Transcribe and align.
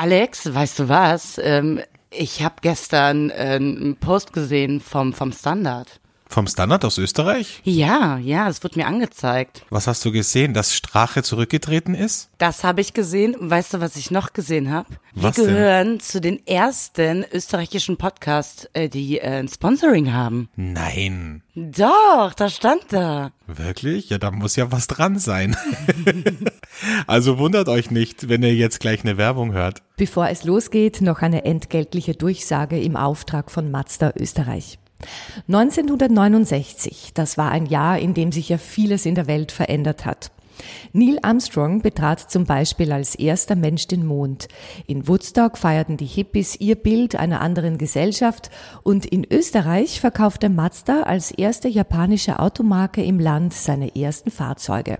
Alex, 0.00 0.54
weißt 0.54 0.78
du 0.78 0.88
was? 0.88 1.40
Ähm, 1.42 1.80
ich 2.10 2.44
habe 2.44 2.54
gestern 2.62 3.30
äh, 3.30 3.56
einen 3.56 3.96
Post 3.96 4.32
gesehen 4.32 4.80
vom, 4.80 5.12
vom 5.12 5.32
Standard. 5.32 6.00
Vom 6.28 6.46
Standard 6.46 6.84
aus 6.84 6.98
Österreich? 6.98 7.60
Ja, 7.64 8.18
ja, 8.18 8.48
es 8.48 8.62
wird 8.62 8.76
mir 8.76 8.86
angezeigt. 8.86 9.64
Was 9.70 9.86
hast 9.86 10.04
du 10.04 10.12
gesehen, 10.12 10.52
dass 10.52 10.74
Strache 10.74 11.22
zurückgetreten 11.22 11.94
ist? 11.94 12.28
Das 12.36 12.64
habe 12.64 12.82
ich 12.82 12.92
gesehen. 12.92 13.34
Weißt 13.38 13.74
du, 13.74 13.80
was 13.80 13.96
ich 13.96 14.10
noch 14.10 14.34
gesehen 14.34 14.70
habe? 14.70 14.88
Wir 15.14 15.22
Was 15.22 15.36
denn? 15.36 15.46
gehören 15.46 16.00
zu 16.00 16.20
den 16.20 16.46
ersten 16.46 17.24
österreichischen 17.32 17.96
Podcasts, 17.96 18.68
äh, 18.74 18.90
die 18.90 19.18
äh, 19.18 19.38
ein 19.38 19.48
Sponsoring 19.48 20.12
haben. 20.12 20.50
Nein. 20.54 21.42
Doch, 21.54 22.34
da 22.36 22.50
stand 22.50 22.82
da. 22.90 23.32
Wirklich? 23.46 24.10
Ja, 24.10 24.18
da 24.18 24.30
muss 24.30 24.54
ja 24.56 24.70
was 24.70 24.86
dran 24.86 25.18
sein. 25.18 25.56
also 27.06 27.38
wundert 27.38 27.68
euch 27.68 27.90
nicht, 27.90 28.28
wenn 28.28 28.42
ihr 28.42 28.54
jetzt 28.54 28.80
gleich 28.80 29.02
eine 29.02 29.16
Werbung 29.16 29.52
hört. 29.52 29.82
Bevor 29.96 30.28
es 30.28 30.44
losgeht, 30.44 31.00
noch 31.00 31.22
eine 31.22 31.44
entgeltliche 31.44 32.12
Durchsage 32.14 32.78
im 32.80 32.96
Auftrag 32.96 33.50
von 33.50 33.70
Mazda 33.70 34.12
Österreich. 34.14 34.78
1969, 35.46 37.12
das 37.14 37.38
war 37.38 37.50
ein 37.50 37.66
Jahr, 37.66 37.98
in 37.98 38.14
dem 38.14 38.32
sich 38.32 38.48
ja 38.48 38.58
vieles 38.58 39.06
in 39.06 39.14
der 39.14 39.26
Welt 39.26 39.52
verändert 39.52 40.04
hat. 40.04 40.30
Neil 40.92 41.18
Armstrong 41.22 41.82
betrat 41.82 42.18
zum 42.30 42.44
Beispiel 42.44 42.92
als 42.92 43.14
erster 43.14 43.54
Mensch 43.54 43.86
den 43.86 44.04
Mond. 44.04 44.48
In 44.86 45.06
Woodstock 45.06 45.56
feierten 45.56 45.96
die 45.96 46.06
Hippies 46.06 46.56
ihr 46.60 46.74
Bild 46.74 47.16
einer 47.16 47.40
anderen 47.40 47.78
Gesellschaft 47.78 48.50
und 48.82 49.06
in 49.06 49.24
Österreich 49.30 50.00
verkaufte 50.00 50.48
Mazda 50.48 51.02
als 51.02 51.30
erste 51.30 51.68
japanische 51.68 52.38
Automarke 52.38 53.02
im 53.02 53.20
Land 53.20 53.54
seine 53.54 53.94
ersten 53.94 54.30
Fahrzeuge. 54.30 54.98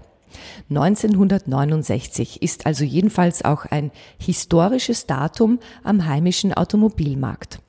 1969 0.68 2.42
ist 2.42 2.66
also 2.66 2.84
jedenfalls 2.84 3.44
auch 3.44 3.64
ein 3.64 3.90
historisches 4.18 5.06
Datum 5.06 5.58
am 5.82 6.06
heimischen 6.06 6.52
Automobilmarkt. 6.52 7.60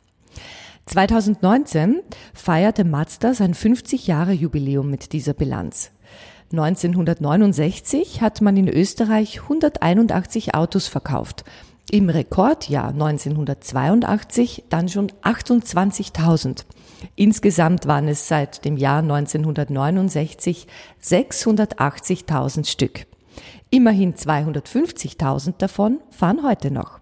2019 0.90 2.02
feierte 2.34 2.84
Mazda 2.84 3.36
sein 3.36 3.54
50 3.54 4.08
Jahre 4.08 4.32
Jubiläum 4.32 4.90
mit 4.90 5.14
dieser 5.14 5.36
Bilanz. 5.36 5.92
1969 6.52 8.22
hat 8.22 8.42
man 8.42 8.58
in 8.58 8.68
Österreich 8.68 9.44
181 9.44 10.56
Autos 10.56 10.88
verkauft. 10.88 11.46
Im 11.92 12.10
Rekordjahr 12.10 12.88
1982 12.88 14.64
dann 14.70 14.90
schon 14.90 15.12
28.000. 15.22 16.66
Insgesamt 17.16 17.86
waren 17.86 18.08
es 18.08 18.28
seit 18.28 18.66
dem 18.66 18.76
Jahr 18.76 19.04
1969 19.04 20.66
680.000 21.04 22.66
Stück. 22.68 23.06
Immerhin 23.70 24.16
250.000 24.16 25.54
davon 25.60 26.00
fahren 26.10 26.42
heute 26.44 26.72
noch. 26.72 27.00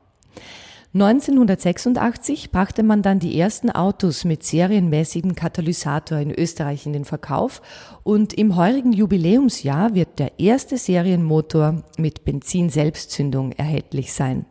1986 0.93 2.51
brachte 2.51 2.81
man 2.81 3.01
dann 3.01 3.19
die 3.19 3.37
ersten 3.37 3.69
Autos 3.69 4.23
mit 4.23 4.43
serienmäßigem 4.43 5.35
Katalysator 5.35 6.17
in 6.17 6.31
Österreich 6.31 6.85
in 6.85 6.93
den 6.93 7.05
Verkauf 7.05 7.61
und 8.03 8.33
im 8.33 8.55
heurigen 8.55 8.93
Jubiläumsjahr 8.93 9.93
wird 9.95 10.17
der 10.17 10.39
erste 10.39 10.77
Serienmotor 10.77 11.83
mit 11.97 12.23
Benzin-Selbstzündung 12.23 13.51
erhältlich 13.51 14.13
sein. 14.13 14.45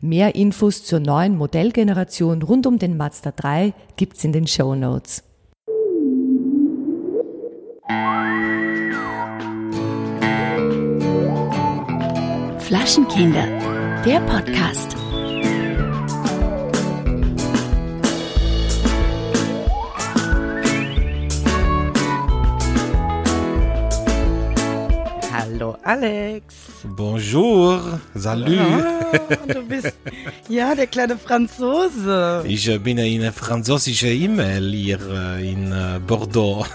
Mehr 0.00 0.34
Infos 0.34 0.84
zur 0.84 1.00
neuen 1.00 1.36
Modellgeneration 1.36 2.42
rund 2.42 2.66
um 2.66 2.78
den 2.78 2.96
Mazda 2.96 3.32
3 3.32 3.74
gibt's 3.96 4.22
in 4.24 4.32
den 4.32 4.46
Show 4.46 4.74
Notes. 4.74 5.24
Flaschenkinder, 12.58 13.46
der 14.04 14.20
Podcast. 14.20 15.03
Alex. 25.84 26.73
Bonjour, 26.86 27.98
salut. 28.14 28.58
Ah, 28.58 29.52
du 29.52 29.62
bist 29.62 29.94
ja 30.50 30.74
der 30.74 30.86
kleine 30.86 31.16
Franzose. 31.16 32.44
Ich 32.46 32.70
bin 32.82 32.98
eine 32.98 33.32
französische 33.32 34.08
E-Mail 34.08 34.70
hier 34.70 34.98
äh, 35.10 35.50
in 35.50 35.72
äh, 35.72 35.98
Bordeaux. 36.06 36.66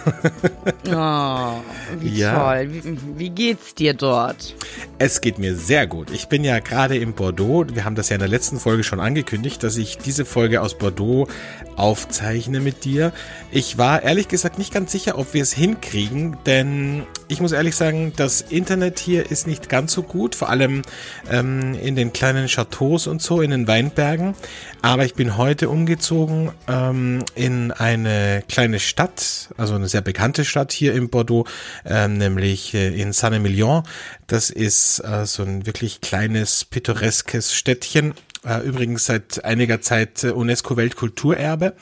Oh, 0.91 1.51
wie 1.99 2.17
Ja. 2.17 2.33
toll. 2.39 2.69
Wie, 2.71 2.97
wie 3.19 3.29
geht's 3.29 3.75
dir 3.75 3.93
dort? 3.93 4.55
Es 4.97 5.21
geht 5.21 5.37
mir 5.37 5.55
sehr 5.55 5.85
gut. 5.85 6.09
Ich 6.11 6.27
bin 6.27 6.43
ja 6.43 6.57
gerade 6.59 6.97
in 6.97 7.13
Bordeaux. 7.13 7.65
Wir 7.73 7.85
haben 7.85 7.95
das 7.95 8.09
ja 8.09 8.15
in 8.15 8.19
der 8.21 8.29
letzten 8.29 8.59
Folge 8.59 8.83
schon 8.83 8.99
angekündigt, 8.99 9.61
dass 9.63 9.77
ich 9.77 9.99
diese 9.99 10.25
Folge 10.25 10.61
aus 10.61 10.75
Bordeaux 10.77 11.27
aufzeichne 11.75 12.59
mit 12.59 12.83
dir. 12.83 13.13
Ich 13.51 13.77
war 13.77 14.01
ehrlich 14.03 14.27
gesagt 14.27 14.57
nicht 14.57 14.73
ganz 14.73 14.91
sicher, 14.91 15.17
ob 15.19 15.33
wir 15.33 15.43
es 15.43 15.53
hinkriegen, 15.53 16.35
denn 16.45 17.03
ich 17.27 17.39
muss 17.41 17.51
ehrlich 17.51 17.75
sagen, 17.75 18.11
das 18.15 18.41
Internet 18.41 18.99
hier 18.99 19.29
ist 19.31 19.45
nicht 19.47 19.69
ganz 19.69 19.93
so 19.93 19.98
gut, 20.03 20.35
vor 20.35 20.49
allem 20.49 20.81
ähm, 21.29 21.73
in 21.75 21.95
den 21.95 22.13
kleinen 22.13 22.47
Chateaus 22.47 23.07
und 23.07 23.21
so, 23.21 23.41
in 23.41 23.51
den 23.51 23.67
Weinbergen. 23.67 24.35
Aber 24.81 25.05
ich 25.05 25.13
bin 25.13 25.37
heute 25.37 25.69
umgezogen 25.69 26.51
ähm, 26.67 27.23
in 27.35 27.71
eine 27.71 28.43
kleine 28.47 28.79
Stadt, 28.79 29.49
also 29.57 29.75
eine 29.75 29.87
sehr 29.87 30.01
bekannte 30.01 30.45
Stadt 30.45 30.71
hier 30.71 30.93
in 30.93 31.09
Bordeaux, 31.09 31.45
ähm, 31.85 32.17
nämlich 32.17 32.73
äh, 32.73 32.89
in 32.99 33.13
Saint-Emilion. 33.13 33.83
Das 34.27 34.49
ist 34.49 34.99
äh, 34.99 35.25
so 35.25 35.43
ein 35.43 35.65
wirklich 35.65 36.01
kleines, 36.01 36.65
pittoreskes 36.65 37.53
Städtchen. 37.53 38.13
Äh, 38.45 38.59
übrigens 38.65 39.05
seit 39.05 39.43
einiger 39.43 39.81
Zeit 39.81 40.23
äh, 40.23 40.29
UNESCO-Weltkulturerbe. 40.29 41.75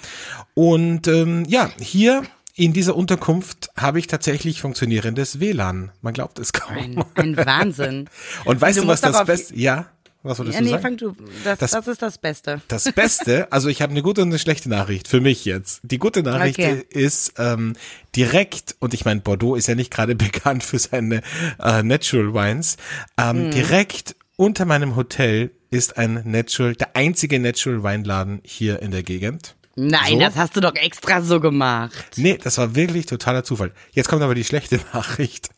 Und 0.56 1.08
ähm, 1.08 1.46
ja, 1.48 1.70
hier 1.80 2.24
in 2.58 2.74
dieser 2.74 2.96
Unterkunft 2.96 3.70
habe 3.78 4.00
ich 4.00 4.08
tatsächlich 4.08 4.60
funktionierendes 4.62 5.40
WLAN. 5.40 5.92
Man 6.02 6.14
glaubt 6.14 6.40
es 6.40 6.52
kaum. 6.54 6.76
Ein, 6.76 7.04
ein 7.16 7.38
Wahnsinn. 7.38 8.10
Und 8.46 8.60
weißt 8.60 8.78
Du 8.80 8.82
du, 8.82 8.88
was 8.88 9.00
das 9.02 9.24
Beste? 9.26 9.56
Ja, 9.56 9.86
was 10.24 10.40
wolltest 10.40 10.56
Ja, 10.56 10.60
du 10.62 10.66
nee, 10.66 10.72
sagen? 10.72 10.82
fang 10.82 10.98
du. 10.98 11.16
Das, 11.44 11.60
Das- 11.60 11.72
das, 11.72 11.88
ist 11.88 12.02
das 12.02 12.18
Beste. 12.18 12.62
Das 12.68 12.92
Beste, 12.92 13.48
also 13.52 13.70
ich 13.70 13.82
habe 13.82 13.92
eine 13.92 14.02
gute 14.02 14.22
und 14.24 14.30
eine 14.30 14.40
schlechte 14.40 14.68
Nachricht 14.70 15.08
für 15.08 15.22
mich 15.22 15.46
jetzt. 15.46 15.80
Die 15.84 16.00
gute 16.00 16.24
Nachricht 16.24 16.58
Okay. 16.60 16.84
ist 16.90 17.34
ähm, 17.38 17.76
direkt, 18.16 18.76
und 18.80 18.94
ich 18.96 19.06
meine, 19.06 19.22
Bordeaux 19.22 19.56
ist 19.56 19.68
ja 19.68 19.76
nicht 19.76 19.92
gerade 19.94 20.16
bekannt 20.16 20.64
für 20.64 20.80
seine 20.80 21.22
äh, 21.64 21.84
Natural 21.84 22.34
Wines, 22.34 22.78
ähm, 23.18 23.44
Hm. 23.46 23.52
direkt 23.52 24.16
unter 24.36 24.66
meinem 24.66 24.96
Hotel 24.96 25.52
ist 25.70 25.98
ein 25.98 26.22
Natural, 26.26 26.76
der 26.76 26.96
einzige 26.96 27.40
Natural 27.40 27.84
Weinladen 27.84 28.40
hier 28.44 28.82
in 28.82 28.92
der 28.92 29.04
Gegend. 29.04 29.56
Nein, 29.80 30.14
So? 30.14 30.20
das 30.20 30.36
hast 30.36 30.56
du 30.56 30.60
doch 30.60 30.74
extra 30.74 31.22
so 31.22 31.40
gemacht. 31.40 31.94
Nee, 32.16 32.40
das 32.42 32.58
war 32.58 32.74
wirklich 32.74 33.06
totaler 33.06 33.44
Zufall. 33.44 33.72
Jetzt 33.92 34.10
kommt 34.10 34.24
aber 34.24 34.34
die 34.34 34.44
schlechte 34.44 34.80
Nachricht. 34.94 35.50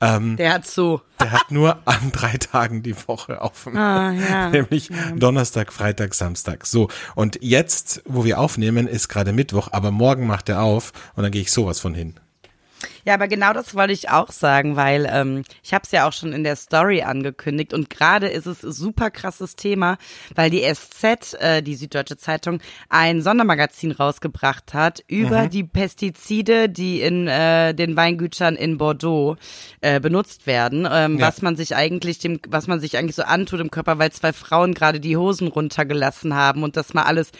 Ähm, 0.00 0.36
Der 0.36 0.52
hat 0.54 0.66
so. 0.66 1.00
der 1.20 1.30
hat 1.30 1.52
nur 1.52 1.78
an 1.86 2.10
drei 2.10 2.36
Tagen 2.38 2.82
die 2.82 2.96
Woche 3.06 3.40
offen. 3.40 3.76
Ah, 3.76 4.10
ja. 4.12 4.50
Nämlich 4.50 4.90
Donnerstag, 5.14 5.72
Freitag, 5.72 6.14
Samstag. 6.14 6.66
So, 6.66 6.88
und 7.14 7.38
jetzt, 7.40 8.02
wo 8.04 8.24
wir 8.24 8.40
aufnehmen, 8.40 8.88
ist 8.88 9.08
gerade 9.08 9.32
Mittwoch, 9.32 9.68
aber 9.70 9.92
morgen 9.92 10.26
macht 10.26 10.48
er 10.48 10.60
auf 10.62 10.92
und 11.14 11.22
dann 11.22 11.30
gehe 11.30 11.42
ich 11.42 11.52
sowas 11.52 11.78
von 11.78 11.94
hin. 11.94 12.14
Ja, 13.04 13.14
aber 13.14 13.28
genau 13.28 13.52
das 13.52 13.74
wollte 13.74 13.92
ich 13.92 14.10
auch 14.10 14.30
sagen, 14.30 14.76
weil 14.76 15.08
ähm, 15.10 15.42
ich 15.62 15.72
habe 15.74 15.82
es 15.84 15.92
ja 15.92 16.06
auch 16.08 16.12
schon 16.12 16.32
in 16.32 16.44
der 16.44 16.56
Story 16.56 17.02
angekündigt 17.02 17.72
und 17.74 17.90
gerade 17.90 18.28
ist 18.28 18.46
es 18.46 18.60
super 18.60 19.10
krasses 19.10 19.56
Thema, 19.56 19.98
weil 20.34 20.50
die 20.50 20.62
SZ, 20.62 21.34
äh, 21.40 21.62
die 21.62 21.74
Süddeutsche 21.74 22.16
Zeitung, 22.16 22.60
ein 22.88 23.22
Sondermagazin 23.22 23.92
rausgebracht 23.92 24.74
hat 24.74 25.02
über 25.08 25.44
Mhm. 25.44 25.50
die 25.50 25.64
Pestizide, 25.64 26.68
die 26.68 27.00
in 27.00 27.26
äh, 27.28 27.74
den 27.74 27.96
Weingütern 27.96 28.56
in 28.56 28.78
Bordeaux 28.78 29.36
äh, 29.80 30.00
benutzt 30.00 30.46
werden, 30.46 30.86
ähm, 30.90 31.18
Ja. 31.18 31.26
was 31.26 31.42
man 31.42 31.56
sich 31.56 31.74
eigentlich 31.76 32.18
dem, 32.18 32.40
was 32.48 32.66
man 32.66 32.80
sich 32.80 32.96
eigentlich 32.96 33.16
so 33.16 33.22
antut 33.22 33.60
im 33.60 33.70
Körper, 33.70 33.98
weil 33.98 34.12
zwei 34.12 34.32
Frauen 34.32 34.74
gerade 34.74 35.00
die 35.00 35.16
Hosen 35.16 35.48
runtergelassen 35.48 36.34
haben 36.34 36.62
und 36.62 36.76
das 36.76 36.94
mal 36.94 37.02
alles 37.04 37.30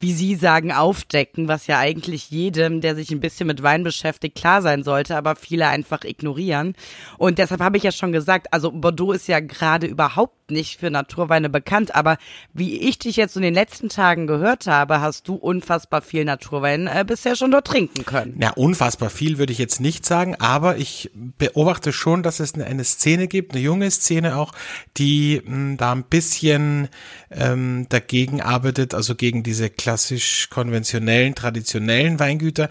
wie 0.00 0.12
Sie 0.12 0.36
sagen, 0.36 0.70
aufdecken, 0.70 1.48
was 1.48 1.66
ja 1.66 1.80
eigentlich 1.80 2.30
jedem, 2.30 2.80
der 2.80 2.94
sich 2.94 3.10
ein 3.10 3.18
bisschen 3.18 3.48
mit 3.48 3.64
Wein 3.64 3.82
beschäftigt, 3.82 4.36
klar 4.36 4.62
sein 4.62 4.84
sollte, 4.84 5.07
aber 5.16 5.36
viele 5.36 5.68
einfach 5.68 6.04
ignorieren. 6.04 6.74
Und 7.16 7.38
deshalb 7.38 7.60
habe 7.60 7.76
ich 7.76 7.82
ja 7.82 7.92
schon 7.92 8.12
gesagt, 8.12 8.52
also 8.52 8.72
Bordeaux 8.72 9.12
ist 9.12 9.28
ja 9.28 9.40
gerade 9.40 9.86
überhaupt 9.86 10.50
nicht 10.50 10.80
für 10.80 10.90
Naturweine 10.90 11.48
bekannt, 11.48 11.94
aber 11.94 12.16
wie 12.54 12.80
ich 12.80 12.98
dich 12.98 13.16
jetzt 13.16 13.36
in 13.36 13.42
den 13.42 13.54
letzten 13.54 13.88
Tagen 13.88 14.26
gehört 14.26 14.66
habe, 14.66 15.00
hast 15.00 15.28
du 15.28 15.34
unfassbar 15.34 16.02
viel 16.02 16.24
Naturwein 16.24 16.86
äh, 16.86 17.04
bisher 17.06 17.36
schon 17.36 17.50
dort 17.50 17.66
trinken 17.66 18.04
können. 18.04 18.38
Ja, 18.40 18.50
unfassbar 18.52 19.10
viel 19.10 19.38
würde 19.38 19.52
ich 19.52 19.58
jetzt 19.58 19.80
nicht 19.80 20.06
sagen, 20.06 20.36
aber 20.38 20.78
ich 20.78 21.10
beobachte 21.14 21.92
schon, 21.92 22.22
dass 22.22 22.40
es 22.40 22.54
eine, 22.54 22.64
eine 22.64 22.84
Szene 22.84 23.28
gibt, 23.28 23.52
eine 23.52 23.62
junge 23.62 23.90
Szene 23.90 24.36
auch, 24.36 24.52
die 24.96 25.42
mh, 25.44 25.76
da 25.76 25.92
ein 25.92 26.04
bisschen 26.04 26.88
ähm, 27.30 27.86
dagegen 27.88 28.40
arbeitet, 28.40 28.94
also 28.94 29.14
gegen 29.14 29.42
diese 29.42 29.70
klassisch 29.70 30.48
konventionellen, 30.50 31.34
traditionellen 31.34 32.18
Weingüter. 32.18 32.68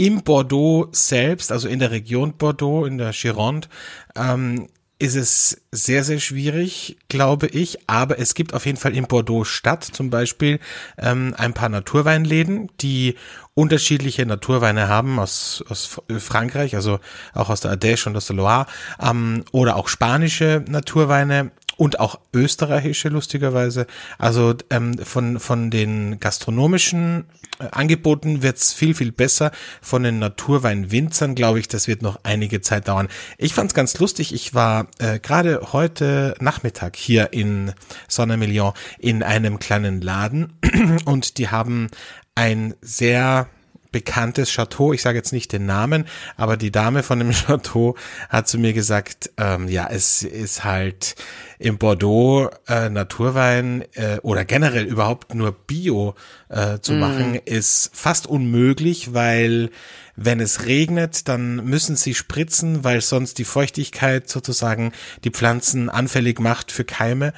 Im 0.00 0.22
Bordeaux 0.22 0.88
selbst, 0.92 1.52
also 1.52 1.68
in 1.68 1.78
der 1.78 1.90
Region 1.90 2.32
Bordeaux, 2.38 2.86
in 2.86 2.96
der 2.96 3.10
Gironde, 3.10 3.68
ähm, 4.16 4.66
ist 4.98 5.14
es 5.14 5.60
sehr, 5.72 6.04
sehr 6.04 6.20
schwierig, 6.20 6.96
glaube 7.10 7.48
ich. 7.48 7.80
Aber 7.86 8.18
es 8.18 8.32
gibt 8.32 8.54
auf 8.54 8.64
jeden 8.64 8.78
Fall 8.78 8.96
in 8.96 9.06
Bordeaux 9.06 9.44
Stadt 9.44 9.84
zum 9.84 10.08
Beispiel 10.08 10.58
ähm, 10.96 11.34
ein 11.36 11.52
paar 11.52 11.68
Naturweinläden, 11.68 12.70
die 12.80 13.16
unterschiedliche 13.52 14.24
Naturweine 14.24 14.88
haben 14.88 15.18
aus, 15.18 15.62
aus 15.68 16.00
Frankreich, 16.16 16.76
also 16.76 16.98
auch 17.34 17.50
aus 17.50 17.60
der 17.60 17.76
Ardèche 17.76 18.06
und 18.08 18.16
aus 18.16 18.26
der 18.26 18.36
Loire, 18.36 18.64
ähm, 19.02 19.44
oder 19.52 19.76
auch 19.76 19.88
spanische 19.88 20.64
Naturweine 20.66 21.50
und 21.80 21.98
auch 21.98 22.20
österreichische 22.34 23.08
lustigerweise. 23.08 23.86
Also 24.18 24.54
ähm, 24.68 24.98
von 24.98 25.40
von 25.40 25.70
den 25.70 26.20
gastronomischen 26.20 27.24
äh, 27.58 27.68
Angeboten 27.72 28.42
wird's 28.42 28.74
viel 28.74 28.94
viel 28.94 29.12
besser. 29.12 29.50
Von 29.80 30.02
den 30.02 30.18
Naturweinwinzern 30.18 31.34
glaube 31.34 31.58
ich, 31.58 31.68
das 31.68 31.88
wird 31.88 32.02
noch 32.02 32.20
einige 32.22 32.60
Zeit 32.60 32.86
dauern. 32.86 33.08
Ich 33.38 33.54
fand's 33.54 33.72
ganz 33.72 33.98
lustig. 33.98 34.34
Ich 34.34 34.52
war 34.52 34.88
äh, 34.98 35.20
gerade 35.20 35.72
heute 35.72 36.34
Nachmittag 36.38 36.96
hier 36.96 37.32
in 37.32 37.72
Sonne-Million 38.08 38.74
in 38.98 39.22
einem 39.22 39.58
kleinen 39.58 40.02
Laden 40.02 40.52
und 41.06 41.38
die 41.38 41.48
haben 41.48 41.86
ein 42.34 42.74
sehr 42.82 43.48
bekanntes 43.92 44.50
Chateau. 44.50 44.92
Ich 44.92 45.02
sage 45.02 45.18
jetzt 45.18 45.32
nicht 45.32 45.52
den 45.52 45.66
Namen, 45.66 46.06
aber 46.36 46.56
die 46.56 46.70
Dame 46.70 47.02
von 47.02 47.18
dem 47.18 47.30
Chateau 47.32 47.96
hat 48.28 48.48
zu 48.48 48.58
mir 48.58 48.72
gesagt, 48.72 49.30
ähm, 49.36 49.68
ja, 49.68 49.88
es 49.90 50.22
ist 50.22 50.64
halt 50.64 51.16
im 51.58 51.78
Bordeaux 51.78 52.50
äh, 52.68 52.88
Naturwein 52.88 53.84
äh, 53.94 54.18
oder 54.22 54.44
generell 54.44 54.84
überhaupt 54.84 55.34
nur 55.34 55.52
Bio 55.52 56.14
äh, 56.48 56.78
zu 56.80 56.94
mm. 56.94 56.98
machen, 56.98 57.34
ist 57.44 57.90
fast 57.92 58.26
unmöglich, 58.26 59.12
weil 59.12 59.70
wenn 60.16 60.40
es 60.40 60.66
regnet, 60.66 61.28
dann 61.28 61.56
müssen 61.64 61.96
sie 61.96 62.14
spritzen, 62.14 62.84
weil 62.84 63.00
sonst 63.00 63.38
die 63.38 63.44
Feuchtigkeit 63.44 64.28
sozusagen 64.28 64.92
die 65.24 65.30
Pflanzen 65.30 65.88
anfällig 65.88 66.40
macht 66.40 66.72
für 66.72 66.84
Keime. 66.84 67.32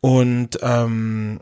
Und 0.00 0.58
ähm, 0.62 1.40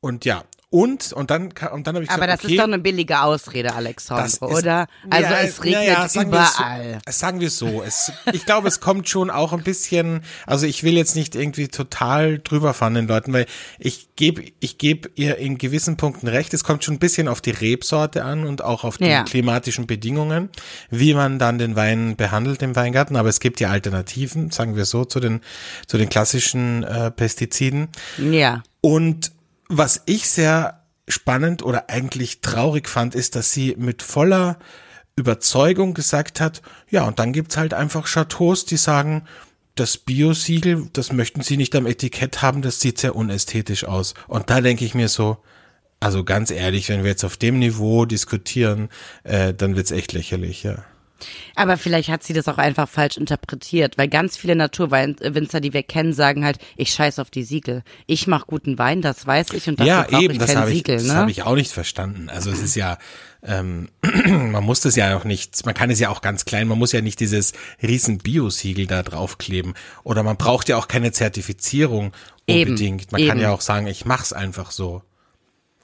und 0.00 0.24
ja, 0.24 0.44
und, 0.70 1.14
und 1.14 1.30
dann, 1.30 1.44
und 1.72 1.86
dann 1.86 1.94
habe 1.94 2.04
ich 2.04 2.08
gesagt, 2.10 2.12
Aber 2.12 2.26
das 2.26 2.44
okay, 2.44 2.52
ist 2.52 2.58
doch 2.58 2.64
eine 2.64 2.78
billige 2.78 3.22
Ausrede, 3.22 3.74
Alexandre, 3.74 4.46
oder? 4.46 4.86
Also 5.08 5.30
ja, 5.30 5.40
es 5.40 5.64
regnet 5.64 5.86
ja, 5.86 6.06
ja, 6.06 6.22
überall. 6.22 6.98
So, 7.06 7.12
sagen 7.12 7.40
wir 7.40 7.48
so. 7.48 7.82
Es, 7.82 8.12
ich 8.34 8.44
glaube, 8.44 8.68
es 8.68 8.78
kommt 8.78 9.08
schon 9.08 9.30
auch 9.30 9.54
ein 9.54 9.62
bisschen, 9.62 10.22
also 10.46 10.66
ich 10.66 10.82
will 10.82 10.92
jetzt 10.92 11.16
nicht 11.16 11.34
irgendwie 11.34 11.68
total 11.68 12.38
drüber 12.38 12.74
fahren 12.74 12.92
den 12.92 13.08
Leuten, 13.08 13.32
weil 13.32 13.46
ich 13.78 14.10
gebe 14.14 14.44
ich 14.60 14.76
geb 14.76 15.10
ihr 15.14 15.38
in 15.38 15.56
gewissen 15.56 15.96
Punkten 15.96 16.28
recht. 16.28 16.52
Es 16.52 16.64
kommt 16.64 16.84
schon 16.84 16.96
ein 16.96 16.98
bisschen 16.98 17.28
auf 17.28 17.40
die 17.40 17.52
Rebsorte 17.52 18.22
an 18.24 18.44
und 18.44 18.62
auch 18.62 18.84
auf 18.84 18.98
die 18.98 19.06
ja. 19.06 19.22
klimatischen 19.22 19.86
Bedingungen, 19.86 20.50
wie 20.90 21.14
man 21.14 21.38
dann 21.38 21.56
den 21.56 21.76
Wein 21.76 22.14
behandelt 22.16 22.60
im 22.60 22.76
Weingarten. 22.76 23.16
Aber 23.16 23.30
es 23.30 23.40
gibt 23.40 23.60
ja 23.60 23.70
Alternativen, 23.70 24.50
sagen 24.50 24.76
wir 24.76 24.84
so, 24.84 25.06
zu 25.06 25.18
den, 25.18 25.40
zu 25.86 25.96
den 25.96 26.10
klassischen 26.10 26.84
äh, 26.84 27.10
Pestiziden. 27.10 27.88
Ja. 28.18 28.62
Und 28.82 29.32
was 29.68 30.02
ich 30.06 30.28
sehr 30.28 30.84
spannend 31.06 31.62
oder 31.62 31.88
eigentlich 31.88 32.40
traurig 32.40 32.88
fand, 32.88 33.14
ist, 33.14 33.34
dass 33.34 33.52
sie 33.52 33.74
mit 33.78 34.02
voller 34.02 34.58
Überzeugung 35.16 35.94
gesagt 35.94 36.40
hat, 36.40 36.62
ja, 36.90 37.06
und 37.06 37.18
dann 37.18 37.32
gibt's 37.32 37.56
halt 37.56 37.74
einfach 37.74 38.06
Chateaus, 38.06 38.64
die 38.64 38.76
sagen, 38.76 39.24
das 39.74 39.96
Bio-Siegel, 39.96 40.88
das 40.92 41.12
möchten 41.12 41.42
sie 41.42 41.56
nicht 41.56 41.74
am 41.76 41.86
Etikett 41.86 42.42
haben, 42.42 42.62
das 42.62 42.80
sieht 42.80 42.98
sehr 42.98 43.14
unästhetisch 43.14 43.84
aus. 43.84 44.14
Und 44.26 44.50
da 44.50 44.60
denke 44.60 44.84
ich 44.84 44.94
mir 44.94 45.08
so, 45.08 45.38
also 46.00 46.24
ganz 46.24 46.50
ehrlich, 46.50 46.88
wenn 46.88 47.02
wir 47.02 47.10
jetzt 47.10 47.24
auf 47.24 47.36
dem 47.36 47.58
Niveau 47.58 48.04
diskutieren, 48.04 48.88
äh, 49.24 49.54
dann 49.54 49.76
wird's 49.76 49.90
echt 49.90 50.12
lächerlich, 50.12 50.62
ja. 50.62 50.84
Aber 51.54 51.76
vielleicht 51.76 52.08
hat 52.08 52.22
sie 52.22 52.32
das 52.32 52.48
auch 52.48 52.58
einfach 52.58 52.88
falsch 52.88 53.16
interpretiert, 53.16 53.98
weil 53.98 54.08
ganz 54.08 54.36
viele 54.36 54.54
Naturwinzer, 54.54 55.60
die 55.60 55.72
wir 55.72 55.82
kennen, 55.82 56.12
sagen 56.12 56.44
halt, 56.44 56.58
ich 56.76 56.90
scheiß 56.90 57.18
auf 57.18 57.30
die 57.30 57.42
Siegel. 57.42 57.82
Ich 58.06 58.26
mache 58.26 58.46
guten 58.46 58.78
Wein, 58.78 59.02
das 59.02 59.26
weiß 59.26 59.52
ich 59.52 59.68
und 59.68 59.80
dafür 59.80 60.06
ja, 60.10 60.20
eben, 60.20 60.34
ich 60.34 60.38
das 60.38 60.54
kein 60.54 60.66
Siegel. 60.68 60.96
Ich, 60.96 61.02
ne? 61.02 61.08
Das 61.08 61.16
habe 61.16 61.30
ich 61.30 61.42
auch 61.42 61.54
nicht 61.54 61.72
verstanden. 61.72 62.28
Also 62.28 62.50
es 62.50 62.60
ist 62.60 62.74
ja, 62.76 62.98
ähm, 63.42 63.88
man 64.02 64.64
muss 64.64 64.80
das 64.80 64.96
ja 64.96 65.16
auch 65.16 65.24
nicht, 65.24 65.64
man 65.66 65.74
kann 65.74 65.90
es 65.90 65.98
ja 65.98 66.08
auch 66.10 66.20
ganz 66.20 66.44
klein, 66.44 66.68
man 66.68 66.78
muss 66.78 66.92
ja 66.92 67.00
nicht 67.00 67.20
dieses 67.20 67.52
riesen 67.82 68.18
Bio-Siegel 68.18 68.86
da 68.86 69.02
draufkleben. 69.02 69.74
Oder 70.04 70.22
man 70.22 70.36
braucht 70.36 70.68
ja 70.68 70.76
auch 70.76 70.88
keine 70.88 71.12
Zertifizierung 71.12 72.12
unbedingt. 72.48 73.02
Eben, 73.02 73.10
man 73.10 73.20
eben. 73.20 73.28
kann 73.28 73.40
ja 73.40 73.52
auch 73.52 73.60
sagen, 73.60 73.86
ich 73.86 74.04
mach's 74.04 74.32
einfach 74.32 74.70
so. 74.70 75.02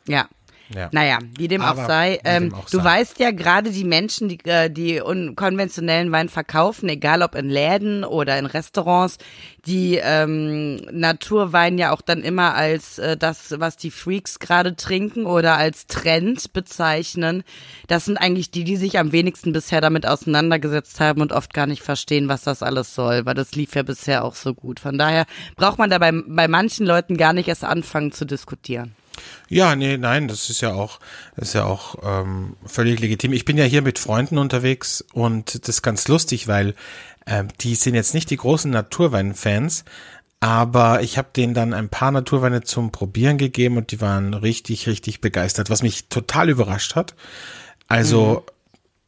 Ja, 0.07 0.29
ja. 0.75 0.89
Naja, 0.93 1.19
wie 1.37 1.49
dem 1.49 1.61
Aber 1.61 1.83
auch 1.83 1.87
sei. 1.87 2.21
Ähm, 2.25 2.51
dem 2.51 2.55
auch 2.55 2.69
du 2.71 2.79
sei. 2.79 2.85
weißt 2.85 3.19
ja, 3.19 3.31
gerade 3.33 3.71
die 3.71 3.85
Menschen, 3.85 4.29
die 4.29 4.39
äh, 4.45 4.71
die 4.71 5.01
unkonventionellen 5.01 6.11
Wein 6.11 6.29
verkaufen, 6.29 6.89
egal 6.89 7.23
ob 7.23 7.35
in 7.35 7.51
Läden 7.51 8.05
oder 8.05 8.39
in 8.39 8.47
Restaurants, 8.47 9.19
die 9.67 10.01
ähm, 10.03 10.77
Naturwein 10.91 11.77
ja 11.79 11.93
auch 11.93 12.01
dann 12.01 12.23
immer 12.23 12.55
als 12.55 12.99
äh, 12.99 13.17
das, 13.17 13.55
was 13.59 13.77
die 13.77 13.91
Freaks 13.91 14.39
gerade 14.39 14.75
trinken 14.75 15.27
oder 15.27 15.57
als 15.57 15.87
Trend 15.87 16.53
bezeichnen. 16.53 17.45
Das 17.87 18.07
sind 18.07 18.17
eigentlich 18.17 18.51
die, 18.51 18.65
die 18.65 18.77
sich 18.77 18.99
am 18.99 19.13
wenigsten 19.13 19.53
bisher 19.53 19.81
damit 19.81 20.07
auseinandergesetzt 20.07 20.99
haben 21.01 21.21
und 21.21 21.33
oft 21.33 21.53
gar 21.53 21.67
nicht 21.67 21.83
verstehen, 21.83 22.29
was 22.29 22.43
das 22.43 22.63
alles 22.63 22.95
soll, 22.95 23.27
weil 23.27 23.35
das 23.35 23.55
lief 23.55 23.75
ja 23.75 23.83
bisher 23.83 24.25
auch 24.25 24.35
so 24.35 24.55
gut. 24.55 24.81
Von 24.81 24.97
daher 24.97 25.27
braucht 25.57 25.79
man 25.79 25.91
da 25.91 25.99
bei, 25.99 26.13
bei 26.13 26.49
manchen 26.49 26.87
Leuten 26.87 27.17
gar 27.17 27.35
nicht 27.35 27.49
erst 27.49 27.65
anfangen 27.65 28.13
zu 28.13 28.25
diskutieren. 28.25 28.95
Ja, 29.49 29.77
nee, 29.77 29.97
nein, 29.97 30.29
das 30.29 30.51
ist 30.51 30.61
ja 30.61 30.73
auch, 30.73 31.01
ist 31.37 31.55
ja 31.55 31.65
auch 31.65 31.97
ähm, 32.03 32.57
völlig 32.65 33.01
legitim. 33.01 33.33
Ich 33.33 33.45
bin 33.45 33.59
ja 33.59 33.65
hier 33.65 33.83
mit 33.83 33.99
Freunden 33.99 34.39
unterwegs 34.39 35.05
und 35.13 35.67
das 35.67 35.77
ist 35.77 35.83
ganz 35.83 36.09
lustig, 36.09 36.49
weil 36.49 36.75
äh, 37.27 37.45
die 37.61 37.75
sind 37.75 37.95
jetzt 37.95 38.15
nicht 38.15 38.31
die 38.31 38.37
großen 38.37 38.71
Naturwein-Fans, 38.71 39.85
aber 40.41 41.03
ich 41.03 41.17
habe 41.17 41.29
denen 41.35 41.55
dann 41.55 41.73
ein 41.73 41.89
paar 41.89 42.11
Naturweine 42.11 42.63
zum 42.63 42.93
Probieren 42.93 43.39
gegeben 43.39 43.77
und 43.77 43.93
die 43.93 44.01
waren 44.01 44.35
richtig, 44.35 44.87
richtig 44.87 45.21
begeistert, 45.21 45.71
was 45.71 45.83
mich 45.83 46.09
total 46.09 46.51
überrascht 46.51 46.95
hat. 46.97 47.15
Also, 47.89 48.45
mhm. 48.47 48.53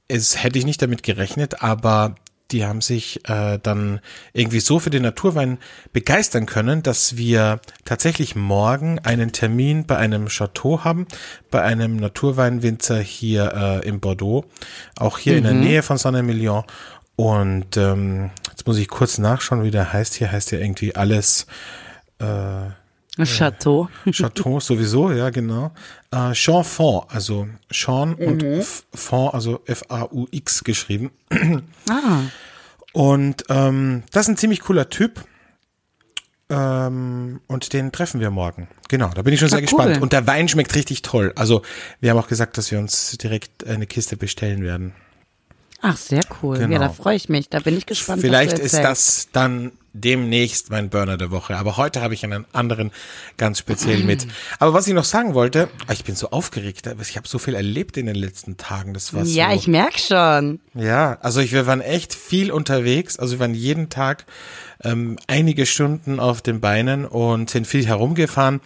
es 0.09 0.43
hätte 0.43 0.59
ich 0.59 0.65
nicht 0.65 0.81
damit 0.81 1.03
gerechnet, 1.03 1.63
aber 1.63 2.15
die 2.51 2.65
haben 2.65 2.81
sich 2.81 3.29
äh, 3.29 3.59
dann 3.63 4.01
irgendwie 4.33 4.61
so 4.61 4.79
für 4.79 4.91
den 4.91 5.03
Naturwein 5.03 5.59
begeistern 5.93 6.47
können, 6.47 6.83
dass 6.83 7.17
wir 7.17 7.61
tatsächlich 7.85 8.37
morgen 8.37 8.99
einen 9.01 9.33
Termin 9.33 9.87
bei 9.87 9.97
einem 9.97 10.29
Chateau 10.29 10.85
haben, 10.85 11.07
bei 11.51 11.63
einem 11.63 11.97
Naturweinwinzer 11.97 12.99
hier 12.99 13.53
äh, 13.55 13.89
in 13.89 14.01
Bordeaux, 14.01 14.45
auch 14.97 15.19
hier 15.19 15.33
mhm. 15.33 15.39
in 15.39 15.45
der 15.45 15.55
mhm. 15.55 15.61
Nähe 15.61 15.83
von 15.83 15.99
Saint-Emilion. 15.99 16.65
Und 17.17 17.77
ähm, 17.77 18.31
jetzt 18.51 18.67
muss 18.67 18.79
ich 18.79 18.89
kurz 18.89 19.19
nachschauen, 19.19 19.65
wie 19.65 19.71
der 19.71 19.93
heißt. 19.93 20.15
Hier 20.15 20.31
heißt 20.31 20.53
ja 20.53 20.59
irgendwie 20.59 20.95
alles 20.95 21.47
äh, 22.19 22.71
Chateau. 23.25 23.89
Chateau 24.11 24.61
sowieso, 24.61 25.11
ja, 25.11 25.31
genau. 25.31 25.73
Äh, 26.11 26.33
Jean 26.33 26.65
Font, 26.65 27.05
also 27.09 27.49
Jean 27.71 28.11
mhm. 28.11 28.27
und 28.27 28.65
Font, 28.95 29.35
also 29.35 29.61
F-A-U-X 29.65 30.65
geschrieben. 30.65 31.11
Ah. 31.89 32.23
Und 32.93 33.45
ähm, 33.49 34.03
das 34.11 34.23
ist 34.23 34.29
ein 34.29 34.37
ziemlich 34.37 34.61
cooler 34.61 34.89
Typ. 34.89 35.25
Ähm, 36.49 37.41
und 37.47 37.73
den 37.73 37.91
treffen 37.91 38.21
wir 38.21 38.31
morgen. 38.31 38.69
Genau, 38.89 39.11
da 39.15 39.23
bin 39.23 39.35
ich 39.35 39.41
schon 39.41 39.49
sehr 39.49 39.59
cool. 39.59 39.65
gespannt. 39.65 40.01
Und 40.01 40.13
der 40.13 40.27
Wein 40.27 40.49
schmeckt 40.49 40.75
richtig 40.75 41.03
toll. 41.03 41.33
Also 41.35 41.63
wir 42.01 42.11
haben 42.11 42.19
auch 42.19 42.29
gesagt, 42.29 42.57
dass 42.57 42.71
wir 42.71 42.79
uns 42.79 43.19
direkt 43.19 43.67
eine 43.67 43.87
Kiste 43.87 44.17
bestellen 44.17 44.63
werden. 44.63 44.95
Ach, 45.83 45.97
sehr 45.97 46.23
cool. 46.43 46.59
Genau. 46.59 46.73
Ja, 46.73 46.79
da 46.79 46.89
freue 46.89 47.17
ich 47.17 47.29
mich. 47.29 47.49
Da 47.49 47.59
bin 47.61 47.77
ich 47.77 47.87
gespannt. 47.87 48.21
Vielleicht 48.21 48.59
ist 48.59 48.75
das 48.75 49.29
dann 49.33 49.73
demnächst 50.01 50.71
mein 50.71 50.91
Burner 50.91 51.17
der 51.17 51.31
Woche. 51.31 51.57
Aber 51.57 51.77
heute 51.77 52.03
habe 52.03 52.15
ich 52.15 52.25
einen 52.25 52.45
anderen 52.53 52.91
ganz 53.37 53.59
speziell 53.59 54.05
mit. 54.05 54.27
Aber 54.59 54.75
was 54.75 54.87
ich 54.87 54.95
noch 54.95 55.05
sagen 55.05 55.35
wollte, 55.35 55.69
ah, 55.87 55.93
ich 55.93 56.05
bin 56.05 56.17
so 56.17 56.31
aufgeregt. 56.31 56.89
Ich 57.01 57.17
habe 57.17 57.29
so 57.29 57.39
viel 57.39 57.55
erlebt 57.55 57.97
in 57.97 58.07
den 58.07 58.17
letzten 58.17 58.57
Tagen. 58.57 58.95
Das 58.95 59.15
war 59.15 59.25
Ja, 59.25 59.51
so, 59.51 59.57
ich 59.57 59.69
merk 59.69 59.99
schon. 59.99 60.61
Ja, 60.75 61.19
also 61.21 61.41
ich, 61.41 61.53
wir 61.53 61.67
waren 61.67 61.81
echt 61.81 62.15
viel 62.15 62.51
unterwegs. 62.51 63.19
Also 63.19 63.35
wir 63.35 63.41
waren 63.41 63.55
jeden 63.55 63.89
Tag 63.89 64.27
ähm, 64.85 65.19
einige 65.27 65.67
Stunden 65.67 66.21
auf 66.21 66.43
den 66.43 66.61
Beinen 66.61 67.05
und 67.05 67.51
sind 67.51 67.67
viel 67.67 67.87
herumgefahren. 67.87 68.61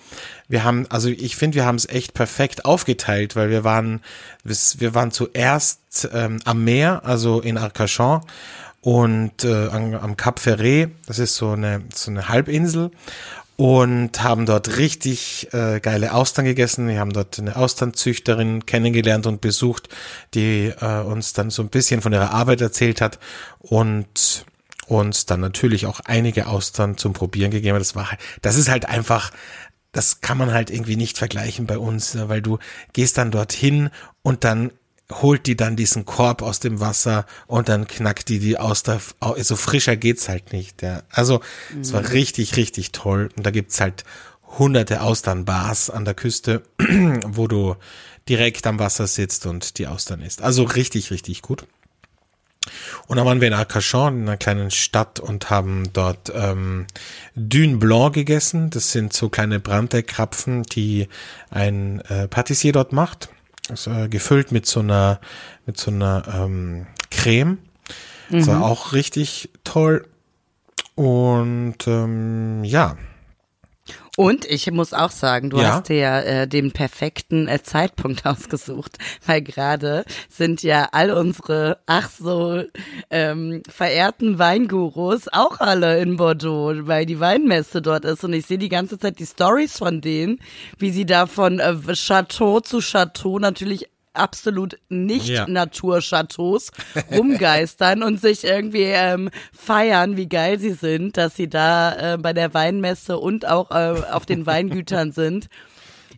Wir 0.49 0.65
haben, 0.65 0.87
also 0.91 1.09
ich 1.09 1.37
finde, 1.37 1.57
wir 1.57 1.65
haben 1.65 1.77
es 1.77 1.89
echt 1.89 2.15
perfekt 2.15 2.65
aufgeteilt, 2.65 3.37
weil 3.37 3.51
wir 3.51 3.65
waren, 3.65 4.01
wir 4.45 4.95
waren 4.95 5.13
zuerst 5.13 6.09
ähm, 6.13 6.41
am 6.45 6.65
Meer, 6.65 7.03
also 7.05 7.41
in 7.41 7.57
Arcachon 7.57 8.23
und 8.81 9.45
äh, 9.45 9.69
am, 9.69 9.95
am 9.95 10.17
Cap 10.17 10.41
Ferret, 10.41 10.91
das 11.07 11.19
ist 11.19 11.37
so 11.37 11.51
eine, 11.51 11.83
so 11.95 12.11
eine 12.11 12.29
Halbinsel 12.29 12.91
und 13.57 14.23
haben 14.23 14.47
dort 14.47 14.79
richtig 14.79 15.49
äh, 15.53 15.81
geile 15.81 16.15
Austern 16.15 16.47
gegessen. 16.47 16.89
Wir 16.89 16.99
haben 16.99 17.13
dort 17.13 17.39
eine 17.39 17.57
Austernzüchterin 17.57 18.65
kennengelernt 18.65 19.27
und 19.27 19.43
besucht, 19.43 19.91
die 20.33 20.73
äh, 20.81 21.01
uns 21.03 21.35
dann 21.35 21.51
so 21.51 21.63
ein 21.63 21.69
bisschen 21.69 22.01
von 22.01 22.15
ihrer 22.15 22.31
Arbeit 22.31 22.63
erzählt 22.63 23.03
hat 23.03 23.19
und 23.59 24.47
uns 24.87 25.27
dann 25.27 25.41
natürlich 25.41 25.85
auch 25.85 26.01
einige 26.01 26.47
Austern 26.47 26.97
zum 26.97 27.13
Probieren 27.13 27.51
gegeben. 27.51 27.79
Das 27.79 27.95
war, 27.95 28.09
das 28.41 28.57
ist 28.57 28.71
halt 28.71 28.89
einfach, 28.89 29.31
das 29.93 30.23
kann 30.23 30.39
man 30.39 30.55
halt 30.55 30.71
irgendwie 30.71 30.97
nicht 30.97 31.19
vergleichen 31.19 31.67
bei 31.67 31.77
uns, 31.77 32.17
weil 32.29 32.41
du 32.41 32.59
gehst 32.95 33.19
dann 33.19 33.31
dorthin 33.31 33.91
und 34.23 34.43
dann 34.45 34.73
holt 35.11 35.47
die 35.47 35.57
dann 35.57 35.77
diesen 35.77 36.05
Korb 36.05 36.43
aus 36.43 36.61
dem 36.61 36.81
Wasser 36.81 37.27
und 37.47 37.69
dann 37.69 37.87
knackt 37.87 38.29
die 38.29 38.39
die 38.39 38.59
aus 38.59 38.83
der, 38.83 39.01
so 39.39 39.57
frischer 39.57 39.97
geht's 39.97 40.29
halt 40.29 40.53
nicht. 40.53 40.83
Ja. 40.83 41.03
Also 41.11 41.41
es 41.81 41.93
war 41.93 42.11
richtig, 42.11 42.57
richtig 42.57 42.93
toll. 42.93 43.29
Und 43.37 43.45
da 43.45 43.51
gibt's 43.51 43.81
halt 43.81 44.05
hunderte 44.59 45.03
Austernbars 45.03 45.91
an 45.91 46.05
der 46.05 46.15
Küste, 46.15 46.63
wo 46.79 47.47
du 47.47 47.77
direkt 48.29 48.67
am 48.67 48.79
Wasser 48.79 49.07
sitzt 49.07 49.47
und 49.47 49.79
die 49.79 49.87
Austern 49.87 50.23
isst. 50.23 50.43
Also 50.43 50.65
richtig, 50.65 51.11
richtig 51.11 51.43
gut. 51.43 51.67
Und 53.07 53.17
dann 53.17 53.27
waren 53.27 53.41
wir 53.41 53.49
in 53.49 53.55
Arcachon, 53.55 54.19
in 54.19 54.29
einer 54.29 54.37
kleinen 54.37 54.71
Stadt 54.71 55.19
und 55.19 55.51
haben 55.51 55.93
dort 55.93 56.31
ähm, 56.35 56.87
Dune 57.35 57.79
Blanc 57.79 58.15
gegessen. 58.15 58.71
Das 58.71 58.93
sind 58.93 59.13
so 59.13 59.29
kleine 59.29 59.61
Brandeckrapfen, 59.61 60.63
die 60.65 61.09
ein 61.51 62.01
äh, 62.03 62.29
Patissier 62.29 62.73
dort 62.73 62.93
macht. 62.93 63.31
Also, 63.69 63.91
äh, 63.93 64.09
gefüllt 64.09 64.53
mit 64.53 64.67
so 64.67 64.81
einer, 64.81 65.21
mit 65.67 65.77
so 65.77 65.91
einer 65.91 66.25
ähm, 66.35 66.87
Creme. 67.11 67.59
Das 68.31 68.47
war 68.47 68.57
mhm. 68.57 68.63
auch 68.63 68.93
richtig 68.93 69.51
toll. 69.65 70.07
Und 70.95 71.87
ähm, 71.87 72.63
ja, 72.65 72.97
und 74.17 74.45
ich 74.45 74.71
muss 74.71 74.93
auch 74.93 75.11
sagen, 75.11 75.51
du 75.51 75.59
ja. 75.59 75.75
hast 75.75 75.89
dir 75.89 75.97
ja 75.97 76.21
äh, 76.21 76.49
den 76.49 76.73
perfekten 76.73 77.49
äh, 77.49 77.63
Zeitpunkt 77.63 78.27
ausgesucht, 78.27 78.99
weil 79.27 79.43
gerade 79.43 80.05
sind 80.29 80.63
ja 80.63 80.89
all 80.93 81.11
unsere 81.11 81.79
ach 81.87 82.11
so 82.11 82.63
ähm, 83.11 83.63
verehrten 83.69 84.39
Weingurus 84.39 85.29
auch 85.29 85.61
alle 85.61 86.01
in 86.01 86.17
Bordeaux, 86.17 86.73
weil 86.87 87.07
die 87.07 87.21
Weinmesse 87.21 87.83
dort 87.83 88.05
ist 88.05 88.25
und 88.25 88.33
ich 88.33 88.47
sehe 88.47 88.59
die 88.59 88.69
ganze 88.69 88.99
Zeit 88.99 89.19
die 89.19 89.27
Stories 89.27 89.79
von 89.79 90.01
denen, 90.01 90.41
wie 90.79 90.91
sie 90.91 91.07
da 91.07 91.27
von 91.27 91.61
äh, 91.61 91.77
Chateau 91.95 92.61
zu 92.61 92.81
Chateau 92.81 93.39
natürlich 93.39 93.89
absolut 94.13 94.79
nicht 94.89 95.29
ja. 95.29 95.47
Naturchateaus 95.47 96.73
rumgeistern 97.13 98.03
und 98.03 98.21
sich 98.21 98.45
irgendwie 98.45 98.85
ähm, 98.85 99.31
feiern, 99.53 100.17
wie 100.17 100.29
geil 100.29 100.59
sie 100.59 100.73
sind, 100.73 101.17
dass 101.17 101.37
sie 101.37 101.49
da 101.49 102.15
äh, 102.15 102.19
bei 102.19 102.33
der 102.33 102.55
Weinmesse 102.55 103.19
und 103.19 103.47
auch 103.47 103.71
äh, 103.71 104.03
auf 104.11 104.27
den 104.27 104.47
Weingütern 104.47 105.13
sind. 105.13 105.49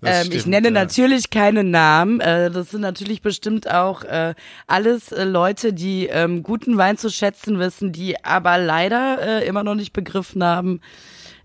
Ähm, 0.05 0.25
stimmt, 0.25 0.35
ich 0.35 0.47
nenne 0.47 0.69
ja. 0.69 0.73
natürlich 0.73 1.31
keine 1.31 1.65
Namen. 1.65 2.21
Äh, 2.21 2.51
das 2.51 2.71
sind 2.71 2.81
natürlich 2.81 3.23
bestimmt 3.23 3.71
auch 3.71 4.03
äh, 4.03 4.35
alles 4.67 5.13
äh, 5.13 5.25
Leute, 5.25 5.73
die 5.73 6.07
ähm, 6.07 6.43
guten 6.43 6.77
Wein 6.77 6.99
zu 6.99 7.11
schätzen 7.11 7.59
wissen, 7.59 7.93
die 7.93 8.25
aber 8.25 8.59
leider 8.59 9.19
äh, 9.21 9.47
immer 9.47 9.63
noch 9.63 9.77
nicht 9.77 9.93
begriffen 9.93 10.43
haben, 10.43 10.81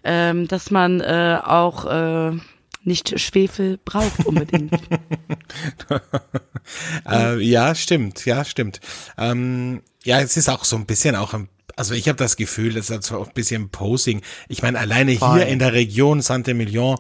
ähm, 0.04 0.48
dass 0.48 0.72
man 0.72 1.02
äh, 1.02 1.40
auch 1.44 1.86
äh, 1.86 2.32
nicht 2.84 3.20
Schwefel 3.20 3.78
braucht 3.84 4.26
unbedingt. 4.26 4.72
äh, 7.10 7.40
ja, 7.40 7.76
stimmt, 7.76 8.26
ja, 8.26 8.46
stimmt. 8.46 8.80
Ähm, 9.18 9.82
ja, 10.04 10.22
es 10.22 10.38
ist 10.38 10.50
auch 10.50 10.64
so 10.64 10.76
ein 10.76 10.86
bisschen 10.86 11.16
auch 11.16 11.34
ein 11.34 11.50
also 11.76 11.94
ich 11.94 12.10
habe 12.10 12.18
das 12.18 12.38
Gefühl, 12.38 12.74
das 12.74 12.90
ist 12.90 13.12
auch 13.12 13.28
ein 13.28 13.34
bisschen 13.36 13.70
Posing. 13.70 14.24
Ich 14.48 14.64
meine, 14.64 14.80
alleine 14.80 15.16
Voll. 15.16 15.36
hier 15.36 15.46
in 15.46 15.60
der 15.60 15.74
Region 15.74 16.22
Saint-Emilion 16.22 16.98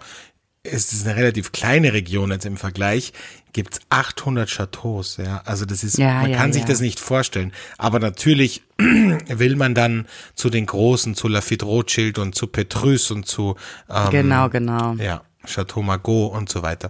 ist 0.63 0.93
es 0.93 1.05
eine 1.05 1.15
relativ 1.15 1.51
kleine 1.51 1.93
Region 1.93 2.31
jetzt 2.31 2.45
im 2.45 2.57
Vergleich, 2.57 3.13
gibt's 3.53 3.79
800 3.89 4.49
Chateaus, 4.49 5.17
ja. 5.17 5.41
Also 5.45 5.65
das 5.65 5.83
ist, 5.83 5.97
ja, 5.97 6.21
man 6.21 6.31
ja, 6.31 6.37
kann 6.37 6.49
ja. 6.49 6.53
sich 6.53 6.65
das 6.65 6.79
nicht 6.79 6.99
vorstellen. 6.99 7.53
Aber 7.77 7.99
natürlich 7.99 8.61
will 8.77 9.55
man 9.55 9.73
dann 9.73 10.07
zu 10.35 10.49
den 10.49 10.65
großen, 10.65 11.15
zu 11.15 11.27
Lafitte 11.27 11.65
Rothschild 11.65 12.19
und 12.19 12.35
zu 12.35 12.47
Petrus 12.47 13.11
und 13.11 13.25
zu 13.25 13.55
ähm, 13.89 14.09
Genau, 14.11 14.49
genau. 14.49 14.93
Ja. 14.95 15.23
Chateau 15.45 15.81
Margaux 15.81 16.35
und 16.35 16.49
so 16.49 16.61
weiter. 16.61 16.89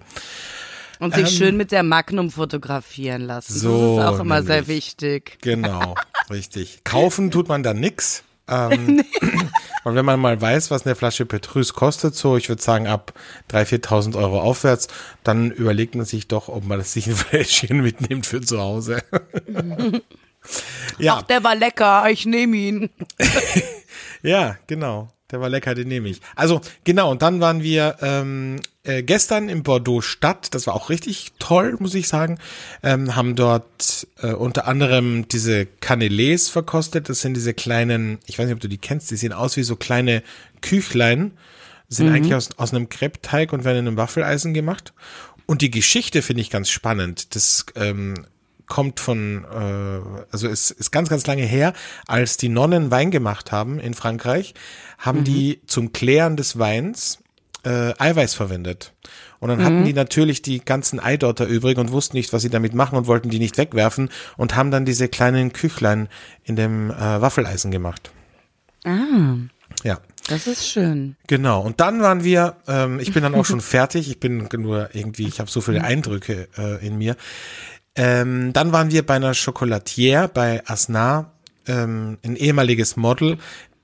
Und 0.99 1.13
sich 1.13 1.31
ähm, 1.31 1.37
schön 1.37 1.57
mit 1.57 1.71
der 1.71 1.83
Magnum 1.83 2.31
fotografieren 2.31 3.21
lassen. 3.21 3.53
So, 3.53 3.97
das 3.97 4.05
ist 4.05 4.11
auch 4.11 4.19
immer 4.19 4.35
nämlich. 4.35 4.47
sehr 4.47 4.67
wichtig. 4.67 5.37
Genau, 5.41 5.95
richtig. 6.29 6.83
Kaufen 6.83 7.31
tut 7.31 7.47
man 7.47 7.63
da 7.63 7.73
nix. 7.73 8.23
Ähm. 8.47 9.03
Und 9.87 9.95
wenn 9.95 10.03
man 10.03 10.19
mal 10.19 10.41
weiß, 10.41 10.69
was 10.69 10.85
eine 10.85 10.95
Flasche 10.95 11.25
Petrus 11.25 11.73
kostet, 11.73 12.13
so 12.13 12.35
ich 12.35 12.49
würde 12.49 12.61
sagen 12.61 12.87
ab 12.87 13.13
3.000, 13.51 13.85
4.000 13.85 14.17
Euro 14.17 14.41
aufwärts, 14.41 14.89
dann 15.23 15.49
überlegt 15.49 15.95
man 15.95 16.05
sich 16.05 16.27
doch, 16.27 16.49
ob 16.49 16.65
man 16.65 16.77
das 16.77 16.91
sich 16.91 17.07
ein 17.07 17.15
Fläschchen 17.15 17.81
mitnimmt 17.81 18.25
für 18.25 18.41
zu 18.41 18.59
Hause. 18.59 19.01
ja. 20.99 21.19
Ach, 21.19 21.21
der 21.21 21.41
war 21.45 21.55
lecker, 21.55 22.09
ich 22.09 22.25
nehme 22.25 22.57
ihn. 22.57 22.89
ja, 24.23 24.57
genau. 24.67 25.09
Der 25.31 25.41
war 25.41 25.49
lecker, 25.49 25.75
den 25.75 25.89
nehme 25.89 26.07
ich. 26.07 26.21
Also 26.35 26.61
genau, 26.85 27.11
und 27.11 27.21
dann 27.21 27.41
waren 27.41 27.61
wir 27.61 27.97
ähm, 28.01 28.61
äh, 28.83 29.03
gestern 29.03 29.49
in 29.49 29.61
Bordeaux 29.61 30.01
Stadt, 30.01 30.53
das 30.55 30.67
war 30.67 30.73
auch 30.73 30.89
richtig 30.89 31.33
toll, 31.37 31.75
muss 31.79 31.95
ich 31.95 32.07
sagen. 32.07 32.39
Ähm, 32.81 33.13
haben 33.13 33.35
dort 33.35 34.07
äh, 34.21 34.31
unter 34.31 34.67
anderem 34.67 35.27
diese 35.27 35.67
Canelés 35.81 36.49
verkostet. 36.49 37.09
Das 37.09 37.19
sind 37.19 37.33
diese 37.33 37.53
kleinen, 37.53 38.19
ich 38.25 38.39
weiß 38.39 38.45
nicht, 38.45 38.55
ob 38.55 38.61
du 38.61 38.69
die 38.69 38.77
kennst, 38.77 39.11
die 39.11 39.17
sehen 39.17 39.33
aus 39.33 39.57
wie 39.57 39.63
so 39.63 39.75
kleine 39.75 40.23
Küchlein. 40.61 41.33
Sind 41.89 42.07
mhm. 42.07 42.15
eigentlich 42.15 42.35
aus, 42.35 42.49
aus 42.57 42.73
einem 42.73 42.87
Kreppteig 42.87 43.51
und 43.51 43.65
werden 43.65 43.79
in 43.79 43.87
einem 43.87 43.97
Waffeleisen 43.97 44.53
gemacht. 44.53 44.93
Und 45.45 45.61
die 45.61 45.71
Geschichte 45.71 46.21
finde 46.21 46.41
ich 46.41 46.49
ganz 46.49 46.69
spannend. 46.69 47.35
Das 47.35 47.65
ähm, 47.75 48.25
kommt 48.67 48.99
von, 48.99 49.45
äh, 49.45 50.23
also 50.31 50.47
es 50.47 50.71
ist 50.71 50.91
ganz, 50.91 51.09
ganz 51.09 51.25
lange 51.25 51.43
her, 51.43 51.73
als 52.05 52.37
die 52.37 52.49
Nonnen 52.49 52.91
Wein 52.91 53.11
gemacht 53.11 53.51
haben 53.51 53.79
in 53.79 53.93
Frankreich, 53.93 54.53
haben 54.97 55.19
mhm. 55.19 55.23
die 55.23 55.61
zum 55.65 55.93
Klären 55.93 56.37
des 56.37 56.59
Weins 56.59 57.19
äh, 57.63 57.93
Eiweiß 57.97 58.33
verwendet. 58.33 58.93
Und 59.39 59.49
dann 59.49 59.59
mhm. 59.59 59.63
hatten 59.63 59.85
die 59.85 59.93
natürlich 59.93 60.41
die 60.41 60.59
ganzen 60.59 60.99
Eidotter 60.99 61.45
übrig 61.45 61.77
und 61.77 61.91
wussten 61.91 62.17
nicht, 62.17 62.33
was 62.33 62.41
sie 62.41 62.49
damit 62.49 62.73
machen 62.73 62.97
und 62.97 63.07
wollten 63.07 63.29
die 63.29 63.39
nicht 63.39 63.57
wegwerfen 63.57 64.09
und 64.35 64.55
haben 64.55 64.71
dann 64.71 64.85
diese 64.85 65.07
kleinen 65.07 65.53
Küchlein 65.53 66.09
in 66.43 66.55
dem 66.55 66.91
äh, 66.91 67.21
Waffeleisen 67.21 67.71
gemacht. 67.71 68.11
Ah. 68.83 69.37
Ja. 69.83 69.99
Das 70.27 70.45
ist 70.45 70.67
schön. 70.67 71.15
Genau. 71.27 71.61
Und 71.61 71.79
dann 71.79 72.01
waren 72.01 72.23
wir, 72.23 72.57
ähm, 72.67 72.99
ich 72.99 73.13
bin 73.13 73.23
dann 73.23 73.35
auch 73.35 73.45
schon 73.45 73.61
fertig, 73.61 74.09
ich 74.09 74.19
bin 74.19 74.49
nur 74.57 74.93
irgendwie, 74.93 75.25
ich 75.25 75.39
habe 75.39 75.49
so 75.49 75.61
viele 75.61 75.83
Eindrücke 75.83 76.49
äh, 76.57 76.85
in 76.85 76.97
mir. 76.97 77.15
Ähm, 77.97 78.53
dann 78.53 78.71
waren 78.71 78.91
wir 78.91 79.05
bei 79.05 79.15
einer 79.15 79.33
Chocolatière 79.33 80.27
bei 80.27 80.65
Asnar, 80.67 81.33
ähm, 81.67 82.19
ein 82.23 82.35
ehemaliges 82.35 82.95
Model, 82.95 83.37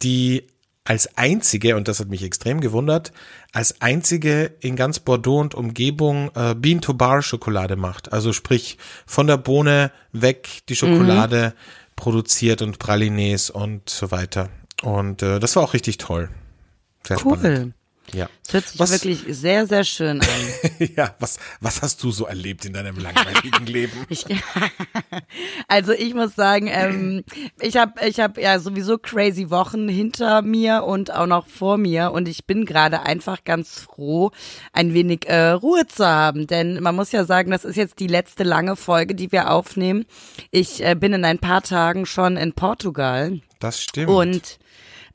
die 0.03 0.46
als 0.86 1.17
einzige, 1.17 1.75
und 1.75 1.88
das 1.88 2.00
hat 2.00 2.10
mich 2.10 2.24
extrem 2.24 2.62
gewundert, 2.62 3.12
als 3.53 3.82
einzige 3.82 4.51
in 4.60 4.75
ganz 4.75 5.00
Bordeaux 5.00 5.39
und 5.39 5.55
Umgebung 5.55 6.29
äh, 6.36 6.53
Bean-to-Bar-Schokolade 6.55 7.75
macht. 7.75 8.13
Also 8.13 8.34
sprich 8.34 8.77
von 9.05 9.27
der 9.27 9.38
Bohne 9.38 9.91
weg 10.12 10.62
die 10.70 10.75
Schokolade 10.75 11.53
mhm. 11.55 11.93
produziert 11.96 12.62
und 12.62 12.79
Pralines 12.79 13.50
und 13.50 13.89
so 13.89 14.12
weiter. 14.12 14.50
Und 14.82 15.24
äh, 15.24 15.39
das 15.39 15.55
war 15.55 15.63
auch 15.63 15.74
richtig 15.74 15.98
toll. 15.98 16.29
Sehr 17.08 17.17
cool. 17.25 17.38
Spannend. 17.38 17.74
Ja. 18.12 18.29
Es 18.45 18.53
hört 18.53 18.67
sich 18.67 18.79
was, 18.79 18.91
wirklich 18.91 19.24
sehr, 19.29 19.65
sehr 19.65 19.83
schön 19.83 20.22
an. 20.22 20.89
ja, 20.95 21.15
was, 21.19 21.39
was 21.62 21.81
hast 21.81 22.03
du 22.03 22.12
so 22.12 22.25
erlebt 22.25 22.65
in 22.65 22.74
deinem 22.74 22.98
langweiligen 22.98 23.65
Leben? 23.65 23.93
Ich, 24.10 24.25
also 25.67 25.93
ich 25.93 26.13
muss 26.13 26.36
sagen, 26.36 26.67
ähm, 26.67 27.24
ich 27.60 27.77
habe 27.77 28.05
ich 28.05 28.19
hab 28.19 28.38
ja 28.38 28.60
sowieso 28.60 28.98
crazy 28.98 29.50
Wochen 29.50 29.88
hinter 29.88 30.41
mir 30.41 30.83
und 30.83 31.12
auch 31.12 31.25
noch 31.25 31.48
vor 31.48 31.77
mir 31.77 32.12
und 32.12 32.27
ich 32.27 32.45
bin 32.45 32.65
gerade 32.65 33.01
einfach 33.01 33.43
ganz 33.43 33.79
froh, 33.79 34.31
ein 34.72 34.93
wenig 34.93 35.27
äh, 35.27 35.51
Ruhe 35.51 35.88
zu 35.88 36.05
haben, 36.05 36.45
denn 36.45 36.81
man 36.81 36.95
muss 36.95 37.12
ja 37.12 37.25
sagen, 37.25 37.50
das 37.50 37.65
ist 37.65 37.75
jetzt 37.75 38.00
die 38.00 38.07
letzte 38.07 38.43
lange 38.43 38.75
Folge, 38.75 39.15
die 39.15 39.31
wir 39.31 39.50
aufnehmen. 39.50 40.05
Ich 40.51 40.83
äh, 40.83 40.95
bin 40.95 41.13
in 41.13 41.25
ein 41.25 41.39
paar 41.39 41.63
Tagen 41.63 42.05
schon 42.05 42.38
in 42.38 42.53
Portugal. 42.53 43.39
Das 43.60 43.81
stimmt. 43.81 44.10
Und 44.10 44.60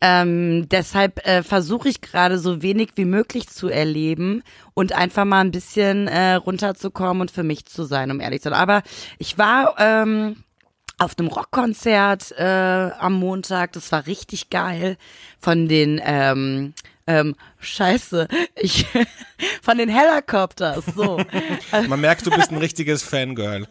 ähm, 0.01 0.69
deshalb 0.69 1.27
äh, 1.27 1.43
versuche 1.43 1.89
ich 1.89 2.01
gerade 2.01 2.39
so 2.39 2.63
wenig 2.63 2.91
wie 2.95 3.05
möglich 3.05 3.49
zu 3.49 3.69
erleben 3.69 4.43
und 4.75 4.93
einfach 4.93 5.25
mal 5.25 5.41
ein 5.41 5.51
bisschen 5.51 6.07
äh, 6.07 6.35
runterzukommen 6.35 7.23
und 7.23 7.31
für 7.31 7.43
mich 7.43 7.67
zu 7.67 7.85
sein, 7.85 8.11
um 8.11 8.21
ehrlich 8.21 8.43
zu 8.43 8.51
sein. 8.51 8.59
Aber 8.59 8.83
ich 9.19 9.39
war 9.39 9.75
ähm, 9.79 10.37
auf 10.99 11.19
einem 11.19 11.29
Rockkonzert 11.29 12.33
äh, 12.39 12.91
am 12.99 13.15
Montag, 13.15 13.73
das 13.73 13.91
war 13.91 14.07
richtig 14.07 14.51
geil, 14.51 14.97
von 15.41 15.69
den 15.69 16.01
ähm, 16.05 16.75
ähm, 17.09 17.35
Scheiße, 17.59 18.29
ich 18.55 18.87
von 19.63 19.79
den 19.79 19.89
Helicopters, 19.89 20.85
so. 20.95 21.21
Man 21.89 22.01
merkt, 22.01 22.27
du 22.27 22.31
bist 22.31 22.53
ein 22.53 22.59
richtiges 22.59 23.03
Fangirl. 23.03 23.67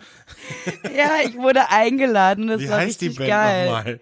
ja, 0.95 1.11
ich 1.25 1.35
wurde 1.35 1.69
eingeladen, 1.69 2.47
das 2.47 2.61
Wie 2.61 2.69
war 2.69 2.79
heißt 2.79 2.87
richtig 3.01 3.11
die 3.13 3.17
Band 3.19 3.29
geil. 3.29 3.65
Nochmal? 3.65 3.99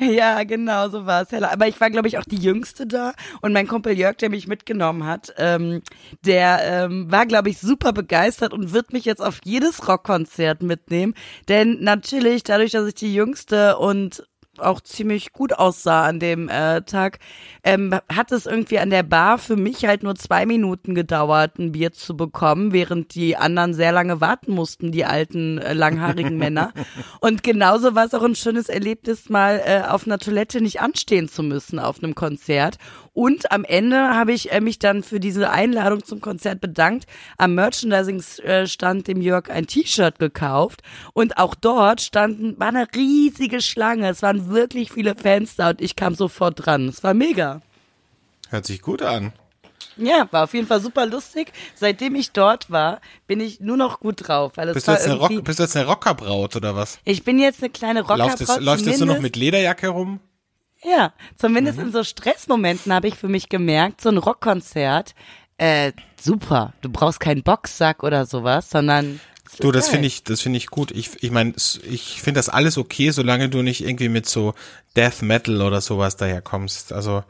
Ja, 0.00 0.42
genau, 0.44 0.88
so 0.88 1.06
war 1.06 1.22
es. 1.22 1.32
Aber 1.32 1.66
ich 1.66 1.80
war, 1.80 1.90
glaube 1.90 2.08
ich, 2.08 2.18
auch 2.18 2.24
die 2.24 2.36
Jüngste 2.36 2.86
da. 2.86 3.12
Und 3.40 3.52
mein 3.52 3.66
Kumpel 3.66 3.98
Jörg, 3.98 4.16
der 4.16 4.30
mich 4.30 4.46
mitgenommen 4.46 5.04
hat, 5.04 5.34
ähm, 5.38 5.82
der 6.24 6.60
ähm, 6.62 7.10
war, 7.10 7.26
glaube 7.26 7.50
ich, 7.50 7.58
super 7.58 7.92
begeistert 7.92 8.52
und 8.52 8.72
wird 8.72 8.92
mich 8.92 9.04
jetzt 9.04 9.22
auf 9.22 9.40
jedes 9.44 9.88
Rockkonzert 9.88 10.62
mitnehmen. 10.62 11.14
Denn 11.48 11.82
natürlich, 11.82 12.42
dadurch, 12.42 12.72
dass 12.72 12.86
ich 12.86 12.94
die 12.94 13.14
Jüngste 13.14 13.78
und 13.78 14.24
auch 14.60 14.80
ziemlich 14.80 15.32
gut 15.32 15.52
aussah 15.52 16.04
an 16.04 16.20
dem 16.20 16.48
äh, 16.48 16.82
Tag, 16.82 17.18
ähm, 17.62 17.94
hat 18.12 18.32
es 18.32 18.46
irgendwie 18.46 18.78
an 18.78 18.90
der 18.90 19.02
Bar 19.02 19.38
für 19.38 19.56
mich 19.56 19.84
halt 19.84 20.02
nur 20.02 20.14
zwei 20.14 20.46
Minuten 20.46 20.94
gedauert, 20.94 21.58
ein 21.58 21.72
Bier 21.72 21.92
zu 21.92 22.16
bekommen, 22.16 22.72
während 22.72 23.14
die 23.14 23.36
anderen 23.36 23.74
sehr 23.74 23.92
lange 23.92 24.20
warten 24.20 24.52
mussten, 24.52 24.92
die 24.92 25.04
alten 25.04 25.58
äh, 25.58 25.72
langhaarigen 25.72 26.36
Männer. 26.38 26.72
Und 27.20 27.42
genauso 27.42 27.94
war 27.94 28.06
es 28.06 28.14
auch 28.14 28.22
ein 28.22 28.34
schönes 28.34 28.68
Erlebnis, 28.68 29.28
mal 29.28 29.60
äh, 29.64 29.82
auf 29.88 30.06
einer 30.06 30.18
Toilette 30.18 30.60
nicht 30.60 30.80
anstehen 30.80 31.28
zu 31.28 31.42
müssen 31.42 31.78
auf 31.78 32.02
einem 32.02 32.14
Konzert. 32.14 32.78
Und 33.18 33.50
am 33.50 33.64
Ende 33.64 34.14
habe 34.14 34.32
ich 34.32 34.52
äh, 34.52 34.60
mich 34.60 34.78
dann 34.78 35.02
für 35.02 35.18
diese 35.18 35.50
Einladung 35.50 36.04
zum 36.04 36.20
Konzert 36.20 36.60
bedankt, 36.60 37.06
am 37.36 37.56
Merchandising-Stand 37.56 39.08
dem 39.08 39.20
Jörg 39.20 39.50
ein 39.50 39.66
T-Shirt 39.66 40.20
gekauft 40.20 40.82
und 41.14 41.36
auch 41.36 41.56
dort 41.56 42.00
standen, 42.00 42.56
war 42.60 42.68
eine 42.68 42.86
riesige 42.94 43.60
Schlange. 43.60 44.08
Es 44.08 44.22
waren 44.22 44.50
wirklich 44.50 44.92
viele 44.92 45.16
Fans 45.16 45.56
da 45.56 45.70
und 45.70 45.80
ich 45.80 45.96
kam 45.96 46.14
sofort 46.14 46.64
dran. 46.64 46.86
Es 46.86 47.02
war 47.02 47.12
mega. 47.12 47.60
Hört 48.50 48.66
sich 48.66 48.82
gut 48.82 49.02
an. 49.02 49.32
Ja, 49.96 50.28
war 50.30 50.44
auf 50.44 50.54
jeden 50.54 50.68
Fall 50.68 50.80
super 50.80 51.04
lustig. 51.04 51.52
Seitdem 51.74 52.14
ich 52.14 52.30
dort 52.30 52.70
war, 52.70 53.00
bin 53.26 53.40
ich 53.40 53.58
nur 53.58 53.76
noch 53.76 53.98
gut 53.98 54.28
drauf. 54.28 54.52
Weil 54.54 54.68
es 54.68 54.74
Bist 54.74 54.86
du, 54.86 54.92
jetzt 54.92 55.06
eine 55.06 55.14
Rock, 55.14 55.42
bist 55.42 55.58
du 55.58 55.64
jetzt 55.64 55.76
eine 55.76 55.86
Rockerbraut 55.86 56.54
oder 56.54 56.76
was? 56.76 57.00
ich 57.04 57.24
bin 57.24 57.40
jetzt 57.40 57.64
eine 57.64 57.70
kleine 57.70 58.02
Läufst, 58.02 58.12
Rockerbraut. 58.12 58.38
jetzt, 58.38 58.60
läufst 58.60 58.86
jetzt 58.86 59.00
nur 59.00 59.12
noch 59.12 59.20
mit 59.20 59.34
Lederjacke 59.34 59.88
rum? 59.88 60.20
Ja, 60.84 61.12
zumindest 61.36 61.78
Mhm. 61.78 61.86
in 61.86 61.92
so 61.92 62.04
Stressmomenten 62.04 62.92
habe 62.92 63.08
ich 63.08 63.14
für 63.16 63.28
mich 63.28 63.48
gemerkt, 63.48 64.00
so 64.00 64.08
ein 64.10 64.18
Rockkonzert, 64.18 65.14
äh, 65.58 65.92
super. 66.20 66.72
Du 66.82 66.88
brauchst 66.90 67.20
keinen 67.20 67.42
Boxsack 67.42 68.02
oder 68.02 68.26
sowas, 68.26 68.70
sondern 68.70 69.20
Du, 69.60 69.72
das 69.72 69.88
finde 69.88 70.06
ich, 70.06 70.22
das 70.24 70.42
finde 70.42 70.58
ich 70.58 70.66
gut. 70.66 70.90
Ich, 70.90 71.22
ich 71.22 71.30
meine, 71.30 71.54
ich 71.56 72.20
finde 72.20 72.38
das 72.38 72.50
alles 72.50 72.76
okay, 72.76 73.10
solange 73.10 73.48
du 73.48 73.62
nicht 73.62 73.82
irgendwie 73.82 74.10
mit 74.10 74.28
so 74.28 74.52
Death 74.94 75.22
Metal 75.22 75.62
oder 75.62 75.80
sowas 75.80 76.16
daherkommst. 76.18 76.92
Also, 76.92 77.24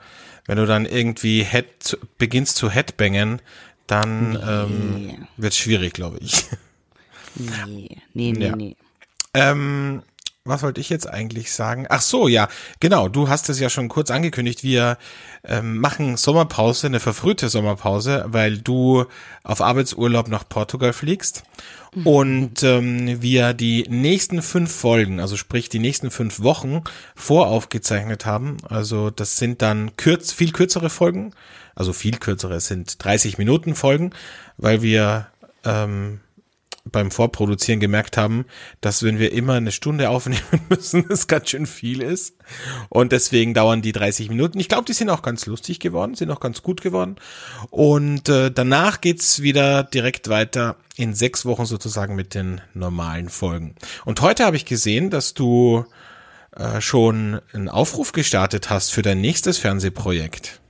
wenn 0.47 0.59
du 0.59 0.67
dann 0.67 0.85
irgendwie 0.85 1.45
head, 1.45 1.97
beginnst 2.19 2.57
zu 2.57 2.71
Headbangen, 2.71 3.41
dann 3.87 4.37
ähm, 4.45 5.29
wird 5.37 5.55
schwierig, 5.55 5.93
glaube 5.95 6.19
ich. 6.21 6.45
Nee, 7.37 7.99
nee, 8.15 8.33
nee, 8.33 8.47
Ja. 8.47 8.57
nee. 8.57 8.77
Ähm, 9.33 10.03
was 10.49 10.63
wollte 10.63 10.81
ich 10.81 10.89
jetzt 10.89 11.09
eigentlich 11.09 11.53
sagen? 11.53 11.87
Ach 11.89 12.01
so, 12.01 12.29
ja, 12.29 12.49
genau. 12.81 13.09
Du 13.09 13.29
hast 13.29 13.49
es 13.49 13.61
ja 13.61 13.71
schon 13.71 13.89
kurz 13.89 14.11
angekündigt. 14.11 14.63
Wir 14.63 14.99
ähm, 15.45 15.79
machen 15.79 16.17
Sommerpause, 16.17 16.87
eine 16.87 17.01
verfrühte 17.01 17.49
Sommerpause, 17.49 18.25
weil 18.29 18.59
du 18.59 19.05
auf 19.45 19.61
Arbeitsurlaub 19.61 20.29
nach 20.29 20.49
Portugal 20.49 20.93
fliegst. 20.93 21.45
Und 22.05 22.63
ähm, 22.63 23.23
wir 23.23 23.55
die 23.55 23.87
nächsten 23.89 24.43
fünf 24.43 24.75
Folgen, 24.75 25.21
also 25.21 25.37
sprich 25.37 25.69
die 25.69 25.79
nächsten 25.79 26.11
fünf 26.11 26.41
Wochen 26.41 26.83
voraufgezeichnet 27.15 28.27
haben. 28.27 28.59
Also 28.69 29.11
das 29.11 29.39
sind 29.39 29.63
dann 29.63 29.97
kürz, 29.97 30.33
viel 30.33 30.53
kürzere 30.53 30.91
Folgen. 30.91 31.33
Also 31.75 31.93
viel 31.93 32.19
kürzere, 32.19 32.57
es 32.57 32.67
sind 32.67 33.03
30 33.03 33.39
Minuten 33.39 33.75
Folgen, 33.75 34.11
weil 34.57 34.83
wir 34.83 35.29
ähm, 35.65 36.21
beim 36.91 37.11
Vorproduzieren 37.11 37.81
gemerkt 37.81 38.17
haben, 38.17 38.45
dass 38.81 39.03
wenn 39.03 39.19
wir 39.19 39.33
immer 39.33 39.55
eine 39.55 39.73
Stunde 39.73 40.11
aufnehmen 40.11 40.43
müssen, 40.69 41.05
es 41.11 41.27
ganz 41.27 41.51
schön 41.51 41.67
viel 41.67 42.03
ist. 42.03 42.37
Und 42.89 43.13
deswegen 43.13 43.55
dauern 43.55 43.83
die 43.83 43.93
30 43.93 44.29
Minuten. 44.29 44.59
Ich 44.61 44.69
glaube, 44.69 44.85
die 44.85 44.93
sind 44.93 45.11
auch 45.11 45.23
ganz 45.23 45.47
lustig 45.47 45.81
geworden, 45.81 46.15
sind 46.15 46.31
auch 46.31 46.41
ganz 46.41 46.63
gut 46.63 46.81
geworden. 46.81 47.17
Und 47.71 48.29
äh, 48.29 48.51
danach 48.51 49.01
geht's 49.01 49.43
wieder 49.43 49.85
direkt 49.85 50.29
weiter 50.29 50.77
in 50.97 51.15
sechs 51.15 51.45
Wochen 51.45 51.67
sozusagen 51.67 52.15
mit 52.15 52.35
den 52.35 52.61
normalen 52.75 53.29
Folgen. 53.29 53.75
Und 54.05 54.21
heute 54.21 54.45
habe 54.45 54.57
ich 54.57 54.65
gesehen, 54.65 55.11
dass 55.11 55.35
du 55.35 55.85
äh, 56.57 56.81
schon 56.81 57.41
einen 57.53 57.69
Aufruf 57.69 58.13
gestartet 58.13 58.71
hast 58.71 58.93
für 58.93 59.03
dein 59.03 59.21
nächstes 59.21 59.59
Fernsehprojekt. 59.59 60.61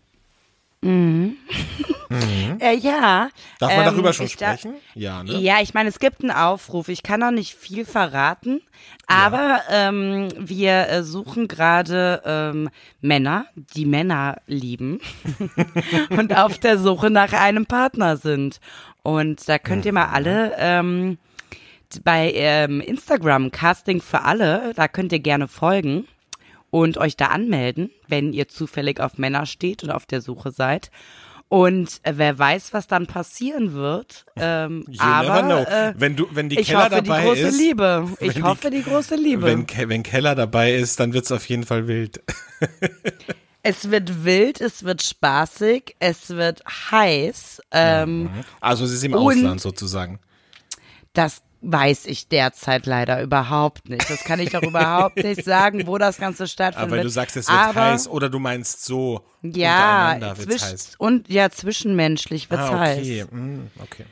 Äh, 2.10 2.76
ja. 2.76 3.28
Darf 3.58 3.70
man 3.70 3.80
ähm, 3.80 3.84
darüber 3.92 4.12
schon 4.12 4.26
ich 4.26 4.36
da- 4.36 4.56
sprechen? 4.56 4.74
Ja, 4.94 5.22
ne? 5.22 5.38
Ja, 5.38 5.60
ich 5.60 5.74
meine, 5.74 5.88
es 5.88 5.98
gibt 5.98 6.22
einen 6.22 6.30
Aufruf. 6.30 6.88
Ich 6.88 7.02
kann 7.02 7.20
noch 7.20 7.30
nicht 7.30 7.54
viel 7.54 7.84
verraten, 7.84 8.60
aber 9.06 9.60
ähm, 9.70 10.28
wir 10.38 10.88
äh, 10.88 11.02
suchen 11.02 11.48
gerade 11.48 12.22
ähm, 12.24 12.70
Männer, 13.00 13.46
die 13.74 13.84
Männer 13.86 14.36
lieben 14.46 15.00
und 16.10 16.36
auf 16.36 16.58
der 16.58 16.78
Suche 16.78 17.10
nach 17.10 17.32
einem 17.32 17.66
Partner 17.66 18.16
sind. 18.16 18.60
Und 19.02 19.48
da 19.48 19.58
könnt 19.58 19.84
ihr 19.86 19.92
mal 19.92 20.08
alle 20.08 20.54
ähm, 20.58 21.18
bei 22.04 22.32
ähm, 22.34 22.80
Instagram 22.80 23.50
Casting 23.50 24.00
für 24.00 24.22
alle, 24.22 24.72
da 24.74 24.88
könnt 24.88 25.12
ihr 25.12 25.20
gerne 25.20 25.48
folgen 25.48 26.06
und 26.70 26.98
euch 26.98 27.16
da 27.16 27.26
anmelden, 27.26 27.90
wenn 28.08 28.32
ihr 28.34 28.48
zufällig 28.48 29.00
auf 29.00 29.16
Männer 29.16 29.46
steht 29.46 29.82
und 29.84 29.90
auf 29.90 30.04
der 30.04 30.20
Suche 30.20 30.50
seid. 30.50 30.90
Und 31.50 32.00
äh, 32.02 32.12
wer 32.16 32.38
weiß, 32.38 32.74
was 32.74 32.86
dann 32.88 33.06
passieren 33.06 33.72
wird. 33.72 34.26
Ähm, 34.36 34.84
You 34.90 35.00
aber 35.00 35.42
never 35.42 35.64
know. 35.64 35.70
Äh, 35.70 35.94
wenn 35.96 36.14
du, 36.16 36.26
wenn 36.30 36.48
die 36.50 36.58
ich 36.60 36.68
Keller 36.68 36.84
hoffe, 36.90 37.02
die 37.02 37.08
dabei 37.08 37.24
große 37.24 37.40
ist, 37.48 37.58
Liebe. 37.58 38.08
Ich 38.20 38.34
die- 38.34 38.42
hoffe, 38.42 38.70
die 38.70 38.82
große 38.82 39.14
Liebe. 39.16 39.46
Wenn, 39.46 39.66
wenn 39.88 40.02
Keller 40.02 40.34
dabei 40.34 40.74
ist, 40.74 41.00
dann 41.00 41.12
wird's 41.14 41.32
auf 41.32 41.48
jeden 41.48 41.64
Fall 41.64 41.88
wild. 41.88 42.22
es 43.62 43.90
wird 43.90 44.24
wild, 44.24 44.60
es 44.60 44.84
wird 44.84 45.02
spaßig, 45.02 45.96
es 46.00 46.28
wird 46.30 46.62
heiß. 46.90 47.62
Ähm, 47.72 48.28
Also 48.60 48.84
es 48.84 48.92
ist 48.92 49.04
im 49.04 49.14
Ausland 49.14 49.60
sozusagen. 49.60 50.18
Das 51.14 51.42
weiß 51.60 52.06
ich 52.06 52.28
derzeit 52.28 52.86
leider 52.86 53.20
überhaupt 53.22 53.88
nicht. 53.88 54.08
Das 54.08 54.22
kann 54.24 54.38
ich 54.40 54.50
doch 54.50 54.62
überhaupt 54.62 55.16
nicht 55.22 55.44
sagen, 55.44 55.86
wo 55.86 55.98
das 55.98 56.18
Ganze 56.18 56.46
stattfindet. 56.46 56.92
Aber 56.92 57.02
du 57.02 57.08
sagst, 57.10 57.36
es 57.36 57.48
wird 57.48 57.58
Aber- 57.58 57.80
heiß 57.92 58.08
oder 58.08 58.28
du 58.28 58.38
meinst 58.38 58.84
so 58.84 59.22
Ja, 59.42 60.18
zwisch- 60.36 60.62
heiß. 60.62 60.92
und 60.98 61.28
ja, 61.28 61.50
zwischenmenschlich 61.50 62.50
wird's 62.50 62.62
Ah, 62.64 62.78
heiß. 62.78 62.98
okay. 62.98 63.24
mm, 63.30 63.70
okay. 63.82 64.04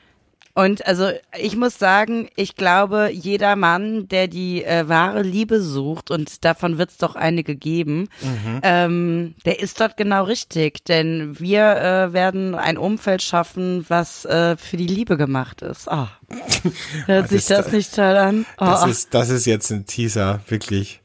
Und 0.58 0.86
also 0.86 1.10
ich 1.38 1.54
muss 1.54 1.78
sagen, 1.78 2.30
ich 2.34 2.56
glaube, 2.56 3.10
jeder 3.12 3.56
Mann, 3.56 4.08
der 4.08 4.26
die 4.26 4.64
äh, 4.64 4.88
wahre 4.88 5.20
Liebe 5.20 5.60
sucht, 5.60 6.10
und 6.10 6.46
davon 6.46 6.78
wird 6.78 6.90
es 6.92 6.96
doch 6.96 7.14
einige 7.14 7.56
geben, 7.56 8.08
Mhm. 8.22 8.60
ähm, 8.62 9.34
der 9.44 9.60
ist 9.60 9.78
dort 9.82 9.98
genau 9.98 10.24
richtig. 10.24 10.82
Denn 10.86 11.38
wir 11.38 11.76
äh, 11.76 12.12
werden 12.14 12.54
ein 12.54 12.78
Umfeld 12.78 13.20
schaffen, 13.20 13.84
was 13.88 14.24
äh, 14.24 14.56
für 14.56 14.78
die 14.78 14.86
Liebe 14.86 15.18
gemacht 15.18 15.60
ist. 15.60 15.88
Oh. 15.90 16.06
Hört 17.06 17.28
sich 17.28 17.38
ist 17.40 17.50
das 17.50 17.66
da- 17.66 17.72
nicht 17.72 17.94
toll 17.94 18.16
an? 18.16 18.46
Oh, 18.58 18.64
Das 18.64 18.86
ist, 18.86 19.12
das 19.12 19.28
ist 19.28 19.44
jetzt 19.44 19.70
ein 19.70 19.84
Teaser, 19.84 20.40
wirklich. 20.48 21.00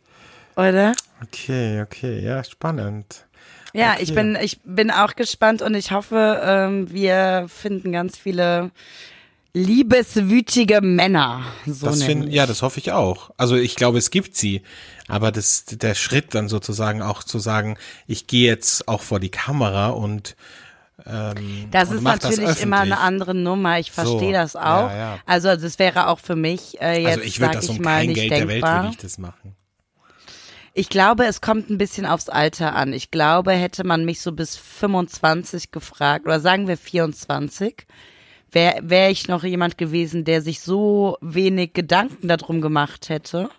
oder? 0.56 0.94
Okay, 1.24 1.82
okay, 1.82 2.22
ja, 2.24 2.42
spannend. 2.46 3.26
Ja, 3.74 3.94
Okay. 3.96 4.04
ich 4.04 4.16
bin, 4.16 4.38
ich 4.42 4.60
bin 4.64 4.92
auch 4.92 5.14
gespannt 5.16 5.62
und 5.62 5.76
ich 5.76 5.92
hoffe, 5.92 6.42
ähm, 6.42 6.90
wir 6.90 7.48
finden 7.50 7.92
ganz 7.92 8.18
viele 8.18 8.72
liebeswütige 9.54 10.82
Männer. 10.82 11.44
So 11.66 11.88
Das 11.88 12.04
find, 12.04 12.32
ja, 12.32 12.46
das 12.46 12.62
hoffe 12.62 12.80
ich 12.80 12.92
auch. 12.92 13.32
Also 13.38 13.56
ich 13.56 13.76
glaube, 13.76 13.98
es 13.98 14.10
gibt 14.10 14.36
sie. 14.36 14.62
Aber 15.08 15.32
das, 15.32 15.66
der 15.66 15.96
Schritt 15.96 16.34
dann 16.36 16.48
sozusagen 16.48 17.02
auch 17.02 17.24
zu 17.24 17.40
sagen, 17.40 17.78
ich 18.08 18.28
gehe 18.28 18.48
jetzt 18.48 18.88
auch 18.88 19.02
vor 19.02 19.20
die 19.20 19.30
Kamera 19.30 19.90
und 19.90 20.36
ähm, 21.06 21.68
Das 21.72 21.92
ist 21.92 22.02
mach 22.02 22.20
das 22.20 22.38
natürlich 22.38 22.62
immer 22.62 22.80
eine 22.80 23.00
andere 23.00 23.34
Nummer. 23.34 23.80
Ich 23.80 23.92
verstehe 23.92 24.20
So, 24.20 24.32
das 24.32 24.56
auch. 24.56 24.90
ja, 24.90 24.96
ja. 24.98 25.20
Also 25.26 25.56
das 25.56 25.80
wäre 25.80 26.08
auch 26.08 26.20
für 26.20 26.36
mich 26.36 26.80
äh, 26.80 27.02
jetzt, 27.02 27.08
Also 27.18 27.22
ich 27.22 27.40
würde 27.40 27.56
das 27.56 27.70
um 27.70 27.82
kein 27.82 28.08
nicht 28.08 28.16
Geld 28.16 28.32
der 28.32 28.40
Welt 28.48 28.52
denkbar. 28.52 28.84
würde 28.84 28.94
ich 28.94 29.02
das 29.02 29.18
machen. 29.18 29.56
Ich 30.74 30.88
glaube, 30.88 31.26
es 31.26 31.42
kommt 31.42 31.70
ein 31.70 31.78
bisschen 31.78 32.06
aufs 32.06 32.30
Alter 32.30 32.76
an. 32.76 32.94
Ich 32.94 33.12
glaube, 33.12 33.52
hätte 33.52 33.84
man 33.84 34.06
mich 34.06 34.22
so 34.22 34.32
bis 34.32 34.56
25 34.56 35.72
gefragt 35.72 36.26
oder 36.26 36.40
sagen 36.40 36.70
wir 36.70 36.78
24, 36.78 37.86
wäre 38.52 38.80
wär 38.84 39.10
ich 39.10 39.28
noch 39.28 39.44
jemand 39.44 39.78
gewesen, 39.78 40.26
der 40.26 40.42
sich 40.42 40.60
so 40.60 41.18
wenig 41.22 41.74
Gedanken 41.74 42.28
darum 42.28 42.62
gemacht 42.62 43.10
hätte, 43.10 43.50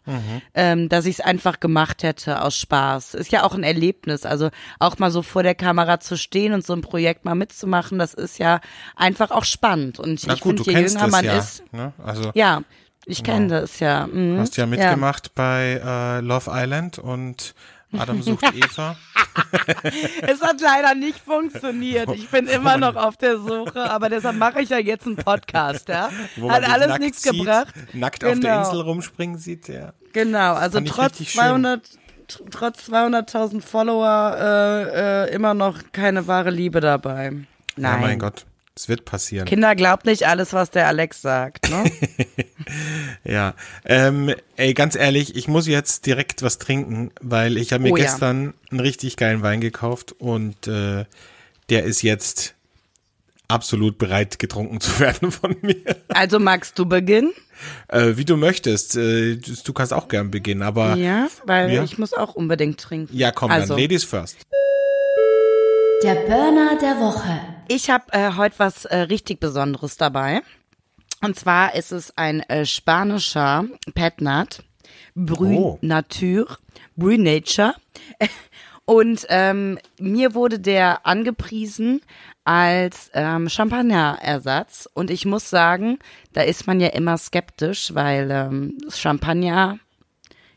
ähm, 0.54 0.88
dass 0.88 1.06
ich 1.06 1.18
es 1.18 1.20
einfach 1.20 1.60
gemacht 1.60 2.02
hätte 2.02 2.42
aus 2.42 2.56
Spaß. 2.56 3.14
Ist 3.14 3.32
ja 3.32 3.44
auch 3.44 3.54
ein 3.54 3.62
Erlebnis. 3.62 4.24
Also 4.24 4.50
auch 4.78 4.98
mal 4.98 5.10
so 5.10 5.22
vor 5.22 5.42
der 5.42 5.54
Kamera 5.54 6.00
zu 6.00 6.16
stehen 6.16 6.52
und 6.52 6.64
so 6.64 6.72
ein 6.74 6.82
Projekt 6.82 7.24
mal 7.24 7.34
mitzumachen, 7.34 7.98
das 7.98 8.14
ist 8.14 8.38
ja 8.38 8.60
einfach 8.96 9.30
auch 9.30 9.44
spannend. 9.44 9.98
Und 9.98 10.22
Na 10.26 10.34
ich 10.34 10.42
finde, 10.42 10.62
du 10.62 10.70
je 10.70 10.76
kennst 10.76 10.94
jünger 10.94 11.06
das 11.06 11.12
man 11.12 11.24
ja. 11.24 11.38
ist, 11.38 11.62
Ne? 11.72 11.92
Also 12.04 12.30
ja, 12.34 12.62
ich 13.06 13.24
kenne 13.24 13.48
das 13.48 13.80
ja. 13.80 14.06
Mhm. 14.06 14.38
hast 14.38 14.56
ja 14.56 14.66
mitgemacht 14.66 15.34
bei 15.34 15.80
äh, 15.84 16.20
Love 16.20 16.50
Island 16.52 16.98
und 16.98 17.54
Adam 17.98 18.22
sucht 18.22 18.44
Eva. 18.54 18.96
Es 20.22 20.40
hat 20.42 20.60
leider 20.60 20.94
nicht 20.94 21.18
funktioniert. 21.18 22.10
Ich 22.14 22.28
bin 22.28 22.46
immer 22.46 22.76
noch 22.76 22.96
auf 22.96 23.16
der 23.16 23.38
Suche, 23.38 23.90
aber 23.90 24.08
deshalb 24.08 24.36
mache 24.36 24.62
ich 24.62 24.68
ja 24.70 24.78
jetzt 24.78 25.06
einen 25.06 25.16
Podcast, 25.16 25.88
ja. 25.88 26.10
Hat 26.48 26.68
alles 26.68 26.98
nichts 26.98 27.22
sieht, 27.22 27.32
gebracht. 27.32 27.74
Nackt 27.92 28.24
auf 28.24 28.30
der 28.30 28.40
Genau. 28.40 28.58
Insel 28.64 28.80
rumspringen 28.82 29.38
sieht, 29.38 29.68
ja. 29.68 29.92
Genau, 30.12 30.54
also 30.54 30.80
trotz 30.80 31.12
richtig 31.20 31.30
schön. 31.32 31.40
200 31.40 31.84
tr- 32.28 32.50
trotz 32.50 32.88
200.000 32.90 33.60
Follower 33.62 34.36
äh, 34.38 35.24
äh, 35.30 35.34
immer 35.34 35.54
noch 35.54 35.78
keine 35.92 36.26
wahre 36.26 36.50
Liebe 36.50 36.80
dabei. 36.80 37.30
Nein. 37.30 37.46
Ja, 37.76 37.96
mein 37.96 38.18
Gott, 38.18 38.44
es 38.74 38.88
wird 38.88 39.04
passieren. 39.04 39.46
Kinder 39.46 39.74
glaubt 39.76 40.06
nicht 40.06 40.26
alles, 40.26 40.52
was 40.52 40.70
der 40.70 40.86
Alex 40.88 41.20
sagt, 41.22 41.68
ne? 41.70 41.84
Ja, 43.24 43.54
ähm, 43.84 44.34
ey, 44.56 44.72
ganz 44.74 44.96
ehrlich, 44.96 45.36
ich 45.36 45.46
muss 45.48 45.66
jetzt 45.66 46.06
direkt 46.06 46.42
was 46.42 46.58
trinken, 46.58 47.10
weil 47.20 47.56
ich 47.56 47.72
habe 47.72 47.82
mir 47.82 47.92
Oh 47.92 47.96
ja. 47.96 48.04
gestern 48.04 48.54
einen 48.70 48.80
richtig 48.80 49.16
geilen 49.16 49.42
Wein 49.42 49.60
gekauft 49.60 50.12
und 50.18 50.66
äh, 50.66 51.04
der 51.70 51.84
ist 51.84 52.02
jetzt 52.02 52.54
absolut 53.48 53.98
bereit, 53.98 54.38
getrunken 54.38 54.80
zu 54.80 54.98
werden 55.00 55.30
von 55.30 55.56
mir. 55.60 55.76
Also 56.08 56.38
magst 56.38 56.78
du 56.78 56.86
beginnen? 56.86 57.32
Äh, 57.88 58.16
wie 58.16 58.24
du 58.24 58.36
möchtest. 58.36 58.96
Äh, 58.96 59.36
du 59.36 59.72
kannst 59.72 59.92
auch 59.92 60.08
gern 60.08 60.30
beginnen, 60.30 60.62
aber 60.62 60.96
ja, 60.96 61.24
Ja, 61.24 61.28
weil 61.44 61.70
Ja. 61.72 61.82
ich 61.84 61.98
muss 61.98 62.12
auch 62.14 62.34
unbedingt 62.34 62.80
trinken. 62.80 63.14
komm, 63.34 63.50
also, 63.50 63.74
dann 63.74 63.82
Ladies 63.82 64.04
first. 64.04 64.38
Der 66.02 66.14
Burner 66.26 66.76
der 66.80 66.98
Woche. 66.98 67.38
Ich 67.68 67.90
habe 67.90 68.04
äh, 68.12 68.32
heute 68.36 68.58
was 68.58 68.84
äh, 68.84 68.96
richtig 68.98 69.40
Besonderes 69.40 69.96
dabei. 69.96 70.42
Und 71.22 71.38
zwar 71.38 71.74
ist 71.74 71.92
es 71.92 72.16
ein 72.16 72.40
äh, 72.40 72.66
spanischer 72.66 73.64
Petnat, 73.94 74.62
Brü 75.14 75.56
Oh. 75.56 75.78
Nature, 75.80 76.46
Brü 76.96 77.16
Nature. 77.16 77.74
Und 78.84 79.26
ähm, 79.28 79.78
mir 80.00 80.34
wurde 80.34 80.58
der 80.58 81.06
angepriesen 81.06 82.00
als 82.44 83.10
ähm, 83.14 83.48
Champagnerersatz. 83.48 84.88
Und 84.92 85.10
ich 85.10 85.24
muss 85.24 85.48
sagen, 85.48 86.00
da 86.32 86.42
ist 86.42 86.66
man 86.66 86.80
ja 86.80 86.88
immer 86.88 87.16
skeptisch, 87.16 87.94
weil 87.94 88.28
ähm, 88.32 88.76
Champagner 88.90 89.78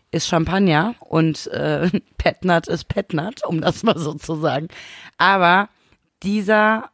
ist 0.10 0.28
Champagner 0.28 0.96
und 1.00 1.46
äh, 1.48 1.90
Petnat 2.18 2.68
ist 2.68 2.88
Petnat, 2.88 3.46
um 3.46 3.62
das 3.62 3.84
mal 3.84 3.98
so 3.98 4.16
zu 4.16 4.36
sagen. 4.36 4.70
Aber 5.20 5.70
dieser, 6.24 6.90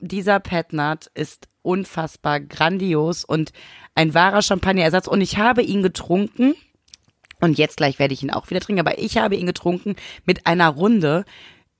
dieser 0.00 0.40
Petnat 0.40 1.10
ist 1.14 1.48
unfassbar 1.62 2.40
grandios 2.40 3.24
und 3.24 3.52
ein 3.94 4.14
wahrer 4.14 4.42
Champagnerersatz. 4.42 5.06
Und 5.06 5.20
ich 5.20 5.38
habe 5.38 5.62
ihn 5.62 5.82
getrunken. 5.82 6.54
Und 7.40 7.56
jetzt 7.58 7.76
gleich 7.78 7.98
werde 7.98 8.12
ich 8.14 8.22
ihn 8.22 8.30
auch 8.30 8.50
wieder 8.50 8.60
trinken, 8.60 8.80
aber 8.80 8.98
ich 8.98 9.16
habe 9.16 9.34
ihn 9.36 9.46
getrunken 9.46 9.96
mit 10.26 10.46
einer 10.46 10.68
Runde 10.68 11.24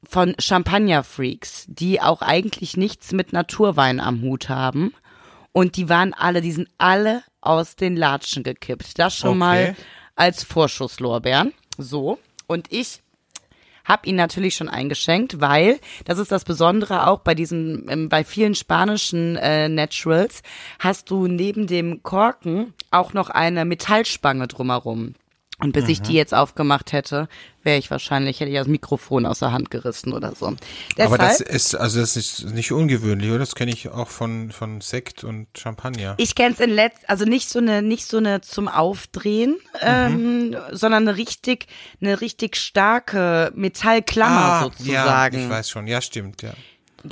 von 0.03 0.35
Champagner-Freaks, 0.39 1.67
die 1.69 2.01
auch 2.01 2.23
eigentlich 2.23 2.77
nichts 2.77 3.13
mit 3.13 3.33
Naturwein 3.35 4.01
am 4.01 4.23
Hut 4.23 4.49
haben. 4.49 4.95
Und 5.53 5.77
die 5.77 5.89
waren 5.89 6.15
alle, 6.15 6.41
die 6.41 6.53
sind 6.53 6.69
alle 6.79 7.23
aus 7.43 7.77
den 7.77 7.97
Latschen 7.97 8.43
gekippt. 8.43 8.99
Das 8.99 9.15
schon 9.17 9.31
Okay. 9.31 9.39
mal 9.39 9.77
als 10.15 10.45
Vorschusslorbeeren. 10.45 11.53
So. 11.77 12.19
Und 12.47 12.73
ich 12.73 13.03
hab 13.91 14.07
ihn 14.07 14.15
natürlich 14.15 14.55
schon 14.55 14.69
eingeschenkt, 14.69 15.41
weil 15.41 15.81
das 16.05 16.19
ist 16.19 16.31
das 16.31 16.45
Besondere 16.45 17.09
auch 17.09 17.21
bei 17.21 17.35
diesen, 17.35 17.91
ähm, 17.91 18.09
bei 18.09 18.23
vielen 18.23 18.55
spanischen 18.55 19.37
äh, 19.37 19.69
Naturals 19.69 20.43
hast 20.79 21.11
du 21.11 21.27
neben 21.27 21.67
dem 21.67 22.03
Korken 22.05 22.73
auch 22.93 23.13
noch 23.15 23.31
eine 23.31 23.65
Metallspange 23.65 24.47
drumherum. 24.47 25.15
Und 25.61 25.73
bis 25.73 25.89
ich 25.89 26.01
die 26.03 26.15
jetzt 26.15 26.35
aufgemacht 26.35 26.93
hätte, 26.93 27.29
wäre 27.63 27.79
ich 27.79 27.91
wahrscheinlich, 27.91 28.41
hätte 28.41 28.51
ich 28.51 28.57
das 28.57 28.67
Mikrofon 28.67 29.27
aus 29.27 29.41
der 29.41 29.53
Hand 29.53 29.71
gerissen 29.71 30.13
oder 30.13 30.35
so. 30.35 30.55
Deshalb, 30.97 31.09
Aber 31.13 31.19
das 31.19 31.41
ist, 31.41 31.75
also 31.75 32.01
das 32.01 32.17
ist 32.17 32.45
nicht 32.47 32.73
ungewöhnlich, 32.73 33.29
oder? 33.31 33.41
Das 33.41 33.55
kenne 33.55 33.71
ich 33.73 33.89
auch 33.91 34.09
von, 34.09 34.51
von 34.51 34.81
Sekt 34.81 35.25
und 35.25 35.47
Champagner. 35.57 36.15
Ich 36.17 36.35
kenne 36.35 36.55
es 36.55 36.61
in 36.61 36.71
letz, 36.71 36.97
also 37.07 37.25
nicht 37.27 37.49
so 37.49 37.59
eine, 37.59 37.83
nicht 37.83 38.07
so 38.07 38.17
eine 38.17 38.41
zum 38.41 38.69
Aufdrehen, 38.69 39.57
ähm, 39.81 40.57
sondern 40.73 41.07
eine 41.07 41.17
richtig, 41.19 41.67
eine 42.01 42.21
richtig 42.21 42.57
starke 42.57 43.53
Metallklammer 43.55 44.63
sozusagen. 44.65 45.37
Ah, 45.37 45.39
Ja, 45.41 45.45
ich 45.45 45.51
weiß 45.51 45.69
schon. 45.71 45.87
Ja, 45.87 46.01
stimmt, 46.01 46.43
ja. 46.43 46.53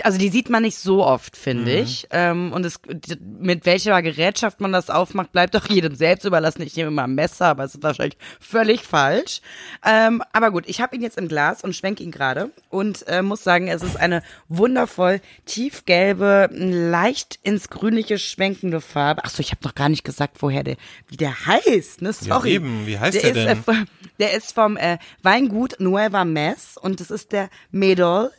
Also 0.03 0.19
die 0.19 0.29
sieht 0.29 0.51
man 0.51 0.63
nicht 0.63 0.77
so 0.77 1.05
oft, 1.05 1.37
finde 1.37 1.73
ich. 1.73 2.07
Ähm, 2.11 2.53
und 2.53 2.67
es, 2.67 2.81
mit 3.19 3.65
welcher 3.65 4.01
Gerätschaft 4.03 4.61
man 4.61 4.73
das 4.73 4.91
aufmacht, 4.91 5.33
bleibt 5.33 5.55
doch 5.55 5.67
jedem 5.69 5.95
selbst 5.95 6.25
überlassen. 6.25 6.63
Ich 6.63 6.77
nehme 6.77 6.89
immer 6.89 7.05
ein 7.05 7.15
Messer, 7.15 7.47
aber 7.47 7.65
es 7.65 7.75
ist 7.75 7.83
wahrscheinlich 7.83 8.19
völlig 8.39 8.83
falsch. 8.83 9.41
Ähm, 9.85 10.23
aber 10.33 10.51
gut, 10.51 10.65
ich 10.67 10.81
habe 10.81 10.95
ihn 10.95 11.03
jetzt 11.03 11.17
im 11.17 11.29
Glas 11.29 11.65
und 11.65 11.75
schwenke 11.75 12.03
ihn 12.03 12.11
gerade 12.11 12.51
und 12.69 13.07
äh, 13.09 13.23
muss 13.23 13.43
sagen, 13.43 13.69
es 13.69 13.83
ist 13.83 13.97
eine 13.97 14.23
wundervoll 14.49 15.21
tiefgelbe, 15.47 16.51
leicht 16.53 17.39
ins 17.43 17.71
Grünliche 17.71 18.19
schwenkende 18.19 18.83
Farbe. 18.83 19.25
Achso, 19.25 19.41
ich 19.41 19.53
habe 19.53 19.65
noch 19.65 19.75
gar 19.75 19.89
nicht 19.89 20.05
gesagt, 20.05 20.37
woher 20.41 20.65
der, 20.65 20.77
wie 21.09 21.17
der 21.17 21.47
heißt. 21.47 22.03
Ne? 22.03 22.13
Sorry. 22.13 22.53
eben, 22.53 22.87
wie 22.87 22.99
heißt 22.99 23.23
der 23.23 23.33
der 23.33 23.53
ist, 23.53 23.67
denn? 23.67 23.83
Äh, 23.83 23.87
der 24.19 24.33
ist 24.35 24.53
vom 24.53 24.77
äh, 24.77 24.99
Weingut 25.23 25.77
Nueva 25.79 26.25
Mes 26.27 26.77
und 26.77 27.01
das 27.01 27.11
ist 27.11 27.33
der 27.33 27.49
Medol 27.71 28.31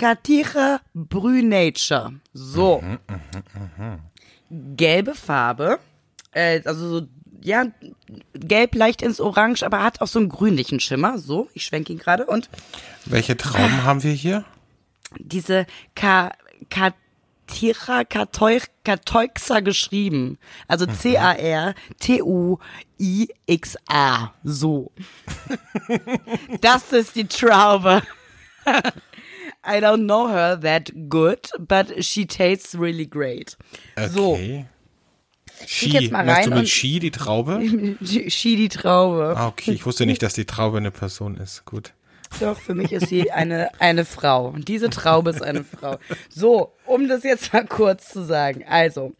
Celesio 0.00 0.16
Catira 0.16 0.80
Brü 0.94 1.42
Nature. 1.42 2.14
So. 2.32 2.82
Gelbe 4.50 5.14
Farbe. 5.14 5.78
Äh, 6.32 6.62
also 6.64 7.00
so, 7.00 7.06
ja, 7.42 7.66
gelb 8.34 8.74
leicht 8.74 9.02
ins 9.02 9.20
Orange, 9.20 9.62
aber 9.64 9.82
hat 9.82 10.00
auch 10.00 10.06
so 10.06 10.18
einen 10.18 10.28
grünlichen 10.28 10.80
Schimmer. 10.80 11.18
So, 11.18 11.48
ich 11.54 11.64
schwenke 11.64 11.92
ihn 11.92 11.98
gerade. 11.98 12.26
Und 12.26 12.48
Welche 13.04 13.36
Trauben 13.36 13.84
haben 13.84 14.02
wir 14.02 14.12
hier? 14.12 14.44
diese 15.18 15.66
Ka 15.96 16.30
Catira 16.68 18.02
Catoi- 18.02 18.68
Cateuxa 18.84 19.58
geschrieben. 19.60 20.38
Also 20.68 20.86
C-A-R-T-U-I-X-A. 23.00 24.34
So. 24.44 24.92
das 26.60 26.92
ist 26.92 27.16
die 27.16 27.26
Traube. 27.26 28.02
I 29.66 29.78
don't 29.80 30.06
know 30.06 30.28
her 30.28 30.58
that 30.60 30.90
good, 31.08 31.50
but 31.58 32.02
she 32.04 32.26
tastes 32.26 32.74
really 32.74 33.06
great. 33.06 33.56
So, 34.12 34.32
Okay. 34.34 34.66
Ski. 35.66 35.90
jetzt 35.90 36.10
mal 36.12 36.26
rein 36.28 36.44
du 36.44 36.50
mit 36.50 36.58
und- 36.60 36.68
Ski 36.68 36.98
die 37.00 37.10
Traube? 37.10 37.60
she 38.28 38.56
die 38.56 38.70
Traube. 38.70 39.34
Ah, 39.36 39.48
okay. 39.48 39.72
Ich 39.72 39.84
wusste 39.84 40.06
nicht, 40.06 40.22
dass 40.22 40.32
die 40.32 40.46
Traube 40.46 40.78
eine 40.78 40.90
Person 40.90 41.36
ist. 41.36 41.64
Gut. 41.66 41.92
Doch, 42.38 42.58
für 42.58 42.74
mich 42.74 42.92
ist 42.92 43.08
sie 43.08 43.30
eine, 43.32 43.68
eine 43.80 44.04
Frau. 44.06 44.54
Diese 44.56 44.88
Traube 44.88 45.30
ist 45.30 45.42
eine 45.42 45.64
Frau. 45.64 45.98
So, 46.30 46.72
um 46.86 47.08
das 47.08 47.24
jetzt 47.24 47.52
mal 47.52 47.66
kurz 47.66 48.08
zu 48.08 48.24
sagen. 48.24 48.64
Also, 48.68 49.12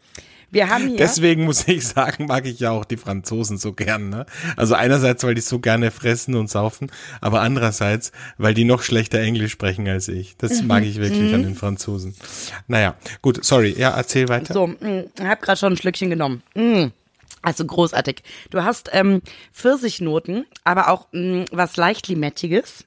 wir 0.50 0.68
haben 0.68 0.88
hier. 0.88 0.96
Deswegen 0.96 1.44
muss 1.44 1.66
ich 1.68 1.86
sagen, 1.86 2.26
mag 2.26 2.46
ich 2.46 2.60
ja 2.60 2.70
auch 2.70 2.84
die 2.84 2.96
Franzosen 2.96 3.58
so 3.58 3.72
gern. 3.72 4.10
Ne? 4.10 4.26
Also 4.56 4.74
einerseits, 4.74 5.22
weil 5.24 5.34
die 5.34 5.40
so 5.40 5.58
gerne 5.58 5.90
fressen 5.90 6.34
und 6.34 6.50
saufen, 6.50 6.90
aber 7.20 7.40
andererseits, 7.40 8.12
weil 8.38 8.54
die 8.54 8.64
noch 8.64 8.82
schlechter 8.82 9.20
Englisch 9.20 9.52
sprechen 9.52 9.88
als 9.88 10.08
ich. 10.08 10.36
Das 10.36 10.62
mag 10.62 10.84
ich 10.84 10.96
wirklich 10.96 11.34
an 11.34 11.42
den 11.42 11.54
Franzosen. 11.54 12.14
Naja, 12.68 12.96
gut, 13.22 13.44
sorry. 13.44 13.74
Ja, 13.78 13.90
erzähl 13.90 14.28
weiter. 14.28 14.52
So, 14.52 14.66
mh, 14.66 15.04
ich 15.18 15.24
habe 15.24 15.40
gerade 15.40 15.58
schon 15.58 15.72
ein 15.74 15.76
Schlückchen 15.76 16.10
genommen. 16.10 16.42
Mh. 16.54 16.90
Also 17.42 17.64
großartig. 17.64 18.22
Du 18.50 18.62
hast 18.64 18.90
ähm, 18.92 19.22
Pfirsichnoten, 19.52 20.44
aber 20.64 20.90
auch 20.90 21.06
mh, 21.12 21.46
was 21.52 21.76
leicht 21.76 22.08
Limettiges. 22.08 22.84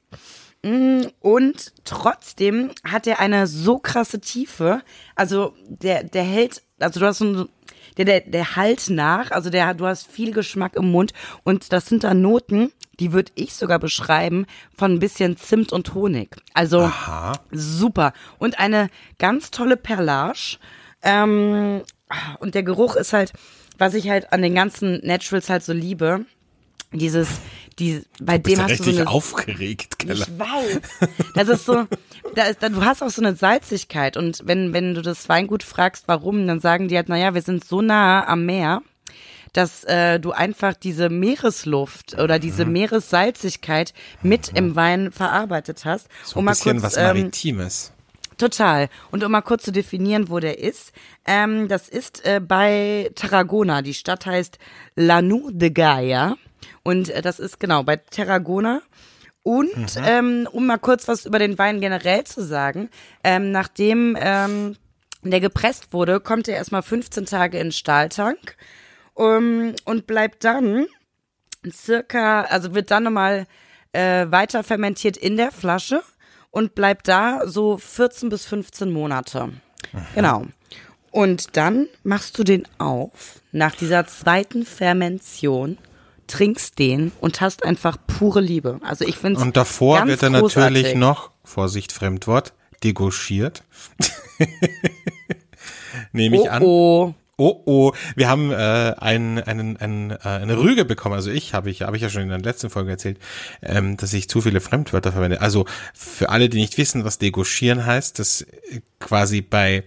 Mh, 0.64 1.08
Und 1.20 1.74
trotzdem 1.84 2.72
hat 2.84 3.06
er 3.08 3.20
eine 3.20 3.48
so 3.48 3.80
krasse 3.80 4.20
Tiefe. 4.22 4.82
Also 5.16 5.54
der, 5.68 6.04
der 6.04 6.24
hält, 6.24 6.62
also 6.80 7.00
du 7.00 7.06
hast 7.06 7.18
so 7.20 7.26
ein, 7.26 7.50
der, 7.98 8.06
der, 8.06 8.22
der 8.22 8.56
halt 8.56 8.90
nach, 8.90 9.32
also 9.32 9.50
der, 9.50 9.74
du 9.74 9.86
hast 9.86 10.08
viel 10.08 10.32
Geschmack 10.32 10.76
im 10.76 10.92
Mund 10.92 11.14
und 11.44 11.72
das 11.74 11.86
sind 11.86 12.04
da 12.04 12.14
Noten, 12.14 12.72
die 13.00 13.12
würde 13.12 13.32
ich 13.36 13.54
sogar 13.54 13.80
beschreiben 13.80 14.46
von 14.78 14.94
ein 14.94 15.00
bisschen 15.00 15.38
Zimt 15.38 15.74
und 15.74 15.94
Honig. 15.94 16.36
Also 16.54 16.82
Aha. 16.82 17.34
super. 17.52 18.14
Und 18.40 18.60
eine 18.60 18.90
ganz 19.20 19.52
tolle 19.52 19.78
Perlage. 19.78 20.58
Ähm, 21.02 21.82
und 22.40 22.56
der 22.56 22.64
Geruch 22.64 22.96
ist 22.96 23.14
halt, 23.14 23.34
was 23.78 23.96
ich 23.96 24.10
halt 24.10 24.32
an 24.32 24.42
den 24.42 24.56
ganzen 24.56 25.02
Naturals 25.06 25.50
halt 25.50 25.64
so 25.64 25.74
liebe. 25.74 26.26
Dieses, 26.94 27.28
die, 27.80 28.04
bei 28.22 28.38
dem 28.38 28.60
hast 28.62 28.72
du 28.72 28.76
so 28.76 28.84
richtig 28.84 29.00
eine 29.02 29.10
aufgeregt, 29.10 30.00
Keller. 30.00 30.28
ich 30.28 30.40
weiß. 30.40 30.80
Das 31.36 31.48
ist 31.50 31.66
so, 31.66 31.86
da 32.36 32.44
ist, 32.44 32.62
da, 32.62 32.70
du 32.70 32.84
hast 32.84 33.02
auch 33.02 33.10
so 33.10 33.22
eine 33.22 33.36
Salzigkeit 33.36 34.16
und 34.18 34.42
wenn, 34.46 34.74
wenn 34.74 34.94
du 34.94 35.02
das 35.02 35.28
Weingut 35.30 35.64
fragst, 35.64 36.04
warum, 36.08 36.46
dann 36.48 36.60
sagen 36.60 36.88
die 36.88 36.96
halt, 36.96 37.10
naja, 37.10 37.34
wir 37.34 37.42
sind 37.42 37.66
so 37.66 37.82
nah 37.82 38.28
am 38.28 38.46
Meer, 38.46 38.82
dass 39.54 39.84
äh, 39.84 40.20
du 40.20 40.32
einfach 40.32 40.74
diese 40.76 41.10
Meeresluft 41.10 42.18
oder 42.20 42.40
diese 42.40 42.66
Mhm. 42.66 42.72
Meeressalzigkeit 42.74 43.94
mit 44.22 44.52
im 44.56 44.76
Wein 44.76 45.12
verarbeitet 45.12 45.86
hast. 45.86 46.08
So 46.24 46.40
um 46.40 46.48
ein 46.48 46.54
bisschen 46.54 46.80
kurz, 46.80 46.84
was 46.84 46.98
ähm, 46.98 47.04
Maritimes. 47.04 47.92
Total. 48.40 48.90
Und 49.12 49.24
um 49.24 49.32
mal 49.32 49.42
kurz 49.42 49.64
zu 49.64 49.72
definieren, 49.72 50.30
wo 50.30 50.40
der 50.40 50.58
ist. 50.58 50.92
Ähm, 51.26 51.68
das 51.68 51.88
ist 51.88 52.26
äh, 52.26 52.40
bei 52.40 53.12
Tarragona. 53.14 53.84
Die 53.84 53.94
Stadt 53.94 54.26
heißt 54.26 54.58
Lanu 54.96 55.52
de 55.52 55.70
Gaia. 55.70 56.36
Und 56.84 57.10
äh, 57.10 57.22
das 57.22 57.40
ist 57.40 57.60
genau 57.60 57.84
bei 57.84 57.98
Tarragona. 57.98 58.82
Und 59.44 59.98
ähm, 59.98 60.48
um 60.52 60.66
mal 60.66 60.78
kurz 60.78 61.08
was 61.08 61.26
über 61.26 61.38
den 61.38 61.58
Wein 61.58 61.82
generell 61.82 62.24
zu 62.24 62.42
sagen, 62.42 62.90
ähm, 63.26 63.52
nachdem 63.52 64.18
ähm, 64.20 64.78
der 65.22 65.42
gepresst 65.42 65.92
wurde, 65.92 66.22
kommt 66.22 66.48
er 66.48 66.56
erstmal 66.56 66.82
15 66.82 67.26
Tage 67.26 67.60
in 67.60 67.74
Stahltank 67.74 68.56
ähm, 69.18 69.76
und 69.84 70.08
bleibt 70.08 70.46
dann 70.46 70.86
circa, 71.70 72.44
also 72.44 72.74
wird 72.74 72.92
dann 72.92 73.04
nochmal 73.04 73.46
äh, 73.92 74.26
weiter 74.30 74.64
fermentiert 74.64 75.18
in 75.18 75.38
der 75.38 75.52
Flasche 75.52 76.04
und 76.52 76.76
bleibt 76.76 77.08
da 77.08 77.42
so 77.46 77.78
14 77.78 78.30
bis 78.30 78.46
15 78.46 78.92
Monate. 78.92 79.50
Genau. 80.16 80.46
Und 81.12 81.58
dann 81.58 81.88
machst 82.04 82.38
du 82.40 82.44
den 82.44 82.68
auf, 82.80 83.42
nach 83.52 83.76
dieser 83.76 84.08
zweiten 84.08 84.66
Fermentation, 84.66 85.78
trinkst 86.28 86.80
den 86.80 87.12
und 87.20 87.42
hast 87.42 87.66
einfach 87.66 87.98
pure 88.08 88.42
Liebe. 88.42 88.80
Also 88.84 89.06
ich 89.06 89.18
finde 89.18 89.40
Und 89.40 89.58
davor 89.58 89.98
ganz 89.98 90.10
wird 90.10 90.24
er 90.24 90.40
großartig. 90.40 90.82
natürlich 90.82 90.96
noch, 90.96 91.32
Vorsicht, 91.44 91.92
Fremdwort, 91.92 92.54
degauchiert. 92.84 93.64
Nehme 96.12 96.38
ich 96.38 96.44
oh, 96.44 96.50
an. 96.50 96.64
oh. 96.64 97.14
Oh 97.36 97.64
oh, 97.66 97.94
wir 98.16 98.30
haben 98.30 98.52
äh, 98.52 98.56
einen, 98.56 99.40
einen, 99.40 99.78
einen, 99.78 100.12
äh, 100.12 100.18
eine 100.22 100.56
Rüge 100.56 100.86
bekommen. 100.86 101.16
Also 101.16 101.32
ich 101.32 101.56
habe 101.56 101.72
ich 101.72 101.82
habe 101.82 101.96
ich 101.96 102.04
ja 102.04 102.10
schon 102.10 102.22
in 102.22 102.30
der 102.30 102.40
letzten 102.40 102.70
Folge 102.70 102.92
erzählt, 102.92 103.18
ähm, 103.64 103.98
dass 103.98 104.14
ich 104.14 104.30
zu 104.30 104.42
viele 104.42 104.62
Fremdwörter 104.62 105.12
verwende. 105.12 105.42
Also 105.42 105.66
für 105.96 106.30
alle, 106.30 106.48
die 106.48 106.60
nicht 106.60 106.78
wissen, 106.78 107.06
was 107.06 107.18
degauchieren 107.18 107.88
heißt, 107.88 108.20
das 108.20 108.42
äh, 108.42 108.82
quasi 109.00 109.42
bei 109.42 109.84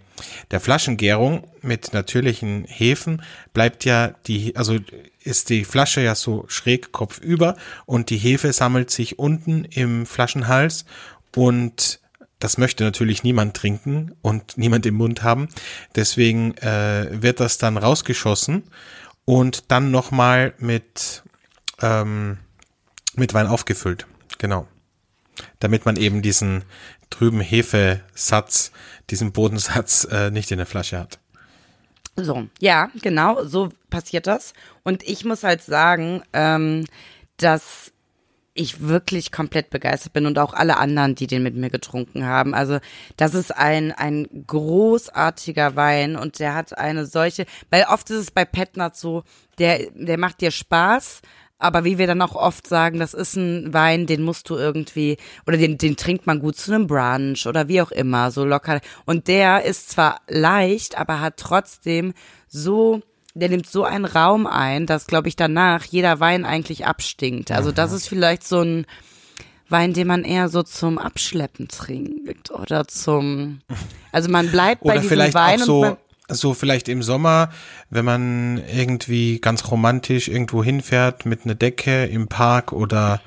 der 0.51 0.59
Flaschengärung 0.59 1.45
mit 1.63 1.93
natürlichen 1.93 2.65
Hefen 2.65 3.23
bleibt 3.53 3.85
ja 3.85 4.15
die, 4.27 4.57
also 4.57 4.79
ist 5.23 5.49
die 5.49 5.65
Flasche 5.65 6.01
ja 6.01 6.17
so 6.17 6.47
schräg 6.49 6.91
kopfüber 6.91 7.57
und 7.85 8.11
die 8.11 8.19
Hefe 8.19 8.53
sammelt 8.53 8.91
sich 8.91 9.21
unten 9.21 9.65
im 9.65 10.07
Flaschenhals 10.07 10.85
und 11.35 12.01
das 12.39 12.59
möchte 12.59 12.85
natürlich 12.85 13.23
niemand 13.23 13.57
trinken 13.57 14.15
und 14.23 14.59
niemand 14.59 14.85
im 14.87 14.95
Mund 14.95 15.23
haben. 15.23 15.49
Deswegen 15.95 16.57
äh, 16.59 17.09
wird 17.11 17.41
das 17.41 17.59
dann 17.59 17.77
rausgeschossen 17.77 18.65
und 19.25 19.71
dann 19.71 19.91
nochmal 19.91 20.55
mit, 20.59 21.23
ähm, 21.81 22.39
mit 23.15 23.33
Wein 23.35 23.47
aufgefüllt. 23.47 24.07
Genau. 24.39 24.67
Damit 25.61 25.87
man 25.87 25.97
eben 25.97 26.23
diesen 26.23 26.65
trüben 27.11 27.41
Hefesatz, 27.41 28.73
diesen 29.11 29.33
Bodensatz 29.33 30.05
äh, 30.11 30.31
nicht 30.31 30.51
in 30.51 30.59
der 30.59 30.67
Flasche 30.67 30.99
hat. 30.99 31.19
So, 32.17 32.49
ja, 32.61 32.91
genau, 33.03 33.45
so 33.45 33.71
passiert 33.91 34.27
das. 34.27 34.55
Und 34.83 35.03
ich 35.03 35.25
muss 35.25 35.45
halt 35.45 35.63
sagen, 35.63 36.23
ähm, 36.33 36.87
dass 37.37 37.93
ich 38.57 38.81
wirklich 38.81 39.33
komplett 39.33 39.71
begeistert 39.71 40.13
bin 40.13 40.27
und 40.27 40.39
auch 40.39 40.53
alle 40.53 40.77
anderen, 40.77 41.15
die 41.15 41.27
den 41.27 41.43
mit 41.43 41.55
mir 41.55 41.71
getrunken 41.71 42.25
haben. 42.25 42.55
Also 42.55 42.79
das 43.17 43.35
ist 43.35 43.57
ein, 43.57 43.93
ein 43.93 44.27
großartiger 44.47 45.77
Wein 45.77 46.17
und 46.17 46.39
der 46.39 46.55
hat 46.55 46.77
eine 46.77 47.07
solche, 47.07 47.47
weil 47.71 47.85
oft 47.89 48.11
ist 48.11 48.17
es 48.17 48.31
bei 48.31 48.45
Petnat 48.45 48.97
so, 48.97 49.25
der, 49.59 49.91
der 49.95 50.19
macht 50.19 50.41
dir 50.41 50.51
Spaß, 50.51 51.23
aber 51.59 51.85
wie 51.85 51.97
wir 51.97 52.07
dann 52.07 52.21
auch 52.21 52.35
oft 52.35 52.67
sagen, 52.67 52.99
das 52.99 53.15
ist 53.15 53.37
ein 53.37 53.73
Wein, 53.73 54.07
den 54.07 54.23
musst 54.23 54.51
du 54.51 54.57
irgendwie, 54.57 55.17
oder 55.47 55.57
den, 55.57 55.79
den 55.79 55.97
trinkt 55.97 56.27
man 56.27 56.41
gut 56.41 56.57
zu 56.57 56.73
einem 56.73 56.87
Brunch 56.87 57.47
oder 57.47 57.69
wie 57.69 57.81
auch 57.81 57.91
immer, 57.91 58.31
so 58.31 58.45
locker. 58.45 58.81
Und 59.07 59.27
der 59.29 59.65
ist 59.65 59.91
zwar 59.91 60.21
leicht, 60.29 60.99
aber 60.99 61.21
hat 61.21 61.39
trotzdem 61.39 62.13
so, 62.47 63.01
der 63.37 63.51
nimmt 63.51 63.69
so 63.69 63.85
einen 63.85 64.07
Raum 64.07 64.47
ein, 64.47 64.87
dass, 64.87 65.07
glaube 65.07 65.29
ich, 65.29 65.37
danach 65.37 65.85
jeder 65.85 66.21
Wein 66.21 66.45
eigentlich 66.45 66.87
abstinkt. 66.87 67.53
Also 67.53 67.71
das 67.71 67.93
ist 67.93 68.09
vielleicht 68.09 68.45
so 68.45 68.61
ein 68.61 68.87
Wein, 69.69 69.93
den 69.93 70.07
man 70.07 70.25
eher 70.25 70.49
so 70.49 70.63
zum 70.63 70.99
Abschleppen 70.99 71.69
trinkt 71.69 72.51
oder 72.51 72.89
zum, 72.89 73.61
also 74.13 74.31
man 74.31 74.51
bleibt 74.51 74.83
bei 74.83 74.93
Oder 74.93 75.01
diesem 75.01 75.09
vielleicht 75.11 75.35
Wein 75.35 75.61
auch 75.63 75.67
und 75.67 75.67
so, 75.67 75.97
so 76.29 76.55
vielleicht 76.55 76.89
im 76.89 77.03
Sommer, 77.03 77.51
wenn 77.91 78.05
man 78.05 78.63
irgendwie 78.73 79.41
ganz 79.41 79.71
romantisch 79.71 80.29
irgendwo 80.29 80.65
hinfährt 80.65 81.27
mit 81.27 81.45
einer 81.45 81.57
Decke 81.57 82.07
im 82.07 82.29
Park 82.29 82.73
oder 82.73 83.21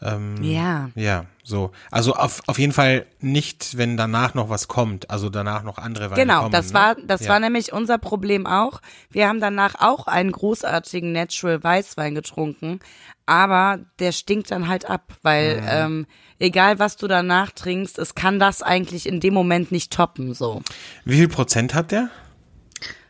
ähm, 0.00 0.42
ja. 0.42 0.90
ja, 0.96 1.26
so. 1.44 1.72
Also 1.90 2.14
auf, 2.14 2.40
auf 2.46 2.58
jeden 2.58 2.72
Fall 2.72 3.06
nicht, 3.20 3.76
wenn 3.76 3.96
danach 3.96 4.34
noch 4.34 4.48
was 4.48 4.68
kommt, 4.68 5.10
also 5.10 5.28
danach 5.28 5.62
noch 5.64 5.78
andere 5.78 6.10
Weine 6.10 6.20
Genau, 6.22 6.40
kommen. 6.42 6.52
das 6.52 6.68
ne? 6.68 6.74
war, 6.74 6.94
das 6.94 7.22
ja. 7.22 7.30
war 7.30 7.40
nämlich 7.40 7.72
unser 7.72 7.98
Problem 7.98 8.46
auch. 8.46 8.80
Wir 9.10 9.28
haben 9.28 9.40
danach 9.40 9.74
auch 9.80 10.06
einen 10.06 10.30
großartigen 10.32 11.12
Natural 11.12 11.62
Weißwein 11.62 12.14
getrunken, 12.14 12.78
aber 13.26 13.80
der 13.98 14.12
stinkt 14.12 14.50
dann 14.50 14.68
halt 14.68 14.88
ab, 14.88 15.14
weil 15.22 15.60
Mhm. 15.60 15.66
ähm, 15.68 16.06
egal 16.38 16.78
was 16.78 16.96
du 16.96 17.08
danach 17.08 17.50
trinkst, 17.50 17.98
es 17.98 18.14
kann 18.14 18.38
das 18.38 18.62
eigentlich 18.62 19.06
in 19.06 19.18
dem 19.20 19.34
Moment 19.34 19.72
nicht 19.72 19.92
toppen. 19.92 20.34
So, 20.34 20.62
Wie 21.04 21.16
viel 21.16 21.28
Prozent 21.28 21.74
hat 21.74 21.90
der? 21.92 22.08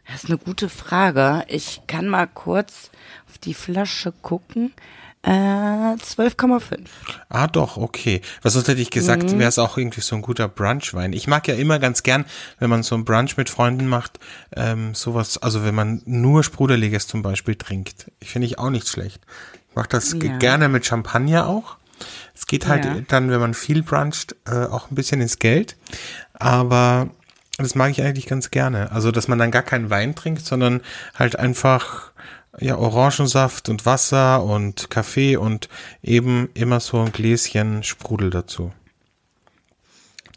das 0.07 0.25
ist 0.25 0.29
eine 0.31 0.38
gute 0.38 0.68
Frage. 0.68 1.45
Ich 1.49 1.83
kann 1.87 2.09
mal 2.09 2.27
kurz 2.27 2.90
auf 3.31 3.38
die 3.38 3.55
Flasche 3.55 4.12
gucken. 4.12 4.73
Äh, 5.25 5.31
12,5. 5.31 6.89
Ah, 7.29 7.47
doch, 7.47 7.77
okay. 7.77 8.23
Was 8.43 8.55
sonst 8.55 8.67
hätte 8.69 8.81
ich 8.81 8.91
gesagt, 8.91 9.23
Mhm. 9.33 9.39
wäre 9.39 9.49
es 9.49 9.59
auch 9.59 9.79
irgendwie 9.79 10.01
so 10.01 10.17
ein 10.17 10.23
guter 10.23 10.49
Brunchwein. 10.49 11.13
Ich 11.13 11.29
mag 11.29 11.47
ja 11.47 11.55
immer 11.55 11.79
ganz 11.79 12.03
gern, 12.03 12.25
wenn 12.59 12.69
man 12.71 12.83
so 12.83 12.97
ein 12.97 13.05
Brunch 13.05 13.37
mit 13.37 13.49
Freunden 13.49 13.87
macht, 13.87 14.19
ähm, 14.57 14.95
sowas, 14.95 15.39
also 15.39 15.65
wenn 15.65 15.75
man 15.77 16.03
nur 16.07 16.43
Sprudeliges 16.43 17.07
zum 17.07 17.23
Beispiel 17.23 17.55
trinkt. 17.55 18.11
Ich 18.19 18.31
finde 18.31 18.47
ich 18.47 18.59
auch 18.59 18.71
nicht 18.71 18.89
schlecht. 18.89 19.21
Ich 19.71 19.77
mache 19.77 19.89
das 19.89 20.13
Ja. 20.21 20.37
gerne 20.39 20.69
mit 20.69 20.85
Champagner 20.87 21.47
auch. 21.47 21.77
Es 22.35 22.47
geht 22.47 22.67
halt 22.67 22.85
Ja. 22.85 22.97
dann, 23.07 23.31
wenn 23.31 23.39
man 23.41 23.55
viel 23.55 23.83
bruncht, 23.85 24.35
äh, 24.47 24.65
auch 24.67 24.91
ein 24.91 24.97
bisschen 24.97 25.21
ins 25.21 25.39
Geld. 25.39 25.77
Aber 26.35 27.11
das 27.59 27.75
mag 27.77 27.91
ich 27.93 28.03
eigentlich 28.03 28.27
ganz 28.27 28.51
gerne. 28.51 28.91
Also, 28.91 29.13
dass 29.13 29.29
man 29.29 29.39
dann 29.39 29.51
gar 29.53 29.63
keinen 29.63 29.89
Wein 29.91 30.15
trinkt, 30.17 30.45
sondern 30.45 30.81
halt 31.15 31.39
einfach 31.39 32.11
ja, 32.59 32.77
Orangensaft 32.77 33.69
und 33.69 33.87
Wasser 33.87 34.43
und 34.45 34.91
Kaffee 34.91 35.37
und 35.37 35.69
eben 36.03 36.51
immer 36.55 36.81
so 36.81 37.01
ein 37.01 37.12
Gläschen 37.12 37.83
Sprudel 37.83 38.31
dazu. 38.31 38.73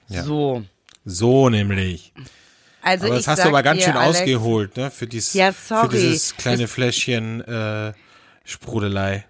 Ja. 0.08 0.24
So. 0.24 0.64
So 1.04 1.50
nämlich. 1.50 2.14
Also 2.82 3.08
aber 3.08 3.16
das 3.16 3.28
hast 3.28 3.44
du 3.44 3.50
aber 3.50 3.64
ganz 3.64 3.80
dir, 3.80 3.86
schön 3.86 3.98
Alex, 3.98 4.20
ausgeholt, 4.20 4.78
ne? 4.78 4.92
Für, 4.92 5.08
dies, 5.08 5.34
Ja, 5.34 5.52
für 5.52 5.88
dieses 5.92 6.38
kleine 6.38 6.68
Fläschchen 6.68 7.42
äh, 7.42 7.94
Sprudelei. 8.44 9.26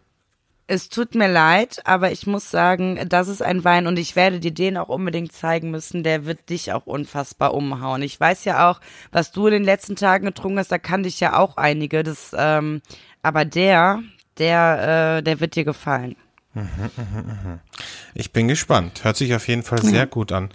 Es 0.67 0.89
tut 0.89 1.13
mir 1.13 1.27
leid, 1.27 1.81
aber 1.85 2.11
ich 2.11 2.25
muss 2.25 2.49
sagen, 2.49 2.99
das 3.07 3.27
ist 3.27 3.43
ein 3.43 3.63
Wein 3.63 3.85
und 3.85 3.99
ich 3.99 4.15
werde 4.15 4.39
dir 4.39 4.51
den 4.51 4.77
auch 4.77 4.89
unbedingt 4.89 5.31
zeigen 5.31 5.69
müssen. 5.69 6.03
Der 6.03 6.25
wird 6.25 6.49
dich 6.49 6.73
auch 6.73 6.87
unfassbar 6.87 7.53
umhauen. 7.53 8.01
Ich 8.01 8.19
weiß 8.19 8.45
ja 8.45 8.71
auch, 8.71 8.81
was 9.11 9.31
du 9.31 9.45
in 9.45 9.53
den 9.53 9.63
letzten 9.63 9.95
Tagen 9.95 10.25
getrunken 10.25 10.57
hast, 10.57 10.71
da 10.71 10.79
kannte 10.79 11.07
ich 11.07 11.19
ja 11.19 11.37
auch 11.37 11.57
einige. 11.57 12.01
Das, 12.03 12.31
ähm, 12.35 12.81
aber 13.21 13.45
der, 13.45 14.01
der, 14.39 15.17
äh, 15.17 15.23
der 15.23 15.39
wird 15.39 15.55
dir 15.55 15.65
gefallen. 15.65 16.15
Ich 18.13 18.31
bin 18.31 18.47
gespannt. 18.47 19.03
Hört 19.03 19.17
sich 19.17 19.35
auf 19.35 19.47
jeden 19.47 19.63
Fall 19.63 19.81
sehr 19.83 20.07
gut 20.07 20.31
an. 20.31 20.49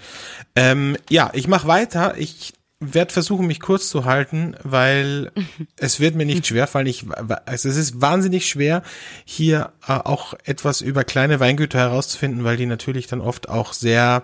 Ähm, 0.56 0.96
ja, 1.10 1.30
ich 1.34 1.46
mache 1.46 1.68
weiter. 1.68 2.16
Ich 2.16 2.54
werde 2.80 3.12
versuchen, 3.12 3.46
mich 3.46 3.60
kurz 3.60 3.90
zu 3.90 4.06
halten, 4.06 4.56
weil 4.62 5.30
es 5.76 6.00
wird 6.00 6.14
mir 6.14 6.26
nicht 6.26 6.46
schwer 6.46 6.66
fallen. 6.66 6.86
Ich, 6.86 7.04
also 7.46 7.68
es 7.68 7.76
ist 7.76 8.00
wahnsinnig 8.00 8.48
schwer, 8.48 8.82
hier 9.24 9.72
äh, 9.86 9.92
auch 9.92 10.34
etwas 10.44 10.80
über 10.80 11.04
kleine 11.04 11.40
Weingüter 11.40 11.78
herauszufinden, 11.78 12.42
weil 12.42 12.56
die 12.56 12.66
natürlich 12.66 13.06
dann 13.06 13.20
oft 13.20 13.48
auch 13.48 13.74
sehr 13.74 14.22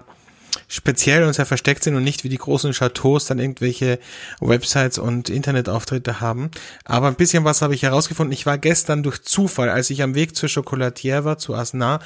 speziell 0.69 1.23
und 1.25 1.35
sehr 1.35 1.45
versteckt 1.45 1.85
sind 1.85 1.97
und 1.97 2.05
nicht 2.05 2.25
wie 2.25 2.31
die 2.31 2.39
großen 2.39 2.73
Chateaus 2.73 3.27
dann 3.27 3.39
irgendwelche 3.39 3.99
Websites 4.41 4.99
und 4.99 5.29
Internetauftritte 5.29 6.21
haben. 6.21 6.51
Aber 6.85 7.09
ein 7.09 7.15
bisschen 7.15 7.45
was 7.45 7.61
habe 7.61 7.75
ich 7.75 7.83
herausgefunden. 7.83 8.33
Ich 8.33 8.47
war 8.47 8.57
gestern 8.57 9.03
durch 9.03 9.23
Zufall, 9.23 9.69
als 9.69 9.91
ich 9.91 10.03
am 10.03 10.15
Weg 10.15 10.35
zur 10.35 10.49
Chocolatière 10.49 11.25
war, 11.25 11.37
zu 11.37 11.55
Asnar, 11.55 12.01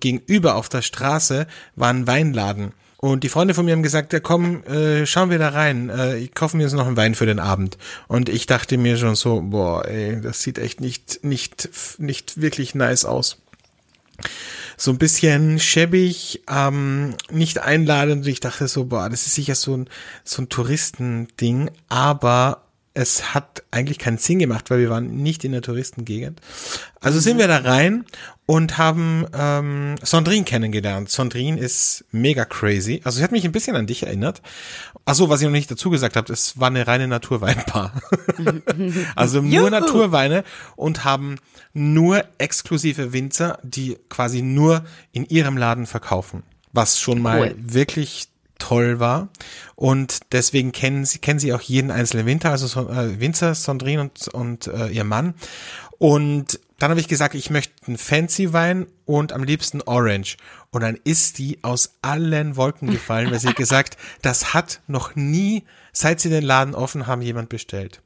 gegenüber 0.00 0.56
auf 0.56 0.68
der 0.68 0.82
Straße 0.82 1.46
war 1.76 1.88
ein 1.88 2.06
Weinladen. 2.06 2.72
Und 3.04 3.22
die 3.22 3.28
Freunde 3.28 3.52
von 3.52 3.66
mir 3.66 3.72
haben 3.72 3.82
gesagt, 3.82 4.14
ja 4.14 4.20
komm, 4.20 4.64
äh, 4.64 5.04
schauen 5.04 5.28
wir 5.28 5.38
da 5.38 5.50
rein, 5.50 5.90
äh, 5.90 6.16
ich 6.16 6.32
kaufe 6.32 6.56
mir 6.56 6.62
jetzt 6.62 6.72
noch 6.72 6.86
einen 6.86 6.96
Wein 6.96 7.14
für 7.14 7.26
den 7.26 7.38
Abend. 7.38 7.76
Und 8.08 8.30
ich 8.30 8.46
dachte 8.46 8.78
mir 8.78 8.96
schon 8.96 9.14
so, 9.14 9.42
boah, 9.42 9.86
ey, 9.86 10.22
das 10.22 10.40
sieht 10.40 10.58
echt 10.58 10.80
nicht, 10.80 11.22
nicht, 11.22 11.68
nicht 11.98 12.40
wirklich 12.40 12.74
nice 12.74 13.04
aus 13.04 13.36
so 14.76 14.90
ein 14.90 14.98
bisschen 14.98 15.60
schäbig, 15.60 16.42
ähm, 16.48 17.14
nicht 17.30 17.58
einladend. 17.58 18.26
Ich 18.26 18.40
dachte 18.40 18.68
so, 18.68 18.86
boah, 18.86 19.10
das 19.10 19.26
ist 19.26 19.34
sicher 19.34 19.54
so 19.54 19.76
ein, 19.76 19.88
so 20.24 20.42
ein 20.42 20.48
Touristending, 20.48 21.70
aber 21.88 22.63
es 22.94 23.34
hat 23.34 23.64
eigentlich 23.72 23.98
keinen 23.98 24.18
Sinn 24.18 24.38
gemacht, 24.38 24.70
weil 24.70 24.78
wir 24.78 24.88
waren 24.88 25.16
nicht 25.16 25.44
in 25.44 25.50
der 25.50 25.62
Touristengegend. 25.62 26.40
Also 27.00 27.18
sind 27.18 27.38
wir 27.38 27.48
da 27.48 27.58
rein 27.58 28.04
und 28.46 28.78
haben 28.78 29.26
ähm, 29.36 29.96
Sandrine 30.00 30.44
kennengelernt. 30.44 31.10
Sandrine 31.10 31.58
ist 31.58 32.04
mega 32.12 32.44
crazy. 32.44 33.00
Also 33.02 33.18
sie 33.18 33.24
hat 33.24 33.32
mich 33.32 33.44
ein 33.44 33.50
bisschen 33.50 33.74
an 33.74 33.88
dich 33.88 34.04
erinnert. 34.04 34.42
Achso, 35.04 35.28
was 35.28 35.40
ich 35.40 35.46
noch 35.46 35.52
nicht 35.52 35.70
dazu 35.70 35.90
gesagt 35.90 36.16
habe, 36.16 36.32
es 36.32 36.58
war 36.60 36.68
eine 36.68 36.86
reine 36.86 37.08
Naturweinbar. 37.08 38.00
also 39.16 39.42
nur 39.42 39.50
Juhu. 39.50 39.70
Naturweine 39.70 40.44
und 40.76 41.04
haben 41.04 41.36
nur 41.72 42.24
exklusive 42.38 43.12
Winzer, 43.12 43.58
die 43.64 43.98
quasi 44.08 44.40
nur 44.40 44.84
in 45.10 45.24
ihrem 45.26 45.56
Laden 45.56 45.86
verkaufen. 45.86 46.44
Was 46.72 47.00
schon 47.00 47.20
mal 47.20 47.40
Cool. 47.40 47.54
wirklich 47.58 48.28
toll 48.58 49.00
war. 49.00 49.28
Und 49.74 50.20
deswegen 50.32 50.72
kennen 50.72 51.04
sie, 51.04 51.18
kennen 51.18 51.38
sie 51.38 51.52
auch 51.52 51.60
jeden 51.60 51.90
einzelnen 51.90 52.26
Winter, 52.26 52.50
also 52.50 52.66
so, 52.66 52.88
äh, 52.88 53.20
Winzer, 53.20 53.54
Sandrine 53.54 54.00
und, 54.00 54.28
und 54.28 54.66
äh, 54.68 54.88
ihr 54.88 55.04
Mann. 55.04 55.34
Und 55.98 56.60
dann 56.78 56.90
habe 56.90 57.00
ich 57.00 57.08
gesagt, 57.08 57.34
ich 57.34 57.50
möchte 57.50 57.72
einen 57.86 57.98
Fancy 57.98 58.52
Wein 58.52 58.86
und 59.06 59.32
am 59.32 59.44
liebsten 59.44 59.80
Orange. 59.82 60.36
Und 60.70 60.82
dann 60.82 60.98
ist 61.04 61.38
die 61.38 61.62
aus 61.62 61.94
allen 62.02 62.56
Wolken 62.56 62.90
gefallen, 62.90 63.30
weil 63.30 63.38
sie 63.38 63.54
gesagt, 63.54 63.96
das 64.22 64.54
hat 64.54 64.80
noch 64.86 65.14
nie, 65.14 65.64
seit 65.92 66.20
sie 66.20 66.30
den 66.30 66.44
Laden 66.44 66.74
offen 66.74 67.06
haben, 67.06 67.22
jemand 67.22 67.48
bestellt. 67.48 68.00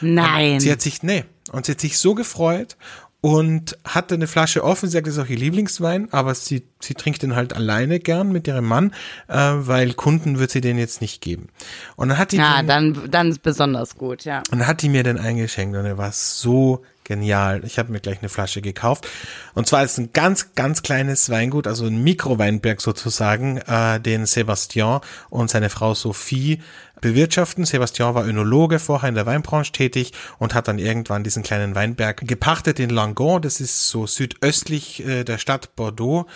Nein. 0.00 0.54
Und 0.54 0.60
sie 0.60 0.70
hat 0.70 0.82
sich, 0.82 1.02
nee, 1.02 1.24
und 1.52 1.66
sie 1.66 1.72
hat 1.72 1.80
sich 1.80 1.98
so 1.98 2.14
gefreut 2.14 2.76
und 3.20 3.76
hatte 3.84 4.14
eine 4.14 4.26
Flasche 4.26 4.64
offen. 4.64 4.88
Sie 4.88 4.92
sagt, 4.92 5.06
das 5.06 5.14
ist 5.14 5.20
auch 5.20 5.28
ihr 5.28 5.36
Lieblingswein, 5.36 6.12
aber 6.12 6.34
sie, 6.34 6.62
sie 6.80 6.94
trinkt 6.94 7.22
den 7.22 7.36
halt 7.36 7.54
alleine 7.54 8.00
gern 8.00 8.32
mit 8.32 8.46
ihrem 8.46 8.66
Mann, 8.66 8.92
äh, 9.28 9.34
weil 9.34 9.92
Kunden 9.94 10.38
wird 10.38 10.50
sie 10.50 10.60
den 10.60 10.78
jetzt 10.78 11.00
nicht 11.00 11.20
geben. 11.20 11.48
Und 11.96 12.08
dann 12.08 12.18
hat 12.18 12.32
die 12.32 12.36
ja, 12.36 12.62
den, 12.62 12.66
dann, 12.66 13.10
dann 13.10 13.28
ist 13.30 13.42
besonders 13.42 13.96
gut, 13.96 14.24
ja. 14.24 14.38
und 14.50 14.60
dann 14.60 14.66
hat 14.66 14.82
die 14.82 14.88
mir 14.88 15.02
den 15.02 15.18
eingeschenkt 15.18 15.76
und 15.76 15.84
er 15.84 15.98
war 15.98 16.12
so 16.12 16.82
genial. 17.10 17.64
Ich 17.64 17.76
habe 17.80 17.90
mir 17.90 17.98
gleich 17.98 18.20
eine 18.20 18.28
Flasche 18.28 18.62
gekauft. 18.62 19.08
Und 19.54 19.66
zwar 19.66 19.82
ist 19.82 19.98
ein 19.98 20.12
ganz, 20.12 20.54
ganz 20.54 20.82
kleines 20.82 21.28
Weingut, 21.28 21.66
also 21.66 21.86
ein 21.86 22.04
Mikroweinberg 22.04 22.80
sozusagen, 22.80 23.56
äh, 23.56 23.98
den 23.98 24.26
Sebastian 24.26 25.00
und 25.28 25.50
seine 25.50 25.70
Frau 25.70 25.94
Sophie 25.94 26.62
bewirtschaften. 27.00 27.64
Sebastian 27.64 28.14
war 28.14 28.24
Önologe, 28.24 28.78
vorher 28.78 29.08
in 29.08 29.16
der 29.16 29.26
Weinbranche 29.26 29.72
tätig 29.72 30.12
und 30.38 30.54
hat 30.54 30.68
dann 30.68 30.78
irgendwann 30.78 31.24
diesen 31.24 31.42
kleinen 31.42 31.74
Weinberg 31.74 32.20
gepachtet 32.28 32.78
in 32.78 32.90
Langon. 32.90 33.42
Das 33.42 33.60
ist 33.60 33.88
so 33.88 34.06
südöstlich 34.06 35.04
äh, 35.04 35.24
der 35.24 35.38
Stadt 35.38 35.74
Bordeaux. 35.74 36.26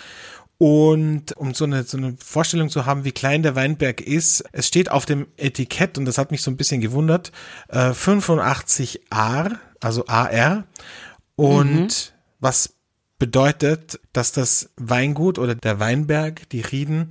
Und 0.57 1.35
um 1.37 1.53
so 1.53 1.63
eine, 1.63 1.83
so 1.83 1.97
eine 1.97 2.15
Vorstellung 2.23 2.69
zu 2.69 2.85
haben, 2.85 3.05
wie 3.05 3.11
klein 3.13 3.43
der 3.43 3.55
Weinberg 3.55 4.01
ist, 4.01 4.43
es 4.51 4.67
steht 4.67 4.91
auf 4.91 5.05
dem 5.05 5.27
Etikett, 5.37 5.97
und 5.97 6.05
das 6.05 6.17
hat 6.17 6.31
mich 6.31 6.41
so 6.41 6.51
ein 6.51 6.57
bisschen 6.57 6.81
gewundert, 6.81 7.31
äh, 7.69 7.93
85 7.93 9.01
AR, 9.09 9.59
also 9.81 10.05
AR. 10.07 10.65
Und 11.35 12.13
was 12.39 12.75
bedeutet, 13.19 13.99
dass 14.13 14.31
das 14.31 14.69
Weingut 14.77 15.39
oder 15.39 15.55
der 15.55 15.79
Weinberg, 15.79 16.49
die 16.49 16.61
Rieden, 16.61 17.09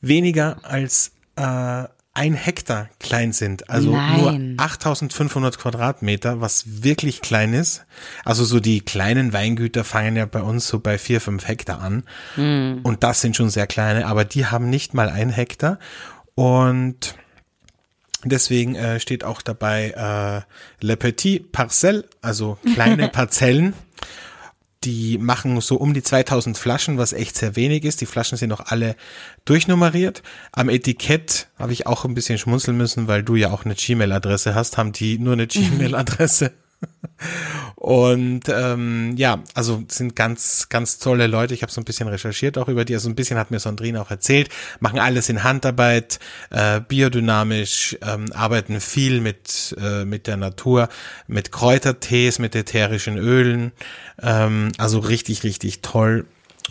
weniger 0.00 0.58
als 0.62 1.12
äh, 1.36 1.84
ein 2.16 2.32
Hektar 2.32 2.88
klein 2.98 3.32
sind. 3.32 3.68
Also 3.68 3.92
Nein. 3.94 4.54
nur 4.54 4.64
8500 4.64 5.58
Quadratmeter, 5.58 6.40
was 6.40 6.82
wirklich 6.82 7.20
klein 7.20 7.52
ist. 7.52 7.84
Also 8.24 8.44
so 8.46 8.58
die 8.58 8.80
kleinen 8.80 9.34
Weingüter 9.34 9.84
fangen 9.84 10.16
ja 10.16 10.24
bei 10.24 10.40
uns 10.40 10.66
so 10.66 10.80
bei 10.80 10.96
vier, 10.96 11.20
fünf 11.20 11.46
Hektar 11.46 11.82
an. 11.82 12.04
Und 12.84 13.02
das 13.02 13.20
sind 13.20 13.36
schon 13.36 13.50
sehr 13.50 13.66
kleine, 13.66 14.06
aber 14.06 14.24
die 14.24 14.46
haben 14.46 14.70
nicht 14.70 14.94
mal 14.94 15.10
ein 15.10 15.28
Hektar. 15.28 15.78
Und 16.34 17.16
Deswegen 18.28 18.74
äh, 18.74 19.00
steht 19.00 19.24
auch 19.24 19.42
dabei 19.42 19.90
äh, 19.90 20.84
Le 20.84 20.96
Petit 20.96 21.52
Parcelle, 21.52 22.04
also 22.20 22.58
kleine 22.74 23.08
Parzellen. 23.12 23.74
Die 24.84 25.18
machen 25.18 25.60
so 25.60 25.76
um 25.76 25.94
die 25.94 26.02
2000 26.02 26.56
Flaschen, 26.56 26.98
was 26.98 27.12
echt 27.12 27.36
sehr 27.36 27.56
wenig 27.56 27.84
ist. 27.84 28.00
Die 28.00 28.06
Flaschen 28.06 28.38
sind 28.38 28.52
auch 28.52 28.66
alle 28.66 28.94
durchnummeriert. 29.44 30.22
Am 30.52 30.68
Etikett 30.68 31.48
habe 31.58 31.72
ich 31.72 31.86
auch 31.86 32.04
ein 32.04 32.14
bisschen 32.14 32.38
schmunzeln 32.38 32.76
müssen, 32.76 33.08
weil 33.08 33.22
du 33.22 33.34
ja 33.34 33.50
auch 33.50 33.64
eine 33.64 33.74
Gmail-Adresse 33.74 34.54
hast, 34.54 34.76
haben 34.76 34.92
die 34.92 35.18
nur 35.18 35.32
eine 35.32 35.46
Gmail-Adresse. 35.48 36.52
Und 37.76 38.48
ähm, 38.48 39.14
ja, 39.16 39.42
also 39.54 39.82
sind 39.88 40.16
ganz, 40.16 40.68
ganz 40.68 40.98
tolle 40.98 41.26
Leute. 41.26 41.54
Ich 41.54 41.62
habe 41.62 41.72
so 41.72 41.80
ein 41.80 41.84
bisschen 41.84 42.08
recherchiert 42.08 42.58
auch 42.58 42.68
über 42.68 42.84
die. 42.84 42.94
Also 42.94 43.08
ein 43.08 43.14
bisschen 43.14 43.38
hat 43.38 43.50
mir 43.50 43.58
Sandrine 43.58 44.00
auch 44.00 44.10
erzählt. 44.10 44.48
Machen 44.80 44.98
alles 44.98 45.28
in 45.28 45.42
Handarbeit, 45.42 46.18
äh, 46.50 46.80
biodynamisch, 46.80 47.96
ähm, 48.02 48.26
arbeiten 48.32 48.80
viel 48.80 49.20
mit, 49.20 49.76
äh, 49.80 50.04
mit 50.04 50.26
der 50.26 50.36
Natur, 50.36 50.88
mit 51.26 51.52
Kräutertees, 51.52 52.38
mit 52.38 52.54
ätherischen 52.54 53.18
Ölen. 53.18 53.72
Ähm, 54.20 54.72
also 54.78 54.98
richtig, 54.98 55.44
richtig 55.44 55.82
toll 55.82 56.26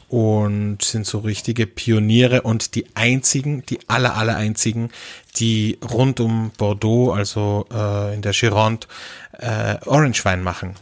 und 0.09 0.81
sind 0.81 1.05
so 1.05 1.19
richtige 1.19 1.67
Pioniere 1.67 2.41
und 2.43 2.75
die 2.75 2.85
einzigen, 2.95 3.65
die 3.65 3.79
aller, 3.87 4.15
aller 4.15 4.35
einzigen, 4.35 4.89
die 5.37 5.79
rund 5.83 6.19
um 6.19 6.51
Bordeaux, 6.57 7.13
also 7.13 7.65
äh, 7.73 8.13
in 8.13 8.21
der 8.21 8.33
Gironde, 8.33 8.87
äh, 9.33 9.75
Orangewein 9.85 10.43
machen. 10.43 10.75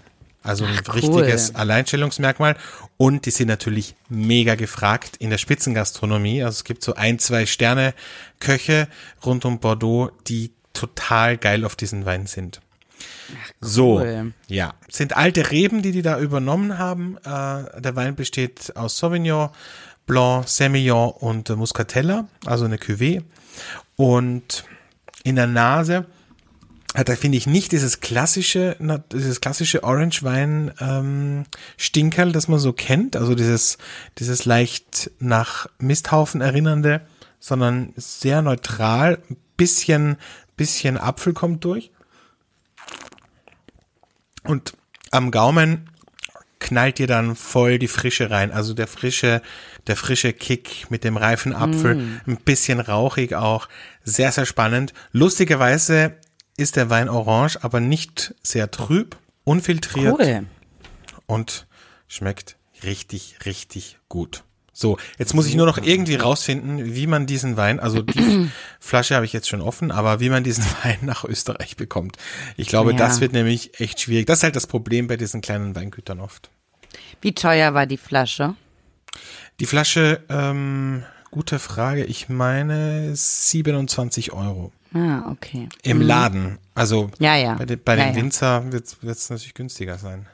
Also 0.43 0.65
ein 0.65 0.77
Ach, 0.77 0.89
cool. 0.89 0.99
richtiges 0.99 1.55
Alleinstellungsmerkmal. 1.55 2.57
Und 2.97 3.25
die 3.25 3.31
sind 3.31 3.47
natürlich 3.47 3.95
mega 4.09 4.55
gefragt 4.55 5.15
in 5.17 5.29
der 5.29 5.37
Spitzengastronomie. 5.37 6.43
Also 6.43 6.57
es 6.57 6.63
gibt 6.65 6.83
so 6.83 6.95
ein, 6.95 7.17
zwei 7.17 7.45
Sterne 7.45 7.93
Köche 8.39 8.87
rund 9.25 9.45
um 9.45 9.59
Bordeaux, 9.59 10.11
die 10.27 10.51
total 10.73 11.37
geil 11.37 11.63
auf 11.63 11.75
diesen 11.75 12.05
Wein 12.05 12.27
sind. 12.27 12.59
So, 13.61 13.99
cool. 13.99 14.33
ja, 14.47 14.73
sind 14.89 15.15
alte 15.15 15.51
Reben, 15.51 15.81
die 15.81 15.91
die 15.91 16.01
da 16.01 16.19
übernommen 16.19 16.77
haben. 16.77 17.17
Äh, 17.17 17.81
der 17.81 17.95
Wein 17.95 18.15
besteht 18.15 18.75
aus 18.75 18.97
Sauvignon, 18.97 19.49
Blanc, 20.05 20.47
Semillon 20.47 21.11
und 21.11 21.49
äh, 21.49 21.55
Muscatella, 21.55 22.27
also 22.45 22.65
eine 22.65 22.77
Cuvée. 22.77 23.23
Und 23.95 24.65
in 25.23 25.35
der 25.35 25.47
Nase 25.47 26.05
hat 26.93 27.09
er, 27.09 27.17
finde 27.17 27.37
ich, 27.37 27.47
nicht 27.47 27.71
dieses 27.71 28.01
klassische, 28.01 28.77
dieses 29.11 29.41
klassische 29.41 29.83
Orange-Wein 29.83 30.71
ähm, 30.79 31.45
Stinkerl, 31.77 32.31
das 32.31 32.47
man 32.47 32.59
so 32.59 32.71
kennt, 32.73 33.15
also 33.15 33.33
dieses, 33.33 33.77
dieses 34.19 34.45
leicht 34.45 35.09
nach 35.19 35.67
Misthaufen 35.79 36.41
erinnernde, 36.41 37.01
sondern 37.39 37.93
sehr 37.95 38.41
neutral, 38.41 39.19
ein 39.29 39.37
bisschen, 39.57 40.17
bisschen 40.55 40.97
Apfel 40.97 41.33
kommt 41.33 41.63
durch. 41.65 41.91
Und 44.43 44.73
am 45.11 45.31
Gaumen 45.31 45.89
knallt 46.59 46.97
dir 46.97 47.07
dann 47.07 47.35
voll 47.35 47.77
die 47.77 47.87
Frische 47.87 48.31
rein. 48.31 48.51
Also 48.51 48.73
der 48.73 48.87
frische, 48.87 49.41
der 49.87 49.95
frische 49.95 50.33
Kick 50.33 50.89
mit 50.89 51.03
dem 51.03 51.17
reifen 51.17 51.53
Apfel, 51.53 52.21
ein 52.25 52.37
bisschen 52.37 52.79
rauchig 52.79 53.35
auch. 53.35 53.67
Sehr, 54.03 54.31
sehr 54.31 54.45
spannend. 54.45 54.93
Lustigerweise 55.11 56.15
ist 56.57 56.75
der 56.75 56.89
Wein 56.89 57.09
orange, 57.09 57.57
aber 57.63 57.79
nicht 57.79 58.33
sehr 58.43 58.71
trüb, 58.71 59.17
unfiltriert 59.43 60.15
Cool. 60.19 60.45
und 61.25 61.67
schmeckt 62.07 62.57
richtig, 62.83 63.37
richtig 63.45 63.97
gut. 64.07 64.43
So, 64.75 64.97
jetzt 65.19 65.35
muss 65.35 65.45
ich 65.45 65.53
nur 65.55 65.67
noch 65.67 65.77
irgendwie 65.77 66.15
rausfinden, 66.15 66.95
wie 66.95 67.05
man 67.05 67.27
diesen 67.27 67.57
Wein, 67.57 67.79
also 67.79 68.01
die 68.01 68.49
Flasche 68.79 69.13
habe 69.15 69.23
ich 69.25 69.31
jetzt 69.31 69.47
schon 69.47 69.61
offen, 69.61 69.91
aber 69.91 70.19
wie 70.19 70.29
man 70.29 70.43
diesen 70.43 70.63
Wein 70.83 70.97
nach 71.01 71.23
Österreich 71.23 71.77
bekommt. 71.77 72.17
Ich 72.57 72.67
glaube, 72.69 72.91
Ja. 72.91 72.97
das 72.97 73.21
wird 73.21 73.33
nämlich 73.33 73.79
echt 73.79 74.01
schwierig. 74.01 74.25
Das 74.25 74.39
ist 74.39 74.43
halt 74.43 74.55
das 74.55 74.65
Problem 74.67 75.07
bei 75.07 75.15
diesen 75.15 75.41
kleinen 75.41 75.75
Weingütern 75.75 76.19
oft. 76.19 76.49
Wie 77.21 77.33
teuer 77.33 77.73
war 77.75 77.85
die 77.85 77.97
Flasche? 77.97 78.55
Die 79.59 79.67
Flasche, 79.67 80.23
ähm, 80.29 81.03
gute 81.29 81.59
Frage, 81.59 82.03
ich 82.05 82.27
meine 82.29 83.15
27 83.15 84.33
Euro 84.33 84.71
Ah, 84.95 85.29
okay. 85.31 85.69
im 85.83 86.01
Laden. 86.01 86.57
Also 86.73 87.11
Ja, 87.19 87.35
ja. 87.35 87.53
bei, 87.55 87.65
de, 87.65 87.75
bei 87.77 87.95
Ja, 87.95 88.05
den 88.05 88.15
ja. 88.15 88.21
Winzer 88.21 88.71
wird 88.71 88.87
es 89.01 89.29
natürlich 89.29 89.53
günstiger 89.53 89.97
sein. 89.99 90.25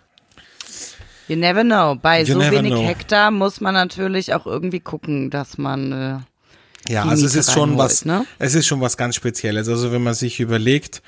You 1.30 1.36
never 1.38 1.64
know. 1.64 1.96
Bei 1.96 2.22
You 2.24 2.34
so 2.34 2.40
wenig 2.52 2.74
know. 2.74 2.84
Hektar 2.84 3.32
muss 3.32 3.62
man 3.62 3.74
natürlich 3.74 4.34
auch 4.34 4.46
irgendwie 4.46 4.80
gucken, 4.82 5.30
dass 5.30 5.58
man 5.58 5.92
äh, 5.92 6.92
Ja, 6.92 7.04
also 7.06 7.26
es 7.26 7.36
ist 7.36 7.52
schon 7.54 7.78
was, 7.78 8.04
ne? 8.04 8.26
es 8.40 8.56
ist 8.56 8.68
schon 8.68 8.82
was 8.82 8.98
ganz 8.98 9.16
Spezielles. 9.16 9.70
Also 9.70 9.92
wenn 9.92 10.04
man 10.04 10.14
sich 10.16 10.40
überlegt, 10.40 11.02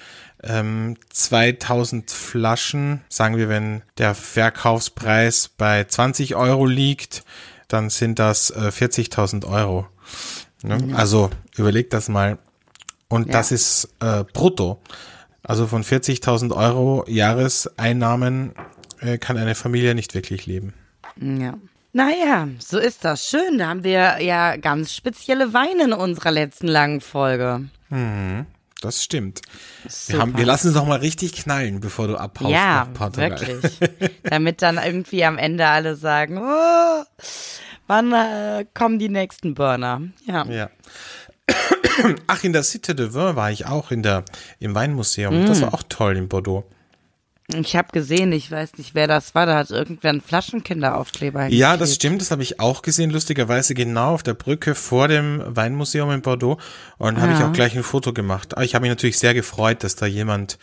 ähm, 0.44 0.96
2000 1.10 2.10
Flaschen, 2.12 3.02
sagen 3.10 3.38
wir, 3.38 3.50
wenn 3.50 3.82
der 3.98 4.16
Verkaufspreis 4.16 5.50
bei 5.58 5.84
20 5.84 6.36
Euro 6.36 6.66
liegt, 6.66 7.24
dann 7.68 7.90
sind 7.90 8.20
das 8.20 8.50
äh, 8.52 8.70
40.000 8.70 9.46
Euro. 9.48 9.88
Ne? 10.64 10.94
Also 10.96 11.30
überlegt 11.58 11.94
das 11.94 12.10
mal. 12.10 12.38
Und 13.08 13.28
Ja. 13.28 13.34
das 13.34 13.52
ist 13.52 13.90
äh, 14.02 14.24
brutto. 14.34 14.82
Also 15.44 15.68
von 15.68 15.84
40.000 15.84 16.56
Euro 16.56 17.04
Jahreseinnahmen 17.08 18.54
kann 19.18 19.38
eine 19.38 19.56
Familie 19.56 19.96
nicht 19.96 20.14
wirklich 20.14 20.46
leben. 20.46 20.74
Ja. 21.20 21.56
Naja, 21.94 22.48
so 22.60 22.80
ist 22.80 23.04
das. 23.04 23.28
Schön. 23.28 23.58
Da 23.58 23.68
haben 23.68 23.84
wir 23.84 24.22
ja 24.22 24.56
ganz 24.56 24.94
spezielle 24.94 25.54
Weine 25.54 25.84
in 25.86 25.94
unserer 25.94 26.32
letzten 26.32 26.68
langen 26.68 27.02
Folge. 27.02 27.66
Das 28.82 29.04
stimmt. 29.04 29.42
Super. 29.90 30.14
Wir, 30.14 30.22
haben, 30.22 30.38
wir 30.38 30.46
lassen 30.46 30.70
es 30.70 30.76
noch 30.76 30.86
mal 30.86 31.00
richtig 31.00 31.34
knallen, 31.34 31.82
bevor 31.82 32.08
du 32.08 32.16
abhaust 32.18 32.52
ja, 32.52 32.88
wirklich. 33.16 33.78
Damit 34.24 34.62
dann 34.62 34.78
irgendwie 34.84 35.26
am 35.26 35.38
Ende 35.38 35.68
alle 35.68 35.96
sagen, 35.98 36.38
oh, 36.38 37.04
wann 37.88 38.14
äh, 38.14 38.66
kommen 38.74 38.98
die 38.98 39.10
nächsten 39.10 39.54
Burner? 39.54 40.02
Ja. 40.26 40.46
Ja. 40.46 40.70
Ach, 42.28 42.44
in 42.44 42.54
der 42.54 42.64
Cité 42.64 42.94
de 42.94 43.14
Vin 43.14 43.36
war 43.36 43.52
ich 43.52 43.66
auch 43.66 43.92
in 43.92 44.02
der, 44.02 44.24
im 44.60 44.74
Weinmuseum. 44.74 45.46
Das 45.46 45.60
Mm. 45.60 45.64
war 45.64 45.74
auch 45.74 45.84
toll 45.90 46.16
in 46.16 46.30
Bordeaux. 46.30 46.64
Ich 47.54 47.76
habe 47.76 47.90
gesehen, 47.92 48.32
ich 48.32 48.52
weiß 48.52 48.78
nicht, 48.78 48.96
wer 48.96 49.08
das 49.08 49.36
war, 49.36 49.46
da 49.46 49.58
hat 49.58 49.70
irgendwer 49.72 50.10
einen 50.10 50.22
Flaschenkinderaufkleber 50.22 51.48
Ja, 51.48 51.78
das 51.78 51.96
stimmt, 51.96 52.22
das 52.22 52.32
habe 52.32 52.44
ich 52.44 52.60
auch 52.60 52.82
gesehen, 52.82 53.10
lustigerweise 53.10 53.74
genau 53.74 54.14
auf 54.14 54.24
der 54.24 54.34
Brücke 54.34 54.76
vor 54.76 55.08
dem 55.08 55.42
Weinmuseum 55.46 56.12
in 56.12 56.22
Bordeaux 56.22 56.60
und 56.98 57.18
ja. 57.18 57.22
habe 57.22 57.34
ich 57.34 57.44
auch 57.44 57.54
gleich 57.54 57.76
ein 57.76 57.84
Foto 57.84 58.14
gemacht. 58.14 58.54
Aber 58.54 58.64
ich 58.64 58.76
habe 58.76 58.84
mich 58.84 58.90
natürlich 58.90 59.20
sehr 59.20 59.34
gefreut, 59.34 59.84
dass 59.84 59.96
da 59.96 60.06
jemand 60.06 60.58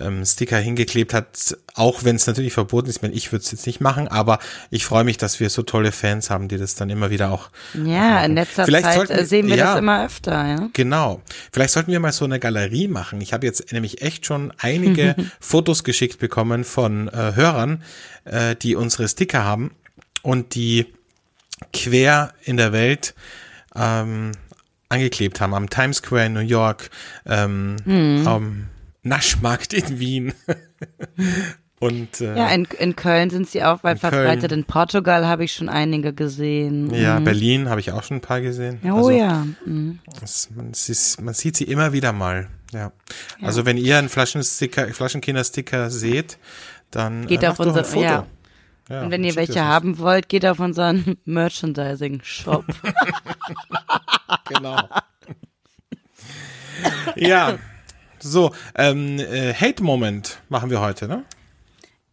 ähm, 0.00 0.24
Sticker 0.24 0.58
hingeklebt 0.58 1.14
hat, 1.14 1.56
auch 1.74 2.04
wenn 2.04 2.16
es 2.16 2.26
natürlich 2.26 2.52
verboten 2.52 2.88
ist. 2.88 3.02
Ich 3.02 3.32
würde 3.32 3.44
es 3.44 3.50
jetzt 3.50 3.66
nicht 3.66 3.80
machen, 3.80 4.08
aber 4.08 4.38
ich 4.70 4.84
freue 4.84 5.04
mich, 5.04 5.16
dass 5.16 5.40
wir 5.40 5.50
so 5.50 5.62
tolle 5.62 5.92
Fans 5.92 6.30
haben, 6.30 6.48
die 6.48 6.58
das 6.58 6.74
dann 6.74 6.90
immer 6.90 7.10
wieder 7.10 7.30
auch. 7.30 7.50
Ja, 7.74 8.24
in 8.24 8.34
letzter 8.34 8.64
Vielleicht 8.64 8.84
Zeit 8.84 8.94
sollten, 8.96 9.12
äh, 9.12 9.24
sehen 9.24 9.48
wir 9.48 9.56
ja, 9.56 9.72
das 9.72 9.78
immer 9.78 10.04
öfter. 10.04 10.46
Ja? 10.46 10.68
Genau. 10.72 11.20
Vielleicht 11.52 11.72
sollten 11.72 11.92
wir 11.92 12.00
mal 12.00 12.12
so 12.12 12.24
eine 12.24 12.38
Galerie 12.38 12.88
machen. 12.88 13.20
Ich 13.20 13.32
habe 13.32 13.46
jetzt 13.46 13.72
nämlich 13.72 14.02
echt 14.02 14.26
schon 14.26 14.52
einige 14.58 15.14
Fotos 15.40 15.84
geschickt 15.84 16.18
bekommen 16.18 16.64
von 16.64 17.08
äh, 17.08 17.32
Hörern, 17.34 17.82
äh, 18.24 18.56
die 18.56 18.76
unsere 18.76 19.08
Sticker 19.08 19.44
haben 19.44 19.72
und 20.22 20.54
die 20.54 20.86
quer 21.72 22.34
in 22.44 22.56
der 22.56 22.72
Welt 22.72 23.14
ähm, 23.74 24.32
angeklebt 24.88 25.40
haben. 25.40 25.54
Am 25.54 25.70
Times 25.70 25.98
Square 25.98 26.26
in 26.26 26.32
New 26.34 26.40
York, 26.40 26.90
ähm, 27.26 27.76
mhm. 27.84 28.26
am 28.26 28.66
Naschmarkt 29.06 29.72
in 29.72 29.98
Wien. 29.98 30.32
Und, 31.78 32.22
äh, 32.22 32.36
ja, 32.36 32.48
in, 32.48 32.64
in 32.78 32.96
Köln 32.96 33.28
sind 33.28 33.48
sie 33.48 33.62
auch 33.62 33.84
weit 33.84 33.98
verbreitet. 33.98 34.48
Köln. 34.48 34.60
In 34.60 34.64
Portugal 34.64 35.26
habe 35.26 35.44
ich 35.44 35.52
schon 35.52 35.68
einige 35.68 36.14
gesehen. 36.14 36.92
Ja, 36.94 37.20
mhm. 37.20 37.24
Berlin 37.24 37.68
habe 37.68 37.80
ich 37.80 37.92
auch 37.92 38.02
schon 38.02 38.18
ein 38.18 38.22
paar 38.22 38.40
gesehen. 38.40 38.80
Oh 38.84 38.96
also, 38.96 39.10
ja. 39.10 39.46
Mhm. 39.66 39.98
Das, 40.18 40.48
man, 40.54 40.70
ist, 40.70 41.20
man, 41.20 41.34
sieht 41.34 41.56
sie 41.56 41.64
immer 41.64 41.92
wieder 41.92 42.14
mal. 42.14 42.48
Ja. 42.72 42.80
ja. 42.80 42.92
Also 43.46 43.66
wenn 43.66 43.76
ihr 43.76 43.98
einen 43.98 44.08
Flaschensticker, 44.08 44.88
Flaschenkindersticker 44.88 45.90
seht, 45.90 46.38
dann 46.90 47.26
geht 47.26 47.42
äh, 47.42 47.48
auf 47.48 47.60
unser 47.60 47.84
Foto. 47.84 48.04
Ja. 48.04 48.26
Ja, 48.88 49.02
und 49.02 49.10
wenn 49.10 49.24
ihr 49.24 49.34
welche 49.34 49.64
haben 49.64 49.98
wollt, 49.98 50.28
geht 50.28 50.46
auf 50.46 50.60
unseren 50.60 51.18
Merchandising-Shop. 51.24 52.64
genau. 54.48 54.78
ja, 57.16 57.58
so, 58.26 58.52
ähm, 58.74 59.18
äh, 59.18 59.54
Hate 59.54 59.82
Moment 59.82 60.38
machen 60.48 60.70
wir 60.70 60.80
heute, 60.80 61.08
ne? 61.08 61.24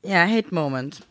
Ja, 0.03 0.25
Hate 0.27 0.53
Moment. 0.53 1.01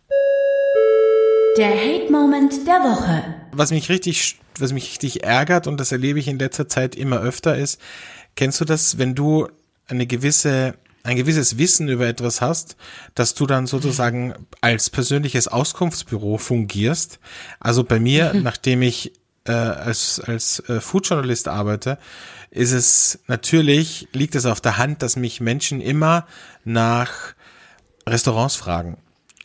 Der 1.57 1.71
Hate 1.71 2.11
Moment 2.11 2.67
der 2.67 2.81
Woche. 2.81 3.25
Was 3.53 3.71
mich 3.71 3.89
richtig, 3.89 4.39
was 4.59 4.73
mich 4.73 4.91
richtig 4.91 5.25
ärgert 5.25 5.67
und 5.67 5.79
das 5.79 5.93
erlebe 5.93 6.19
ich 6.19 6.29
in 6.29 6.39
letzter 6.39 6.69
Zeit 6.69 6.95
immer 6.95 7.21
öfter 7.21 7.57
ist, 7.57 7.81
kennst 8.37 8.61
du 8.61 8.65
das, 8.65 8.99
wenn 8.99 9.15
du 9.15 9.49
eine 9.87 10.07
gewisse 10.07 10.75
ein 11.05 11.17
gewisses 11.17 11.59
Wissen 11.59 11.89
über 11.89 12.07
etwas 12.07 12.41
hast, 12.41 12.77
dass 13.17 13.35
du 13.35 13.47
dann 13.47 13.67
sozusagen 13.67 14.35
als 14.61 14.89
persönliches 14.89 15.49
Auskunftsbüro 15.49 16.39
fungierst. 16.39 17.19
Also 17.59 17.83
bei 17.83 17.99
mir, 17.99 18.33
nachdem 18.43 18.83
ich 18.83 19.13
äh, 19.45 19.53
als, 19.53 20.21
als 20.21 20.61
äh, 20.69 20.81
Foodjournalist 20.81 21.49
arbeite, 21.49 21.99
ist 22.53 22.73
es 22.73 23.19
natürlich, 23.27 24.09
liegt 24.13 24.35
es 24.35 24.45
auf 24.47 24.61
der 24.61 24.77
Hand, 24.77 25.03
dass 25.03 25.17
mich 25.17 25.41
Menschen 25.41 25.81
immer 25.81 26.27
nach 26.65 27.35
Restaurants 28.07 28.57
fragen. 28.57 29.02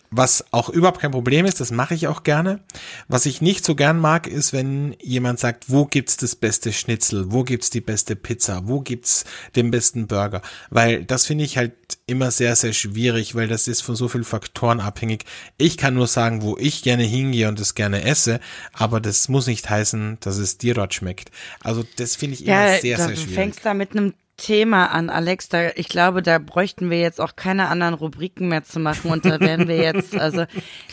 Was 0.09 0.45
auch 0.51 0.69
überhaupt 0.69 1.01
kein 1.01 1.11
Problem 1.11 1.45
ist, 1.45 1.59
das 1.59 1.71
mache 1.71 1.93
ich 1.93 2.07
auch 2.07 2.23
gerne. 2.23 2.61
Was 3.09 3.25
ich 3.25 3.41
nicht 3.41 3.65
so 3.65 3.75
gern 3.75 3.99
mag, 3.99 4.25
ist, 4.25 4.53
wenn 4.53 4.95
jemand 5.01 5.39
sagt, 5.39 5.65
wo 5.67 5.85
gibt's 5.85 6.15
das 6.15 6.35
beste 6.35 6.71
Schnitzel, 6.71 7.31
wo 7.31 7.43
gibt's 7.43 7.69
die 7.69 7.81
beste 7.81 8.15
Pizza, 8.15 8.67
wo 8.67 8.79
gibt's 8.79 9.25
den 9.57 9.69
besten 9.69 10.07
Burger, 10.07 10.41
weil 10.69 11.03
das 11.03 11.25
finde 11.25 11.43
ich 11.43 11.57
halt 11.57 11.73
immer 12.05 12.31
sehr 12.31 12.55
sehr 12.55 12.71
schwierig, 12.71 13.35
weil 13.35 13.49
das 13.49 13.67
ist 13.67 13.81
von 13.81 13.97
so 13.97 14.07
vielen 14.07 14.23
Faktoren 14.23 14.79
abhängig. 14.79 15.25
Ich 15.57 15.77
kann 15.77 15.93
nur 15.93 16.07
sagen, 16.07 16.41
wo 16.41 16.57
ich 16.57 16.83
gerne 16.83 17.03
hingehe 17.03 17.49
und 17.49 17.59
es 17.59 17.75
gerne 17.75 18.03
esse, 18.03 18.39
aber 18.71 19.01
das 19.01 19.27
muss 19.27 19.47
nicht 19.47 19.69
heißen, 19.69 20.19
dass 20.21 20.37
es 20.37 20.57
dir 20.57 20.73
dort 20.73 20.93
schmeckt. 20.93 21.31
Also 21.63 21.83
das 21.97 22.15
finde 22.15 22.35
ich 22.35 22.45
immer 22.45 22.71
ja, 22.71 22.79
sehr 22.79 22.97
sehr 22.97 23.07
schwierig. 23.07 23.25
Du 23.25 23.33
fängst 23.33 23.65
da 23.65 23.73
mit 23.73 23.91
einem 23.91 24.13
Thema 24.37 24.91
an, 24.91 25.09
Alex. 25.09 25.49
Da, 25.49 25.69
ich 25.75 25.89
glaube, 25.89 26.21
da 26.21 26.37
bräuchten 26.37 26.91
wir 26.91 26.99
jetzt 26.99 27.19
auch 27.19 27.35
keine 27.35 27.69
anderen 27.69 27.95
Rubriken 27.95 28.47
mehr 28.47 28.63
zu 28.63 28.79
machen. 28.79 29.11
Und 29.11 29.25
da 29.25 29.39
werden 29.39 29.67
wir 29.67 29.77
jetzt, 29.77 30.15
also 30.15 30.45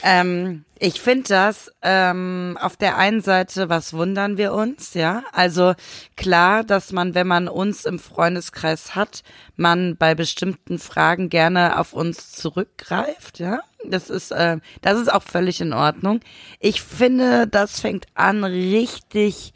ähm, 0.03 0.65
ich 0.79 1.01
finde 1.01 1.29
das 1.29 1.71
ähm, 1.83 2.59
auf 2.61 2.77
der 2.77 2.97
einen 2.97 3.21
Seite, 3.21 3.69
was 3.69 3.93
wundern 3.93 4.39
wir 4.39 4.55
uns, 4.55 4.95
ja? 4.95 5.23
Also 5.33 5.75
klar, 6.17 6.65
dass 6.65 6.91
man, 6.91 7.15
wenn 7.15 7.27
man 7.27 7.47
uns 7.47 7.85
im 7.85 7.99
Freundeskreis 7.99 8.95
hat, 8.95 9.23
man 9.57 9.97
bei 9.97 10.15
bestimmten 10.15 10.79
Fragen 10.79 11.29
gerne 11.29 11.79
auf 11.79 11.93
uns 11.93 12.33
zurückgreift, 12.33 13.39
ja? 13.39 13.61
Das 13.87 14.09
ist, 14.09 14.31
äh, 14.31 14.59
das 14.81 14.99
ist 14.99 15.13
auch 15.13 15.23
völlig 15.23 15.61
in 15.61 15.75
Ordnung. 15.75 16.21
Ich 16.61 16.81
finde, 16.81 17.47
das 17.47 17.81
fängt 17.81 18.07
an, 18.15 18.43
richtig 18.43 19.53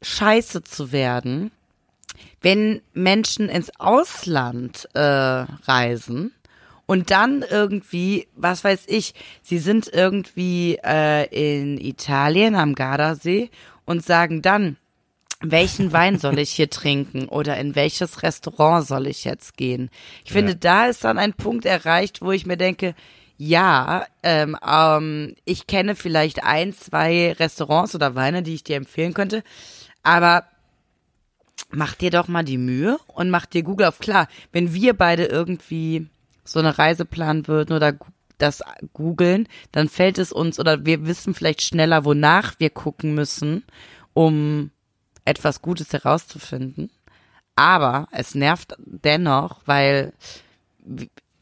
scheiße 0.00 0.64
zu 0.64 0.92
werden 0.92 1.52
wenn 2.40 2.80
Menschen 2.92 3.48
ins 3.48 3.70
Ausland 3.78 4.88
äh, 4.94 5.00
reisen 5.00 6.32
und 6.86 7.10
dann 7.10 7.44
irgendwie, 7.48 8.26
was 8.34 8.64
weiß 8.64 8.84
ich, 8.86 9.14
sie 9.42 9.58
sind 9.58 9.88
irgendwie 9.92 10.78
äh, 10.84 11.26
in 11.60 11.78
Italien 11.78 12.54
am 12.56 12.74
Gardasee 12.74 13.50
und 13.84 14.04
sagen 14.04 14.42
dann, 14.42 14.76
welchen 15.40 15.92
Wein 15.92 16.18
soll 16.18 16.38
ich 16.38 16.50
hier 16.50 16.70
trinken 16.70 17.28
oder 17.28 17.58
in 17.58 17.74
welches 17.74 18.22
Restaurant 18.22 18.86
soll 18.86 19.06
ich 19.06 19.24
jetzt 19.24 19.56
gehen? 19.56 19.90
Ich 20.24 20.32
finde, 20.32 20.52
ja. 20.52 20.58
da 20.58 20.86
ist 20.86 21.04
dann 21.04 21.18
ein 21.18 21.34
Punkt 21.34 21.64
erreicht, 21.64 22.22
wo 22.22 22.32
ich 22.32 22.46
mir 22.46 22.56
denke, 22.56 22.94
ja, 23.36 24.04
ähm, 24.22 24.56
ähm, 24.66 25.34
ich 25.44 25.66
kenne 25.66 25.94
vielleicht 25.94 26.42
ein, 26.42 26.74
zwei 26.74 27.32
Restaurants 27.32 27.94
oder 27.94 28.14
Weine, 28.14 28.42
die 28.42 28.54
ich 28.54 28.64
dir 28.64 28.76
empfehlen 28.76 29.14
könnte, 29.14 29.42
aber 30.02 30.44
mach 31.70 31.94
dir 31.94 32.10
doch 32.10 32.28
mal 32.28 32.44
die 32.44 32.58
Mühe 32.58 32.98
und 33.06 33.30
mach 33.30 33.46
dir 33.46 33.62
Google 33.62 33.86
auf. 33.86 33.98
Klar, 33.98 34.28
wenn 34.52 34.74
wir 34.74 34.94
beide 34.94 35.26
irgendwie 35.26 36.08
so 36.44 36.58
eine 36.58 36.78
Reise 36.78 37.04
planen 37.04 37.46
würden 37.48 37.74
oder 37.74 37.94
das 38.38 38.62
googeln, 38.92 39.48
dann 39.72 39.88
fällt 39.88 40.18
es 40.18 40.32
uns 40.32 40.58
oder 40.58 40.84
wir 40.84 41.06
wissen 41.06 41.34
vielleicht 41.34 41.62
schneller, 41.62 42.04
wonach 42.04 42.58
wir 42.58 42.70
gucken 42.70 43.14
müssen, 43.14 43.64
um 44.14 44.70
etwas 45.24 45.62
Gutes 45.62 45.92
herauszufinden. 45.92 46.90
Aber 47.54 48.08
es 48.10 48.34
nervt 48.34 48.74
dennoch, 48.78 49.60
weil 49.66 50.12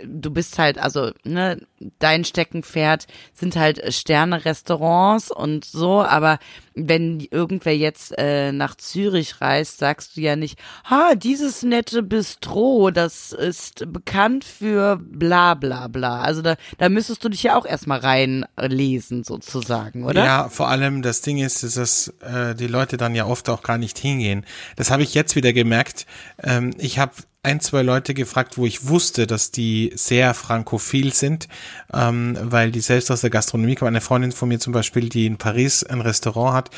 du 0.05 0.31
bist 0.31 0.59
halt, 0.59 0.79
also, 0.79 1.11
ne, 1.25 1.61
dein 1.99 2.25
Steckenpferd 2.25 3.07
sind 3.33 3.57
halt 3.57 3.93
Sterne-Restaurants 3.93 5.31
und 5.31 5.65
so, 5.65 6.03
aber 6.03 6.39
wenn 6.75 7.21
irgendwer 7.31 7.77
jetzt 7.77 8.17
äh, 8.19 8.53
nach 8.53 8.77
Zürich 8.77 9.41
reist, 9.41 9.79
sagst 9.79 10.17
du 10.17 10.21
ja 10.21 10.37
nicht, 10.37 10.59
ha, 10.85 11.15
dieses 11.15 11.63
nette 11.63 12.03
Bistro, 12.03 12.91
das 12.91 13.33
ist 13.33 13.93
bekannt 13.93 14.45
für 14.45 14.97
bla 15.01 15.55
bla 15.55 15.89
bla. 15.89 16.21
Also 16.21 16.43
da, 16.43 16.57
da 16.79 16.89
müsstest 16.89 17.25
du 17.25 17.29
dich 17.29 17.43
ja 17.43 17.57
auch 17.57 17.67
erstmal 17.67 17.99
reinlesen, 17.99 19.25
sozusagen, 19.25 20.05
oder? 20.05 20.25
Ja, 20.25 20.49
vor 20.49 20.69
allem 20.69 21.03
das 21.03 21.21
Ding 21.21 21.39
ist, 21.39 21.63
dass 21.77 22.09
äh, 22.21 22.55
die 22.55 22.69
Leute 22.69 22.97
dann 22.97 23.15
ja 23.15 23.27
oft 23.27 23.49
auch 23.49 23.63
gar 23.63 23.79
nicht 23.79 23.99
hingehen. 23.99 24.45
Das 24.77 24.91
habe 24.91 25.03
ich 25.03 25.15
jetzt 25.15 25.35
wieder 25.37 25.53
gemerkt. 25.53 26.07
Ähm, 26.43 26.75
ich 26.79 26.99
habe 26.99 27.13
ein, 27.43 27.61
zwei 27.61 27.83
Leute 27.83 28.15
gefragt, 28.15 28.59
wo 28.59 28.67
ich 28.67 28.89
wusste, 28.89 29.27
dass 29.27 29.51
die 29.51 29.93
sehr 29.95 30.35
frankophil 30.35 31.13
sind, 31.13 31.49
ähm, 31.93 32.37
weil 32.41 32.73
die 32.73 32.81
selbst 32.81 33.11
aus 33.11 33.21
der 33.21 33.31
Gastronomie 33.31 33.75
kommen. 33.75 33.89
Eine 33.89 34.01
Freundin 34.01 34.33
von 34.33 34.49
mir 34.49 34.59
zum 34.59 34.73
Beispiel, 34.73 35.09
die 35.09 35.27
in 35.27 35.39
Paris 35.39 35.85
ein 35.85 36.01
Restaurant 36.01 36.55
hat, 36.55 36.71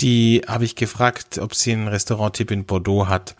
die 0.00 0.42
habe 0.46 0.64
ich 0.64 0.76
gefragt, 0.76 1.38
ob 1.38 1.54
sie 1.54 1.72
einen 1.72 1.88
Restauranttipp 1.88 2.50
in 2.50 2.64
Bordeaux 2.64 3.06
hat. 3.06 3.36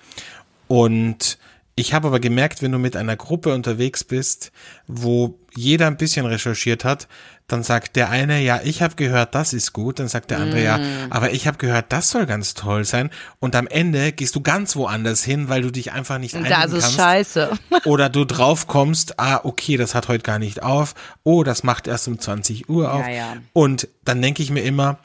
Und 0.68 1.38
ich 1.80 1.94
habe 1.94 2.08
aber 2.08 2.20
gemerkt, 2.20 2.62
wenn 2.62 2.72
du 2.72 2.78
mit 2.78 2.94
einer 2.94 3.16
Gruppe 3.16 3.54
unterwegs 3.54 4.04
bist, 4.04 4.52
wo 4.86 5.38
jeder 5.56 5.86
ein 5.86 5.96
bisschen 5.96 6.26
recherchiert 6.26 6.84
hat, 6.84 7.08
dann 7.48 7.62
sagt 7.64 7.96
der 7.96 8.10
eine, 8.10 8.40
ja, 8.40 8.60
ich 8.62 8.82
habe 8.82 8.94
gehört, 8.94 9.34
das 9.34 9.52
ist 9.52 9.72
gut, 9.72 9.98
dann 9.98 10.06
sagt 10.06 10.30
der 10.30 10.38
andere, 10.38 10.60
mm. 10.60 10.64
ja, 10.64 10.80
aber 11.10 11.32
ich 11.32 11.48
habe 11.48 11.58
gehört, 11.58 11.86
das 11.88 12.10
soll 12.10 12.26
ganz 12.26 12.54
toll 12.54 12.84
sein 12.84 13.10
und 13.40 13.56
am 13.56 13.66
Ende 13.66 14.12
gehst 14.12 14.36
du 14.36 14.40
ganz 14.40 14.76
woanders 14.76 15.24
hin, 15.24 15.48
weil 15.48 15.62
du 15.62 15.72
dich 15.72 15.90
einfach 15.90 16.18
nicht 16.18 16.36
einigen 16.36 16.50
Das 16.50 16.72
ist 16.72 16.82
kannst. 16.82 16.96
scheiße. 16.96 17.50
Oder 17.86 18.08
du 18.08 18.24
drauf 18.24 18.68
kommst, 18.68 19.18
ah, 19.18 19.40
okay, 19.42 19.76
das 19.76 19.94
hat 19.96 20.06
heute 20.06 20.22
gar 20.22 20.38
nicht 20.38 20.62
auf, 20.62 20.94
oh, 21.24 21.42
das 21.42 21.64
macht 21.64 21.88
erst 21.88 22.06
um 22.06 22.18
20 22.20 22.68
Uhr 22.68 22.92
auf. 22.92 23.06
Ja, 23.06 23.12
ja. 23.12 23.36
Und 23.52 23.88
dann 24.04 24.22
denke 24.22 24.42
ich 24.42 24.50
mir 24.50 24.62
immer, 24.62 24.98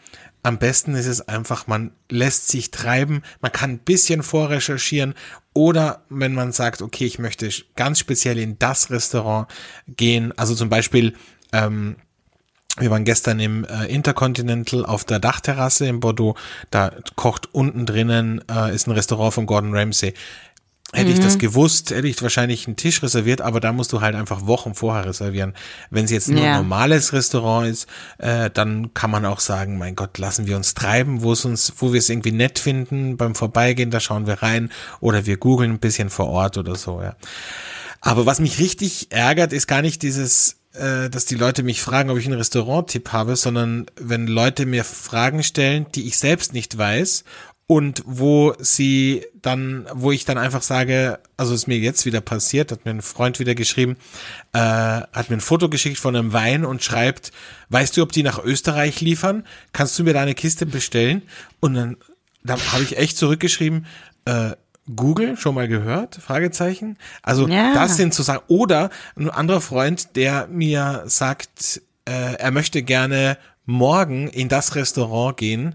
am 0.45 0.59
besten 0.59 0.93
ist 0.93 1.07
es 1.07 1.27
einfach, 1.27 1.65
man 1.65 1.91
lässt 2.07 2.49
sich 2.49 2.69
treiben, 2.69 3.23
man 3.41 3.51
kann 3.51 3.71
ein 3.71 3.79
bisschen 3.79 4.21
vorrecherchieren 4.21 5.15
oder 5.53 6.03
wenn 6.09 6.35
man 6.35 6.51
sagt, 6.51 6.83
okay, 6.83 7.05
ich 7.05 7.17
möchte 7.17 7.49
ganz 7.75 7.97
speziell 7.97 8.37
in 8.37 8.59
das 8.59 8.91
Restaurant 8.91 9.47
gehen, 9.87 10.37
also 10.37 10.53
zum 10.53 10.69
Beispiel, 10.69 11.15
ähm, 11.51 11.95
wir 12.77 12.91
waren 12.91 13.05
gestern 13.05 13.39
im 13.39 13.65
äh, 13.65 13.85
Intercontinental 13.85 14.85
auf 14.85 15.03
der 15.03 15.19
Dachterrasse 15.19 15.87
in 15.87 16.01
Bordeaux. 16.01 16.35
Da 16.71 16.91
kocht 17.15 17.53
unten 17.53 17.85
drinnen, 17.85 18.43
äh, 18.49 18.75
ist 18.75 18.87
ein 18.87 18.91
Restaurant 18.91 19.33
von 19.33 19.45
Gordon 19.45 19.73
Ramsay. 19.73 20.13
Hätte 20.93 21.11
ich 21.11 21.19
das 21.19 21.37
gewusst, 21.39 21.89
hätte 21.91 22.07
ich 22.07 22.21
wahrscheinlich 22.21 22.67
einen 22.67 22.77
Tisch 22.77 23.03
reserviert, 23.03 23.41
aber 23.41 23.59
da 23.59 23.73
musst 23.73 23.91
du 23.91 23.99
halt 24.01 24.15
einfach 24.15 24.45
Wochen 24.45 24.75
vorher 24.75 25.05
reservieren. 25.05 25.53
Wenn 25.89 26.05
es 26.05 26.11
jetzt 26.11 26.29
nur 26.29 26.41
Ja. 26.41 26.51
ein 26.51 26.57
normales 26.57 27.11
Restaurant 27.11 27.67
ist, 27.67 27.87
äh, 28.17 28.49
dann 28.49 28.93
kann 28.93 29.11
man 29.11 29.25
auch 29.25 29.41
sagen, 29.41 29.77
mein 29.77 29.95
Gott, 29.95 30.17
lassen 30.19 30.47
wir 30.47 30.55
uns 30.55 30.73
treiben, 30.73 31.21
wo 31.21 31.33
es 31.33 31.43
uns, 31.43 31.73
wo 31.79 31.91
wir 31.91 31.99
es 31.99 32.09
irgendwie 32.09 32.31
nett 32.31 32.59
finden, 32.59 33.17
beim 33.17 33.35
Vorbeigehen, 33.35 33.91
da 33.91 33.99
schauen 33.99 34.25
wir 34.25 34.41
rein 34.41 34.71
oder 35.01 35.25
wir 35.25 35.35
googeln 35.37 35.71
ein 35.71 35.79
bisschen 35.79 36.09
vor 36.09 36.27
Ort 36.27 36.57
oder 36.57 36.75
so, 36.75 37.01
ja. 37.01 37.15
Aber 37.99 38.25
was 38.25 38.39
mich 38.39 38.59
richtig 38.59 39.07
ärgert, 39.11 39.51
ist 39.51 39.67
gar 39.67 39.81
nicht 39.81 40.01
dieses, 40.01 40.57
äh, 40.73 41.09
dass 41.09 41.25
die 41.25 41.35
Leute 41.35 41.63
mich 41.63 41.81
fragen, 41.81 42.09
ob 42.09 42.17
ich 42.19 42.25
einen 42.27 42.37
Restaurant-Tipp 42.37 43.11
habe, 43.11 43.35
sondern 43.35 43.87
wenn 43.99 44.27
Leute 44.27 44.65
mir 44.65 44.83
Fragen 44.83 45.43
stellen, 45.43 45.87
die 45.95 46.07
ich 46.07 46.17
selbst 46.19 46.53
nicht 46.53 46.77
weiß 46.77 47.23
und 47.67 48.03
wo 48.05 48.53
sie 48.59 49.25
dann, 49.41 49.87
wo 49.93 50.11
ich 50.11 50.25
dann 50.25 50.37
einfach 50.37 50.61
sage, 50.61 51.19
also 51.35 51.55
ist 51.55 51.67
mir 51.67 51.77
jetzt 51.77 52.05
wieder 52.05 52.21
passiert, 52.21 52.71
hat 52.71 52.85
mir 52.85 52.91
ein 52.91 53.01
Freund 53.01 53.39
wieder 53.39 53.55
geschrieben, 53.55 53.97
äh, 54.53 54.59
hat 54.59 55.29
mir 55.29 55.37
ein 55.37 55.41
Foto 55.41 55.67
geschickt 55.69 55.97
von 55.97 56.15
einem 56.15 56.31
Wein 56.31 56.63
und 56.63 56.83
schreibt, 56.83 57.31
weißt 57.69 57.97
du, 57.97 58.03
ob 58.03 58.11
die 58.11 58.21
nach 58.23 58.43
Österreich 58.43 59.01
liefern? 59.01 59.45
Kannst 59.73 59.97
du 59.97 60.03
mir 60.03 60.13
da 60.13 60.21
eine 60.21 60.35
Kiste 60.35 60.65
bestellen? 60.67 61.23
Und 61.59 61.73
dann, 61.73 61.97
dann 62.43 62.59
habe 62.71 62.83
ich 62.83 62.97
echt 62.97 63.17
zurückgeschrieben, 63.17 63.87
äh, 64.25 64.51
Google 64.95 65.35
schon 65.35 65.55
mal 65.55 65.67
gehört? 65.67 66.15
Fragezeichen. 66.15 66.97
Also 67.23 67.47
Ja. 67.47 67.73
das 67.73 67.97
sind 67.97 68.13
zu 68.13 68.21
sagen. 68.21 68.43
Oder 68.47 68.91
ein 69.15 69.31
anderer 69.31 69.61
Freund, 69.61 70.15
der 70.15 70.45
mir 70.47 71.03
sagt, 71.07 71.81
äh, 72.07 72.35
er 72.35 72.51
möchte 72.51 72.83
gerne 72.83 73.39
morgen 73.65 74.27
in 74.27 74.47
das 74.49 74.75
Restaurant 74.75 75.37
gehen, 75.37 75.73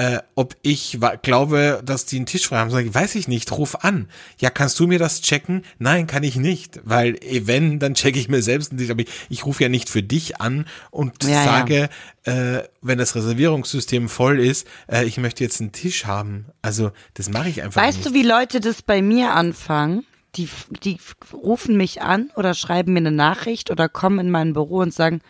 äh, 0.00 0.22
ob 0.34 0.56
ich 0.62 0.98
glaube, 1.20 1.82
dass 1.84 2.06
die 2.06 2.16
einen 2.16 2.24
Tisch 2.24 2.48
frei 2.48 2.56
haben. 2.56 2.70
Sag 2.70 2.86
ich, 2.86 2.94
weiß 2.94 3.16
ich 3.16 3.28
nicht, 3.28 3.52
ruf 3.52 3.84
an. 3.84 4.08
Ja, 4.38 4.48
kannst 4.48 4.80
du 4.80 4.86
mir 4.86 4.98
das 4.98 5.20
checken? 5.20 5.62
Nein, 5.78 6.06
kann 6.06 6.22
ich 6.22 6.36
nicht, 6.36 6.80
weil 6.84 7.16
eh, 7.22 7.46
wenn, 7.46 7.78
dann 7.78 7.92
checke 7.92 8.18
ich 8.18 8.30
mir 8.30 8.40
selbst 8.40 8.70
einen 8.70 8.78
Tisch. 8.78 8.88
Aber 8.90 9.02
ich, 9.02 9.08
ich 9.28 9.44
rufe 9.44 9.62
ja 9.62 9.68
nicht 9.68 9.90
für 9.90 10.02
dich 10.02 10.40
an 10.40 10.64
und 10.90 11.22
Ja, 11.24 11.30
ja. 11.30 11.44
sage, 11.44 11.90
äh, 12.24 12.62
wenn 12.80 12.96
das 12.96 13.14
Reservierungssystem 13.14 14.08
voll 14.08 14.40
ist, 14.40 14.66
äh, 14.90 15.04
ich 15.04 15.18
möchte 15.18 15.44
jetzt 15.44 15.60
einen 15.60 15.72
Tisch 15.72 16.06
haben. 16.06 16.46
Also 16.62 16.92
das 17.12 17.28
mache 17.28 17.50
ich 17.50 17.62
einfach 17.62 17.82
Weißt 17.82 17.98
nicht. 17.98 18.08
du, 18.08 18.14
wie 18.14 18.22
Leute 18.22 18.60
das 18.60 18.80
bei 18.80 19.02
mir 19.02 19.32
anfangen? 19.34 20.06
Die, 20.36 20.48
die 20.82 20.98
rufen 21.30 21.76
mich 21.76 22.00
an 22.00 22.30
oder 22.36 22.54
schreiben 22.54 22.94
mir 22.94 23.00
eine 23.00 23.10
Nachricht 23.12 23.70
oder 23.70 23.90
kommen 23.90 24.18
in 24.20 24.30
mein 24.30 24.54
Büro 24.54 24.78
und 24.78 24.94
sagen, 24.94 25.20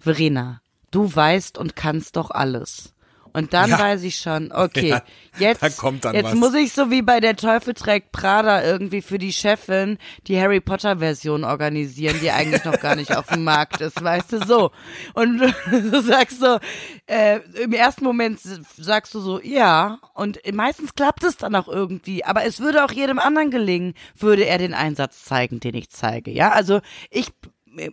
Verena, 0.00 0.62
du 0.92 1.14
weißt 1.14 1.58
und 1.58 1.76
kannst 1.76 2.16
doch 2.16 2.30
alles. 2.30 2.93
Und 3.36 3.52
dann 3.52 3.68
Ja. 3.70 3.78
weiß 3.80 4.04
ich 4.04 4.16
schon, 4.16 4.52
okay, 4.54 4.88
Ja, 4.90 5.02
jetzt, 5.36 5.62
da 5.62 5.68
kommt 5.68 6.04
dann 6.04 6.14
jetzt 6.14 6.26
was. 6.26 6.34
muss 6.34 6.54
ich 6.54 6.72
so 6.72 6.90
wie 6.90 7.02
bei 7.02 7.18
der 7.20 7.34
Teufel 7.36 7.74
trägt 7.74 8.12
Prada 8.12 8.62
irgendwie 8.62 9.02
für 9.02 9.18
die 9.18 9.32
Chefin 9.32 9.98
die 10.28 10.40
Harry 10.40 10.60
Potter 10.60 10.98
Version 11.00 11.42
organisieren, 11.44 12.16
die 12.22 12.30
eigentlich 12.30 12.64
noch 12.64 12.78
gar 12.80 12.94
nicht 12.94 13.14
auf 13.16 13.26
dem 13.26 13.42
Markt 13.44 13.80
ist, 13.80 14.00
weißt 14.02 14.32
du, 14.32 14.44
so. 14.46 14.70
Und 15.14 15.38
du 15.70 16.00
sagst 16.00 16.38
so, 16.40 16.58
äh, 17.06 17.40
im 17.60 17.72
ersten 17.72 18.04
Moment 18.04 18.38
sagst 18.78 19.12
du 19.14 19.18
so, 19.20 19.40
ja, 19.42 19.98
und 20.14 20.38
meistens 20.54 20.94
klappt 20.94 21.24
es 21.24 21.36
dann 21.36 21.56
auch 21.56 21.66
irgendwie, 21.68 22.24
aber 22.24 22.44
es 22.44 22.60
würde 22.60 22.84
auch 22.84 22.92
jedem 22.92 23.18
anderen 23.18 23.50
gelingen, 23.50 23.94
würde 24.16 24.46
er 24.46 24.58
den 24.58 24.74
Einsatz 24.74 25.24
zeigen, 25.24 25.58
den 25.58 25.74
ich 25.74 25.90
zeige, 25.90 26.30
ja, 26.30 26.52
also 26.52 26.80
ich, 27.10 27.26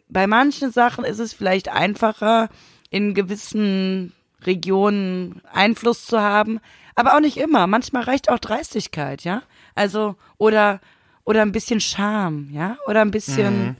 bei 0.07 0.27
manchen 0.27 0.71
Sachen 0.71 1.03
ist 1.03 1.17
es 1.17 1.33
vielleicht 1.33 1.67
einfacher, 1.69 2.49
in 2.91 3.15
gewissen 3.15 4.13
Regionen 4.45 5.41
Einfluss 5.53 6.05
zu 6.05 6.19
haben, 6.19 6.59
aber 6.95 7.15
auch 7.15 7.19
nicht 7.19 7.37
immer. 7.37 7.67
Manchmal 7.67 8.03
reicht 8.03 8.29
auch 8.29 8.39
Dreistigkeit, 8.39 9.23
ja. 9.23 9.43
Also 9.75 10.15
oder 10.37 10.79
oder 11.23 11.41
ein 11.43 11.51
bisschen 11.51 11.79
Charme, 11.79 12.49
ja, 12.51 12.77
oder 12.87 13.01
ein 13.01 13.11
bisschen 13.11 13.77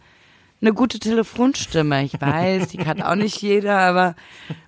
eine 0.62 0.74
gute 0.74 0.99
Telefonstimme. 0.99 2.03
Ich 2.03 2.22
weiß, 2.22 2.68
die 2.68 2.78
kann 2.78 3.01
auch 3.01 3.16
nicht 3.16 3.41
jeder, 3.41 3.80
aber 3.80 4.16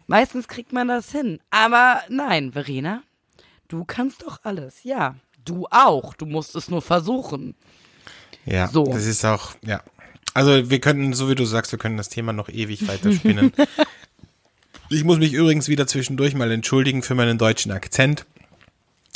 meistens 0.07 0.47
kriegt 0.47 0.73
man 0.73 0.87
das 0.87 1.11
hin. 1.11 1.39
Aber 1.51 2.01
nein, 2.09 2.51
Verena, 2.51 3.03
du 3.67 3.85
kannst 3.85 4.23
doch 4.23 4.39
alles, 4.43 4.83
ja. 4.83 5.15
Du 5.45 5.67
auch. 5.69 6.13
Du 6.15 6.25
musst 6.25 6.55
es 6.55 6.69
nur 6.69 6.81
versuchen. 6.81 7.53
Ja, 8.45 8.67
So. 8.67 8.85
das 8.85 9.05
ist 9.05 9.23
auch, 9.23 9.53
ja. 9.61 9.81
Also 10.33 10.69
wir 10.69 10.79
könnten, 10.79 11.13
so 11.13 11.29
wie 11.29 11.35
du 11.35 11.45
sagst, 11.45 11.71
wir 11.73 11.79
können 11.79 11.97
das 11.97 12.09
Thema 12.09 12.33
noch 12.33 12.49
ewig 12.49 12.87
weiterspinnen. 12.87 13.53
ich 14.93 15.03
muss 15.03 15.17
mich 15.17 15.33
übrigens 15.33 15.67
wieder 15.67 15.87
zwischendurch 15.87 16.35
mal 16.35 16.51
entschuldigen 16.51 17.01
für 17.01 17.15
meinen 17.15 17.37
deutschen 17.37 17.71
Akzent. 17.71 18.25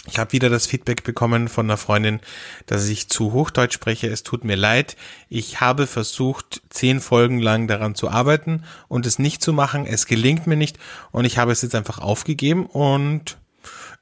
Ich 0.09 0.17
habe 0.19 0.31
wieder 0.31 0.49
das 0.49 0.65
Feedback 0.65 1.03
bekommen 1.03 1.49
von 1.49 1.65
einer 1.65 1.77
Freundin, 1.77 2.21
dass 2.65 2.87
ich 2.87 3.09
zu 3.09 3.33
Hochdeutsch 3.33 3.73
spreche. 3.73 4.07
Es 4.07 4.23
tut 4.23 4.45
mir 4.45 4.55
leid. 4.55 4.95
Ich 5.29 5.59
habe 5.59 5.85
versucht, 5.85 6.61
zehn 6.69 7.01
Folgen 7.01 7.39
lang 7.39 7.67
daran 7.67 7.93
zu 7.93 8.09
arbeiten 8.09 8.63
und 8.87 9.05
es 9.05 9.19
nicht 9.19 9.41
zu 9.41 9.51
machen. 9.51 9.85
Es 9.85 10.05
gelingt 10.05 10.47
mir 10.47 10.55
nicht 10.55 10.77
und 11.11 11.25
ich 11.25 11.37
habe 11.37 11.51
es 11.51 11.61
jetzt 11.61 11.75
einfach 11.75 11.99
aufgegeben 11.99 12.65
und 12.65 13.37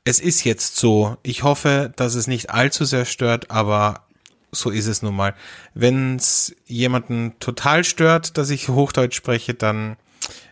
es 0.03 0.19
ist 0.19 0.43
jetzt 0.43 0.77
so. 0.77 1.17
Ich 1.23 1.41
hoffe, 1.41 1.91
dass 1.95 2.13
es 2.13 2.27
nicht 2.27 2.51
allzu 2.51 2.85
sehr 2.85 3.05
stört, 3.05 3.49
aber 3.49 4.05
so 4.51 4.69
ist 4.69 4.85
es 4.85 5.01
nun 5.01 5.15
mal. 5.15 5.33
Wenn 5.73 6.17
es 6.17 6.55
jemanden 6.67 7.33
total 7.39 7.83
stört, 7.83 8.37
dass 8.37 8.51
ich 8.51 8.69
Hochdeutsch 8.69 9.15
spreche, 9.15 9.55
dann 9.55 9.97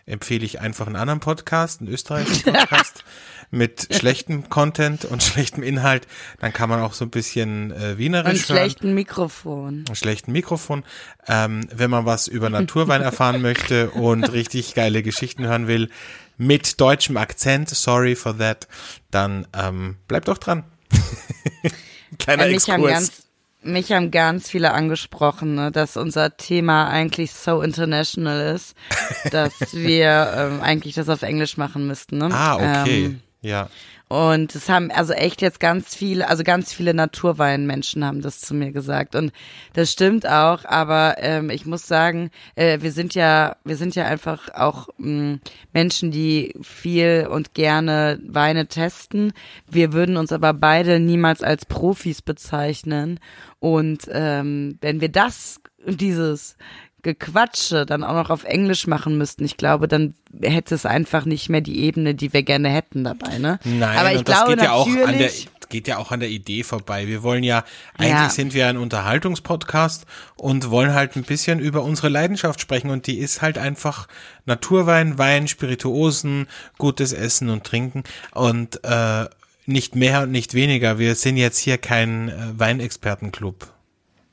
empfehle 0.06 0.44
ich 0.44 0.60
einfach 0.60 0.86
einen 0.86 0.96
anderen 0.96 1.20
Podcast, 1.20 1.80
einen 1.80 1.90
österreichischen 1.90 2.52
Podcast 2.52 3.04
mit 3.50 3.88
schlechtem 3.90 4.48
Content 4.48 5.04
und 5.04 5.22
schlechtem 5.22 5.62
Inhalt. 5.62 6.06
Dann 6.40 6.52
kann 6.52 6.68
man 6.68 6.80
auch 6.80 6.92
so 6.92 7.04
ein 7.04 7.10
bisschen 7.10 7.70
äh, 7.70 7.90
Und 7.92 7.98
Wienerisch 7.98 8.48
hören. 8.48 8.58
schlechten 8.58 8.94
Mikrofon. 8.94 9.84
Einen 9.86 9.96
schlechten 9.96 10.32
Mikrofon. 10.32 10.84
Ähm, 11.26 11.66
wenn 11.74 11.90
man 11.90 12.04
was 12.06 12.26
über 12.26 12.50
Naturwein 12.50 13.02
erfahren 13.02 13.40
möchte 13.42 13.90
und 13.90 14.24
richtig 14.32 14.74
geile 14.74 15.02
Geschichten 15.02 15.46
hören 15.46 15.66
will, 15.68 15.90
mit 16.36 16.80
deutschem 16.80 17.16
Akzent, 17.16 17.68
sorry 17.70 18.16
for 18.16 18.36
that, 18.38 18.66
dann 19.10 19.46
ähm, 19.52 19.96
bleibt 20.08 20.28
doch 20.28 20.38
dran. 20.38 20.64
Kleiner 22.18 22.46
mich, 22.46 22.68
haben 22.68 22.84
Exkurs. 22.84 22.92
ganz, 22.92 23.23
mich 23.64 23.92
haben 23.92 24.10
ganz 24.10 24.50
viele 24.50 24.72
angesprochen, 24.72 25.54
ne, 25.54 25.72
dass 25.72 25.96
unser 25.96 26.36
Thema 26.36 26.88
eigentlich 26.88 27.32
so 27.32 27.62
international 27.62 28.54
ist, 28.54 28.76
dass 29.30 29.74
wir 29.74 30.32
ähm, 30.36 30.60
eigentlich 30.60 30.94
das 30.94 31.08
auf 31.08 31.22
Englisch 31.22 31.56
machen 31.56 31.86
müssten. 31.86 32.18
Ne? 32.18 32.28
ah, 32.32 32.56
okay. 32.56 33.04
Ähm, 33.04 33.20
ja. 33.42 33.68
Und 34.08 34.54
es 34.54 34.68
haben 34.68 34.90
also 34.90 35.14
echt 35.14 35.40
jetzt 35.40 35.60
ganz 35.60 35.94
viele, 35.94 36.28
also 36.28 36.44
ganz 36.44 36.72
viele 36.72 36.92
Naturweinmenschen 36.92 38.04
haben 38.04 38.20
das 38.20 38.40
zu 38.40 38.54
mir 38.54 38.70
gesagt. 38.70 39.14
Und 39.14 39.32
das 39.72 39.90
stimmt 39.90 40.26
auch, 40.26 40.64
aber 40.66 41.16
ähm, 41.18 41.48
ich 41.48 41.64
muss 41.64 41.86
sagen, 41.86 42.30
äh, 42.54 42.80
wir 42.82 42.92
sind 42.92 43.14
ja, 43.14 43.56
wir 43.64 43.76
sind 43.76 43.94
ja 43.94 44.04
einfach 44.04 44.50
auch 44.54 44.88
mh, 44.98 45.38
Menschen, 45.72 46.10
die 46.10 46.54
viel 46.62 47.26
und 47.30 47.54
gerne 47.54 48.20
Weine 48.26 48.66
testen. 48.66 49.32
Wir 49.70 49.94
würden 49.94 50.18
uns 50.18 50.32
aber 50.32 50.52
beide 50.52 51.00
niemals 51.00 51.42
als 51.42 51.64
Profis 51.64 52.20
bezeichnen. 52.20 53.18
Und 53.58 54.08
ähm, 54.12 54.76
wenn 54.82 55.00
wir 55.00 55.08
das, 55.08 55.60
dieses 55.86 56.56
Gequatsche 57.04 57.86
dann 57.86 58.02
auch 58.02 58.14
noch 58.14 58.30
auf 58.30 58.42
Englisch 58.42 58.88
machen 58.88 59.16
müssten, 59.16 59.44
ich 59.44 59.56
glaube, 59.56 59.86
dann 59.86 60.14
hätte 60.42 60.74
es 60.74 60.84
einfach 60.86 61.24
nicht 61.24 61.48
mehr 61.48 61.60
die 61.60 61.84
Ebene, 61.84 62.16
die 62.16 62.32
wir 62.32 62.42
gerne 62.42 62.70
hätten 62.70 63.04
dabei, 63.04 63.38
ne? 63.38 63.60
Nein, 63.62 63.98
aber 63.98 64.10
ich 64.10 64.18
und 64.18 64.28
das 64.28 64.38
glaube 64.38 64.56
geht 64.56 64.64
ja 64.64 64.72
auch 64.72 64.88
an 64.88 65.18
der 65.18 65.30
geht 65.68 65.88
ja 65.88 65.98
auch 65.98 66.12
an 66.12 66.20
der 66.20 66.28
Idee 66.28 66.62
vorbei. 66.62 67.08
Wir 67.08 67.24
wollen 67.24 67.42
ja 67.42 67.64
eigentlich 67.98 68.10
Ja. 68.10 68.28
sind 68.28 68.54
wir 68.54 68.68
ein 68.68 68.76
Unterhaltungspodcast 68.76 70.06
und 70.36 70.70
wollen 70.70 70.94
halt 70.94 71.16
ein 71.16 71.24
bisschen 71.24 71.58
über 71.58 71.82
unsere 71.82 72.08
Leidenschaft 72.08 72.60
sprechen 72.60 72.90
und 72.90 73.08
die 73.08 73.18
ist 73.18 73.42
halt 73.42 73.58
einfach 73.58 74.06
Naturwein, 74.46 75.18
Wein, 75.18 75.48
Spirituosen, 75.48 76.46
gutes 76.78 77.12
Essen 77.12 77.48
und 77.48 77.64
Trinken 77.64 78.04
und 78.32 78.84
äh, 78.84 79.24
nicht 79.66 79.96
mehr 79.96 80.22
und 80.22 80.30
nicht 80.30 80.54
weniger. 80.54 80.98
Wir 80.98 81.14
sind 81.16 81.36
jetzt 81.38 81.58
hier 81.58 81.78
kein 81.78 82.28
äh, 82.28 82.52
Weinexpertenclub. 82.56 83.66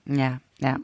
ja, 0.05 0.39
ja. 0.59 0.78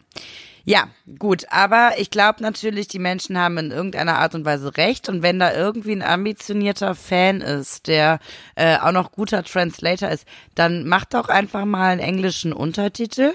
Ja, 0.70 0.90
gut, 1.18 1.46
aber 1.50 1.92
ich 1.98 2.12
glaube 2.12 2.44
natürlich, 2.44 2.90
die 2.90 3.00
Menschen 3.00 3.38
haben 3.38 3.58
in 3.58 3.72
irgendeiner 3.72 4.20
Art 4.20 4.36
und 4.36 4.44
Weise 4.44 4.76
recht. 4.76 5.08
Und 5.08 5.22
wenn 5.22 5.40
da 5.40 5.54
irgendwie 5.54 5.94
ein 5.94 6.02
ambitionierter 6.02 6.94
Fan 6.94 7.40
ist, 7.40 7.88
der 7.88 8.20
äh, 8.56 8.76
auch 8.76 8.92
noch 8.92 9.14
guter 9.14 9.46
Translator 9.46 10.10
ist, 10.10 10.28
dann 10.56 10.86
macht 10.86 11.14
doch 11.14 11.30
einfach 11.30 11.64
mal 11.64 11.92
einen 11.92 12.02
englischen 12.02 12.52
Untertitel 12.52 13.32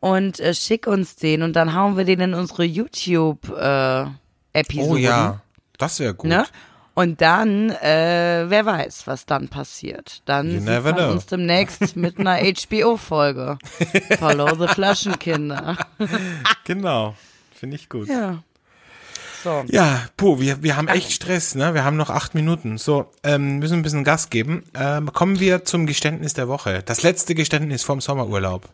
und 0.00 0.40
äh, 0.40 0.52
schick 0.52 0.86
uns 0.86 1.16
den 1.16 1.42
und 1.42 1.56
dann 1.56 1.74
hauen 1.74 1.96
wir 1.96 2.04
den 2.04 2.20
in 2.20 2.34
unsere 2.34 2.64
YouTube-Episoden. 2.64 4.92
Oh 4.92 4.96
ja, 4.96 5.40
das 5.78 6.00
wäre 6.00 6.12
gut. 6.12 6.28
Ne? 6.28 6.44
Und 6.94 7.20
dann, 7.20 7.70
äh, 7.70 8.44
wer 8.48 8.64
weiß, 8.66 9.06
was 9.06 9.26
dann 9.26 9.48
passiert. 9.48 10.22
Dann 10.26 10.50
You 10.50 10.60
sieht 10.60 10.84
man 10.84 10.94
know. 10.94 11.10
uns 11.10 11.26
demnächst 11.26 11.96
mit 11.96 12.18
einer 12.20 12.36
HBO-Folge. 12.38 13.58
Follow 14.18 14.54
the 14.54 14.68
Flaschenkinder. 14.68 15.76
Genau, 16.64 17.14
finde 17.52 17.76
ich 17.76 17.88
gut. 17.90 18.08
Ja. 18.08 18.42
So. 19.42 19.64
Ja, 19.66 20.06
puh, 20.16 20.40
wir, 20.40 20.62
wir 20.62 20.76
haben 20.78 20.88
echt 20.88 21.12
Stress, 21.12 21.54
ne? 21.54 21.74
Wir 21.74 21.84
haben 21.84 21.98
noch 21.98 22.08
acht 22.08 22.34
Minuten. 22.34 22.78
So, 22.78 23.10
ähm, 23.22 23.58
müssen 23.58 23.74
ein 23.74 23.82
bisschen 23.82 24.02
Gas 24.04 24.30
geben. 24.30 24.64
Ähm, 24.74 25.12
kommen 25.12 25.38
wir 25.40 25.64
zum 25.66 25.84
Geständnis 25.86 26.32
der 26.32 26.48
Woche. 26.48 26.82
Das 26.82 27.02
letzte 27.02 27.34
Geständnis 27.34 27.82
vom 27.82 28.00
Sommerurlaub. 28.00 28.70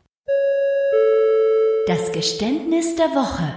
Das 1.89 2.13
Geständnis 2.13 2.95
der 2.95 3.07
Woche. 3.07 3.53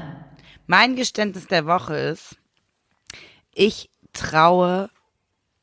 Mein 0.66 0.96
Geständnis 0.96 1.46
der 1.46 1.68
Woche 1.68 1.96
ist, 1.96 2.38
ich 3.54 3.92
traue 4.14 4.90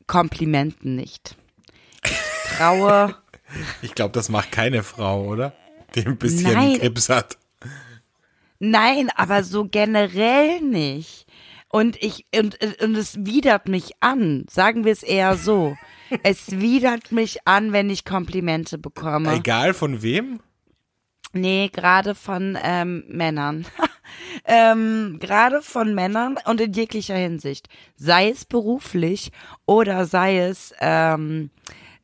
Komplimenten 0.07 0.95
nicht. 0.95 1.35
Ich 2.03 2.57
traue. 2.57 3.15
Ich 3.81 3.95
glaube, 3.95 4.13
das 4.13 4.29
macht 4.29 4.53
keine 4.53 4.81
Frau, 4.81 5.25
oder? 5.25 5.51
Die 5.93 6.05
ein 6.05 6.15
bisschen 6.17 6.53
Nein. 6.53 6.79
Grips 6.79 7.09
hat. 7.09 7.37
Nein, 8.59 9.09
aber 9.13 9.43
so 9.43 9.65
generell 9.65 10.61
nicht. 10.61 11.25
Und 11.67 12.01
ich, 12.01 12.27
und, 12.33 12.57
und 12.81 12.95
es 12.95 13.25
widert 13.25 13.67
mich 13.67 13.91
an. 13.99 14.45
Sagen 14.49 14.85
wir 14.85 14.93
es 14.93 15.03
eher 15.03 15.35
so. 15.35 15.75
Es 16.23 16.59
widert 16.61 17.11
mich 17.11 17.45
an, 17.45 17.73
wenn 17.73 17.89
ich 17.89 18.05
Komplimente 18.05 18.77
bekomme. 18.77 19.33
Egal 19.33 19.73
von 19.73 20.01
wem? 20.01 20.39
Nee, 21.33 21.69
gerade 21.73 22.15
von 22.15 22.57
ähm, 22.61 23.03
Männern. 23.07 23.65
ähm, 24.45 25.17
gerade 25.19 25.61
von 25.61 25.93
Männern 25.93 26.37
und 26.45 26.61
in 26.61 26.73
jeglicher 26.73 27.15
Hinsicht. 27.15 27.67
Sei 27.95 28.29
es 28.29 28.45
beruflich 28.45 29.31
oder 29.65 30.05
sei 30.05 30.39
es, 30.39 30.73
ähm, 30.79 31.51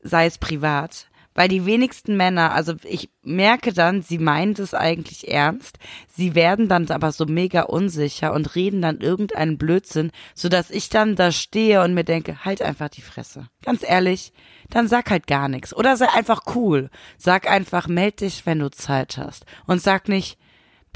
sei 0.01 0.25
es 0.25 0.37
privat. 0.37 1.07
Weil 1.37 1.49
die 1.49 1.67
wenigsten 1.67 2.17
Männer, 2.17 2.55
also 2.55 2.73
ich 2.83 3.11
merke 3.21 3.71
dann, 3.71 4.01
sie 4.01 4.17
meint 4.17 4.57
es 4.57 4.73
eigentlich 4.73 5.31
ernst. 5.31 5.77
Sie 6.07 6.33
werden 6.33 6.67
dann 6.67 6.89
aber 6.89 7.11
so 7.11 7.27
mega 7.27 7.61
unsicher 7.61 8.33
und 8.33 8.55
reden 8.55 8.81
dann 8.81 9.01
irgendeinen 9.01 9.59
Blödsinn, 9.59 10.09
sodass 10.33 10.71
ich 10.71 10.89
dann 10.89 11.15
da 11.15 11.31
stehe 11.31 11.83
und 11.83 11.93
mir 11.93 12.03
denke, 12.03 12.43
halt 12.43 12.63
einfach 12.63 12.89
die 12.89 13.03
Fresse. 13.03 13.49
Ganz 13.63 13.87
ehrlich, 13.87 14.33
dann 14.71 14.87
sag 14.87 15.11
halt 15.11 15.27
gar 15.27 15.47
nichts. 15.47 15.75
Oder 15.75 15.95
sei 15.95 16.09
einfach 16.09 16.41
cool. 16.55 16.89
Sag 17.19 17.47
einfach, 17.47 17.87
meld 17.87 18.21
dich, 18.21 18.47
wenn 18.47 18.57
du 18.57 18.71
Zeit 18.71 19.19
hast. 19.19 19.45
Und 19.67 19.79
sag 19.79 20.09
nicht, 20.09 20.39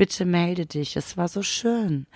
bitte 0.02 0.26
melde 0.26 0.66
dich, 0.66 0.96
es 0.96 1.16
war 1.16 1.28
so 1.28 1.44
schön. 1.44 2.08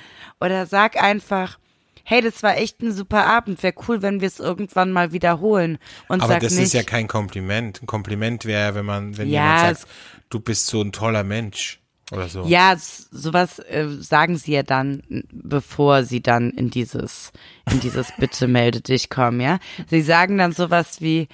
Oder 0.42 0.66
sag 0.66 1.00
einfach, 1.00 1.60
hey, 2.04 2.20
das 2.20 2.42
war 2.42 2.58
echt 2.58 2.82
ein 2.82 2.92
super 2.92 3.28
Abend, 3.28 3.62
wäre 3.62 3.76
cool, 3.88 4.02
wenn 4.02 4.22
wir 4.22 4.28
es 4.28 4.40
irgendwann 4.40 4.92
mal 4.92 5.12
wiederholen. 5.12 5.78
Und 6.08 6.24
Aber 6.24 6.40
das 6.40 6.54
nicht, 6.54 6.64
ist 6.64 6.74
ja 6.74 6.82
kein 6.82 7.08
Kompliment. 7.08 7.84
Ein 7.84 7.86
Kompliment 7.86 8.46
wäre, 8.46 8.74
wenn 8.74 8.86
man, 8.86 9.16
wenn 9.20 9.30
Ja, 9.30 9.68
jemand 9.68 9.78
sagt, 9.78 9.92
du 10.32 10.40
bist 10.40 10.66
so 10.66 10.82
ein 10.82 10.94
toller 10.94 11.24
Mensch 11.24 11.80
oder 12.12 12.28
so. 12.28 12.48
Ja, 12.48 12.76
sowas 12.76 13.60
äh, 13.60 13.88
sagen 14.00 14.38
sie 14.38 14.54
ja 14.54 14.64
dann, 14.64 15.04
bevor 15.32 16.06
sie 16.06 16.24
dann 16.24 16.50
in 16.50 16.72
dieses, 16.72 17.34
in 17.72 17.82
dieses 17.82 18.12
Bitte 18.18 18.48
melde 18.48 18.82
dich 18.82 19.12
kommen, 19.12 19.42
ja. 19.42 19.60
Sie 19.92 20.02
sagen 20.02 20.40
dann 20.40 20.54
sowas 20.54 21.02
wie, 21.02 21.28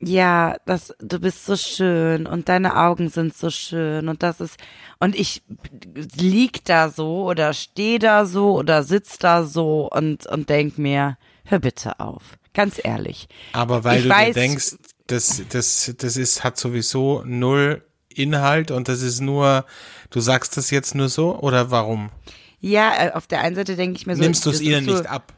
ja, 0.00 0.56
das, 0.66 0.94
du 1.00 1.18
bist 1.18 1.46
so 1.46 1.56
schön 1.56 2.26
und 2.26 2.48
deine 2.48 2.76
Augen 2.76 3.08
sind 3.08 3.36
so 3.36 3.50
schön 3.50 4.08
und 4.08 4.22
das 4.22 4.40
ist, 4.40 4.56
und 5.00 5.14
ich 5.16 5.42
lieg 6.14 6.64
da 6.64 6.90
so 6.90 7.24
oder 7.26 7.52
steh 7.54 7.98
da 7.98 8.26
so 8.26 8.56
oder 8.58 8.82
sitz 8.82 9.18
da 9.18 9.42
so 9.44 9.88
und, 9.90 10.26
und 10.26 10.48
denk 10.50 10.76
mir, 10.78 11.16
hör 11.44 11.58
bitte 11.60 11.98
auf. 12.00 12.22
Ganz 12.52 12.80
ehrlich. 12.82 13.28
Aber 13.52 13.84
weil 13.84 13.98
Ich 14.00 14.04
du 14.04 14.10
weiß- 14.10 14.26
dir 14.28 14.32
denkst, 14.34 14.76
das, 15.06 15.42
das, 15.50 15.94
das 15.98 16.16
ist, 16.16 16.42
hat 16.44 16.58
sowieso 16.58 17.22
null 17.24 17.82
Inhalt 18.08 18.70
und 18.70 18.88
das 18.88 19.02
ist 19.02 19.20
nur, 19.20 19.64
du 20.10 20.20
sagst 20.20 20.56
das 20.56 20.70
jetzt 20.70 20.94
nur 20.94 21.08
so 21.08 21.38
oder 21.38 21.70
warum? 21.70 22.10
Ja, 22.60 22.92
äh, 23.08 23.12
auf 23.12 23.26
der 23.26 23.40
einen 23.42 23.54
Seite 23.54 23.76
denke 23.76 23.96
ich 23.98 24.06
mir 24.06 24.16
so. 24.16 24.22
Nimmst 24.22 24.44
du 24.46 24.50
es 24.50 24.60
ihnen 24.60 24.84
so, 24.86 24.92
nicht 24.92 25.06
ab? 25.06 25.34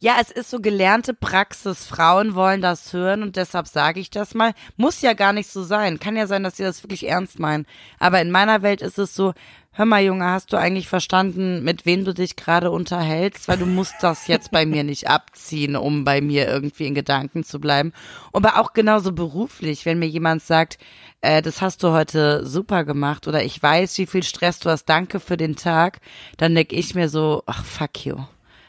Ja, 0.00 0.18
es 0.20 0.30
ist 0.30 0.48
so 0.50 0.60
gelernte 0.60 1.12
Praxis. 1.12 1.84
Frauen 1.84 2.36
wollen 2.36 2.60
das 2.60 2.92
hören 2.92 3.24
und 3.24 3.34
deshalb 3.34 3.66
sage 3.66 3.98
ich 3.98 4.10
das 4.10 4.32
mal. 4.32 4.52
Muss 4.76 5.02
ja 5.02 5.12
gar 5.12 5.32
nicht 5.32 5.50
so 5.50 5.64
sein. 5.64 5.98
Kann 5.98 6.14
ja 6.14 6.28
sein, 6.28 6.44
dass 6.44 6.56
sie 6.56 6.62
das 6.62 6.84
wirklich 6.84 7.08
ernst 7.08 7.40
meinen. 7.40 7.66
Aber 7.98 8.20
in 8.20 8.30
meiner 8.30 8.62
Welt 8.62 8.80
ist 8.80 8.96
es 9.00 9.12
so, 9.12 9.34
hör 9.72 9.86
mal 9.86 10.04
Junge, 10.04 10.26
hast 10.26 10.52
du 10.52 10.56
eigentlich 10.56 10.86
verstanden, 10.86 11.64
mit 11.64 11.84
wem 11.84 12.04
du 12.04 12.14
dich 12.14 12.36
gerade 12.36 12.70
unterhältst? 12.70 13.48
Weil 13.48 13.58
du 13.58 13.66
musst 13.66 13.96
das 14.00 14.28
jetzt 14.28 14.52
bei 14.52 14.66
mir 14.66 14.84
nicht 14.84 15.08
abziehen, 15.08 15.74
um 15.74 16.04
bei 16.04 16.20
mir 16.20 16.46
irgendwie 16.46 16.86
in 16.86 16.94
Gedanken 16.94 17.42
zu 17.42 17.58
bleiben. 17.58 17.92
Aber 18.32 18.60
auch 18.60 18.74
genauso 18.74 19.10
beruflich, 19.10 19.84
wenn 19.84 19.98
mir 19.98 20.06
jemand 20.06 20.44
sagt, 20.44 20.78
äh, 21.22 21.42
das 21.42 21.60
hast 21.60 21.82
du 21.82 21.90
heute 21.90 22.46
super 22.46 22.84
gemacht 22.84 23.26
oder 23.26 23.42
ich 23.42 23.60
weiß, 23.60 23.98
wie 23.98 24.06
viel 24.06 24.22
Stress 24.22 24.60
du 24.60 24.70
hast, 24.70 24.84
danke 24.84 25.18
für 25.18 25.36
den 25.36 25.56
Tag, 25.56 25.98
dann 26.36 26.54
denke 26.54 26.76
ich 26.76 26.94
mir 26.94 27.08
so, 27.08 27.42
ach 27.46 27.64
fuck 27.64 28.06
you. 28.06 28.18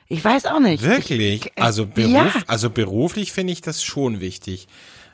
Ich 0.09 0.23
weiß 0.25 0.47
auch 0.47 0.59
nicht. 0.59 0.83
Wirklich? 0.83 1.45
Ich, 1.45 1.57
äh, 1.57 1.61
Also, 1.61 1.85
Beruf, 1.85 2.11
Ja. 2.11 2.33
also 2.47 2.69
beruflich 2.69 3.31
finde 3.31 3.53
ich 3.53 3.61
das 3.61 3.83
schon 3.83 4.19
wichtig. 4.19 4.67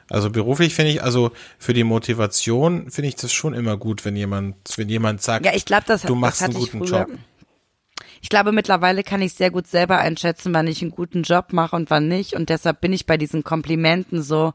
Also 0.10 0.30
beruflich 0.30 0.74
finde 0.76 0.92
ich, 0.92 1.04
also 1.04 1.32
für 1.58 1.74
die 1.74 1.84
Motivation 1.84 2.90
finde 2.92 3.08
ich 3.10 3.16
das 3.16 3.34
schon 3.34 3.54
immer 3.54 3.76
gut, 3.76 4.06
wenn 4.06 4.16
jemand, 4.16 4.56
wenn 4.78 4.88
jemand 4.88 5.22
sagt, 5.22 5.46
Ja, 5.46 5.54
ich 5.54 5.66
glaube, 5.66 5.84
das, 5.88 6.04
du 6.04 6.16
machst 6.16 6.44
einen 6.44 6.56
ich 6.58 6.72
guten. 6.72 6.86
Job. 6.86 7.08
Ich 8.22 8.30
glaube, 8.30 8.52
mittlerweile 8.52 9.04
kann 9.04 9.22
ich 9.22 9.34
sehr 9.34 9.52
gut 9.52 9.68
selber 9.68 9.98
einschätzen, 10.00 10.54
wann 10.54 10.68
ich 10.68 10.82
einen 10.82 10.92
guten 10.92 11.24
Job 11.24 11.54
mache 11.54 11.76
und 11.76 11.90
wann 11.90 12.08
nicht. 12.08 12.34
Und 12.34 12.50
deshalb 12.50 12.82
bin 12.82 12.94
ich 12.94 13.06
bei 13.06 13.18
diesen 13.18 13.44
Komplimenten 13.44 14.22
so, 14.24 14.54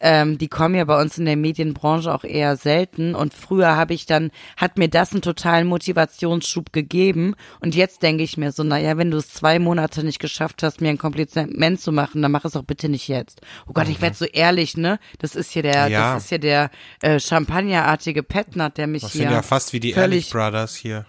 ähm, 0.00 0.38
die 0.38 0.48
kommen 0.48 0.74
ja 0.74 0.84
bei 0.84 1.00
uns 1.00 1.18
in 1.18 1.24
der 1.24 1.36
Medienbranche 1.36 2.14
auch 2.14 2.24
eher 2.24 2.56
selten. 2.56 3.14
Und 3.14 3.34
früher 3.34 3.76
habe 3.76 3.94
ich 3.94 4.06
dann, 4.06 4.30
hat 4.56 4.78
mir 4.78 4.88
das 4.88 5.12
einen 5.12 5.22
totalen 5.22 5.66
Motivationsschub 5.66 6.72
gegeben. 6.72 7.34
Und 7.60 7.74
jetzt 7.74 8.02
denke 8.02 8.22
ich 8.22 8.36
mir 8.36 8.52
so, 8.52 8.62
naja, 8.62 8.96
wenn 8.96 9.10
du 9.10 9.16
es 9.16 9.32
zwei 9.32 9.58
Monate 9.58 10.04
nicht 10.04 10.20
geschafft 10.20 10.62
hast, 10.62 10.80
mir 10.80 10.90
ein 10.90 10.98
Kompliment 10.98 11.80
zu 11.80 11.90
machen, 11.92 12.22
dann 12.22 12.30
mach 12.32 12.44
es 12.44 12.54
auch 12.56 12.64
bitte 12.64 12.88
nicht 12.88 13.08
jetzt. 13.08 13.40
Oh 13.66 13.72
Gott, 13.72 13.88
ich 13.88 14.00
werde 14.00 14.16
so 14.16 14.24
ehrlich, 14.24 14.76
ne? 14.76 14.98
Das 15.18 15.34
ist 15.34 15.50
hier 15.50 15.62
der, 15.62 15.86
Mhm. 15.86 15.92
Ja. 15.92 16.14
das 16.14 16.24
ist 16.24 16.28
hier 16.28 16.38
der 16.38 16.70
äh, 17.02 17.18
champagnerartige 17.20 18.22
Petnat, 18.22 18.78
der 18.78 18.86
mich 18.86 19.02
Das 19.02 19.12
hier 19.12 19.22
sind 19.22 19.32
ja 19.32 19.42
fast 19.42 19.72
wie 19.72 19.80
die 19.80 19.90
Ehrlich 19.92 20.30
Brothers 20.30 20.76
hier. 20.76 21.06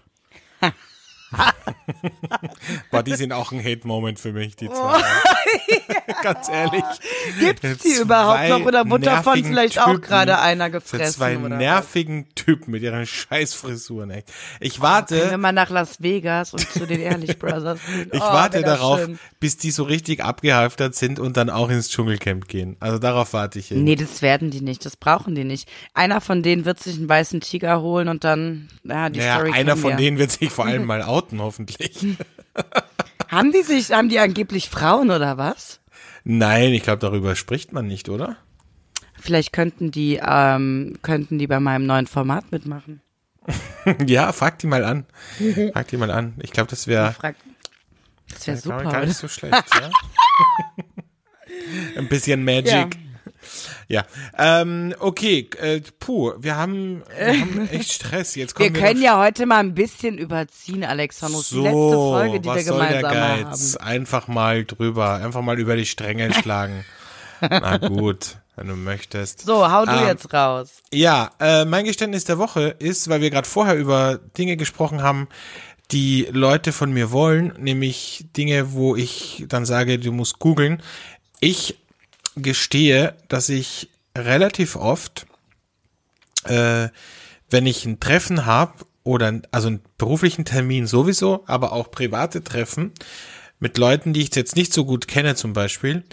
Boah, 2.92 3.04
die 3.04 3.16
sind 3.16 3.32
auch 3.34 3.52
ein 3.52 3.64
Hate-Moment 3.64 4.20
für 4.20 4.34
mich, 4.34 4.56
die 4.56 4.68
zwei. 4.70 5.02
Ganz 6.24 6.50
ehrlich. 6.50 6.84
Gibt's 7.40 7.84
die 7.84 7.94
überhaupt 8.02 8.50
noch 8.50 8.62
oder 8.66 8.90
wurde 8.90 9.06
davon 9.06 9.34
nervigen 9.34 9.52
vielleicht 9.52 9.80
auch 9.80 9.86
Typen. 9.88 10.02
gerade 10.02 10.40
einer 10.40 10.70
gefressen? 10.70 11.14
zwei 11.14 11.38
oder 11.38 11.52
was? 11.52 11.58
nervigen 11.58 12.28
Typen 12.36 12.72
mit 12.72 12.82
ihren 12.84 13.06
Scheißfrisuren, 13.06 14.12
echt. 14.12 14.32
Ich 14.60 14.78
wir 14.78 14.84
warte, 14.84 15.38
mal 15.38 15.52
nach 15.52 15.70
Las 15.70 16.02
Vegas 16.02 16.54
und 16.54 16.68
zu 16.72 16.86
den 16.86 17.00
Ehrlich 17.00 17.38
Brothers 17.40 17.80
gehen? 17.86 18.10
ich 18.12 18.20
Oh, 18.22 18.24
warte 18.26 18.62
darauf, 18.62 19.00
schön. 19.00 19.20
bis 19.40 19.58
die 19.58 19.72
so 19.72 19.84
richtig 19.84 20.24
abgehalftert 20.24 20.96
sind 20.96 21.20
und 21.20 21.38
dann 21.38 21.50
auch 21.50 21.70
ins 21.70 21.90
Dschungelcamp 21.90 22.48
gehen. 22.48 22.76
Also 22.80 22.98
darauf 23.00 23.34
warte 23.34 23.60
ich 23.60 23.68
hin. 23.70 23.84
Nee, 23.84 23.96
das 23.96 24.22
werden 24.22 24.52
die 24.52 24.62
nicht, 24.62 24.86
das 24.86 24.96
brauchen 24.96 25.36
die 25.36 25.44
nicht. 25.44 25.70
Einer 25.94 26.22
von 26.22 26.44
denen 26.44 26.66
wird 26.66 26.80
sich 26.80 26.98
einen 26.98 27.10
weißen 27.10 27.42
Tiger 27.42 27.82
holen 27.82 28.08
und 28.08 28.24
dann, 28.24 28.70
ja, 28.84 29.10
die 29.10 29.20
naja, 29.20 29.36
Story 29.36 29.52
einer 29.54 29.78
von 29.78 29.92
wir. 29.92 29.98
denen 29.98 30.18
wird 30.18 30.32
sich 30.32 30.50
vor 30.52 30.66
allem 30.66 30.86
mal 30.86 31.02
outen, 31.20 31.42
hoffentlich. 31.42 32.06
Haben 33.30 33.52
die 33.52 33.62
sich, 33.62 33.92
haben 33.92 34.10
die 34.10 34.18
angeblich 34.18 34.70
Frauen 34.70 35.12
oder 35.12 35.38
was? 35.38 35.80
Nein, 36.24 36.74
ich 36.74 36.82
glaube, 36.82 36.98
darüber 36.98 37.36
spricht 37.36 37.74
man 37.74 37.86
nicht, 37.86 38.10
oder? 38.10 38.38
Vielleicht 39.20 39.54
könnten 39.54 39.92
die, 39.92 40.20
ähm, 40.20 40.98
könnten 41.04 41.38
die 41.38 41.46
bei 41.46 41.60
meinem 41.60 41.86
neuen 41.86 42.08
Format 42.08 42.52
mitmachen. 42.52 43.02
ja, 44.08 44.32
frag 44.32 44.58
die 44.58 44.68
mal 44.68 44.84
an. 44.84 45.06
Frag 45.74 45.88
die 45.90 45.98
mal 45.98 46.10
an. 46.10 46.34
Ich 46.42 46.52
glaube, 46.52 46.72
das 46.72 46.88
wäre 46.88 47.14
das 48.30 48.48
wäre 48.48 48.58
super, 48.58 48.84
gar 48.84 49.06
nicht 49.06 49.18
so 49.18 49.28
schlecht. 49.28 49.64
Ja? 49.80 49.92
Ein 51.98 52.08
bisschen 52.08 52.44
Magic. 52.44 52.72
Ja, 52.72 52.90
ähm, 54.38 54.94
okay, 55.00 55.50
äh, 55.60 55.82
puh, 56.00 56.34
wir 56.40 56.56
haben, 56.56 57.04
wir 57.18 57.40
haben 57.42 57.68
echt 57.72 57.94
Stress. 57.94 58.36
Jetzt 58.36 58.58
Wir 58.60 58.68
kommen 58.68 58.76
wir, 58.76 58.82
können 58.88 59.00
noch- 59.00 59.06
ja 59.06 59.18
heute 59.20 59.46
mal 59.46 59.58
ein 59.60 59.74
bisschen 59.74 60.18
überziehen, 60.18 60.84
Alexandros. 60.84 61.50
so, 61.50 61.58
die 61.58 61.64
letzte 61.64 61.76
Folge, 61.96 62.40
die 62.40 62.48
was 62.50 62.56
wir 62.58 62.64
soll 62.64 62.88
der 62.88 63.02
gemeinsam 63.02 63.18
haben. 63.18 63.78
Einfach 63.88 64.28
mal 64.28 64.66
drüber, 64.66 65.14
einfach 65.16 65.42
mal 65.42 65.60
über 65.60 65.76
die 65.76 65.86
Stränge 65.86 66.34
schlagen. 66.42 66.86
Na 67.42 67.78
gut, 67.78 68.38
wenn 68.56 68.68
du 68.68 68.76
möchtest. 68.76 69.42
So, 69.42 69.72
hau 69.72 69.86
du 69.86 69.92
Ähm, 69.92 70.08
jetzt 70.08 70.32
raus. 70.34 70.70
Ja, 70.94 71.32
äh, 71.40 71.66
mein 71.66 71.86
Geständnis 71.86 72.26
der 72.26 72.38
Woche 72.38 72.76
ist, 72.80 73.10
weil 73.10 73.22
wir 73.22 73.30
gerade 73.30 73.48
vorher 73.48 73.76
über 73.76 74.20
Dinge 74.38 74.56
gesprochen 74.58 75.02
haben, 75.02 75.28
die 75.92 76.28
Leute 76.32 76.72
von 76.74 76.92
mir 76.92 77.12
wollen, 77.12 77.54
nämlich 77.58 78.26
Dinge, 78.38 78.74
wo 78.74 78.96
ich 78.96 79.46
dann 79.48 79.66
sage, 79.66 79.98
du 79.98 80.12
musst 80.12 80.38
googeln. 80.38 80.84
Ich 81.40 81.80
gestehe, 82.42 83.16
dass 83.28 83.50
ich 83.50 83.90
relativ 84.18 84.76
oft, 84.76 85.28
äh, 86.46 86.90
wenn 87.50 87.66
ich 87.66 87.86
ein 87.86 88.00
Treffen 88.00 88.46
habe 88.46 88.74
oder 89.04 89.42
also 89.52 89.68
einen 89.68 89.82
beruflichen 89.98 90.46
Termin 90.46 90.88
sowieso, 90.88 91.44
aber 91.48 91.72
auch 91.74 91.92
private 91.92 92.44
Treffen 92.44 92.92
mit 93.60 93.78
Leuten, 93.78 94.14
die 94.14 94.22
ich 94.22 94.36
jetzt 94.36 94.56
nicht 94.56 94.74
so 94.74 94.86
gut 94.86 95.08
kenne 95.08 95.36
zum 95.36 95.54
Beispiel, 95.54 96.04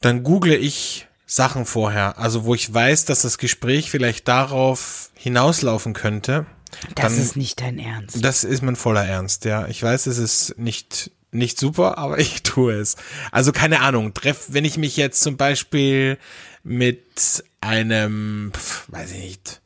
dann 0.00 0.22
google 0.22 0.54
ich 0.54 1.06
Sachen 1.26 1.66
vorher, 1.66 2.18
also 2.18 2.44
wo 2.44 2.54
ich 2.54 2.72
weiß, 2.72 3.04
dass 3.04 3.22
das 3.22 3.38
Gespräch 3.38 3.90
vielleicht 3.90 4.28
darauf 4.28 5.10
hinauslaufen 5.14 5.92
könnte. 5.92 6.46
Das 6.94 7.12
dann, 7.12 7.22
ist 7.22 7.36
nicht 7.36 7.60
dein 7.60 7.78
Ernst. 7.78 8.24
das 8.24 8.44
ist 8.44 8.62
mein 8.62 8.76
voller 8.76 9.04
Ernst, 9.04 9.44
ja. 9.44 9.66
Ich 9.66 9.82
weiß, 9.82 10.06
es 10.06 10.18
ist 10.18 10.58
nicht, 10.58 11.10
nicht 11.32 11.58
super, 11.58 11.98
aber 11.98 12.18
ich 12.20 12.42
tue 12.42 12.74
es. 12.74 12.96
Also 13.32 13.52
keine 13.52 13.80
Ahnung, 13.80 14.14
treff, 14.14 14.46
wenn 14.48 14.64
ich 14.64 14.76
mich 14.78 14.96
jetzt 14.96 15.20
zum 15.20 15.36
Beispiel 15.36 16.18
mit 16.62 17.44
einem, 17.60 18.52
weiß 18.88 19.12
ich 19.12 19.18
nicht, 19.18 19.60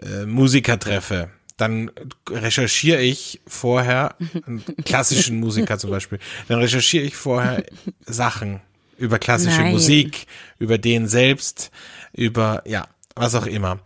äh, 0.00 0.26
Musiker 0.26 0.78
treffe, 0.78 1.30
dann 1.56 1.90
recherchiere 2.28 3.00
ich 3.00 3.40
vorher, 3.46 4.16
einen 4.46 4.64
klassischen 4.84 5.40
Musiker 5.40 5.78
zum 5.78 5.90
Beispiel, 5.90 6.18
dann 6.48 6.58
recherchiere 6.58 7.04
ich 7.04 7.16
vorher 7.16 7.64
Sachen 8.06 8.60
über 8.98 9.18
klassische 9.18 9.62
Nein. 9.62 9.72
Musik, 9.72 10.26
über 10.58 10.78
den 10.78 11.08
selbst, 11.08 11.70
über, 12.12 12.62
ja, 12.66 12.86
was 13.14 13.34
auch 13.34 13.46
immer. 13.46 13.80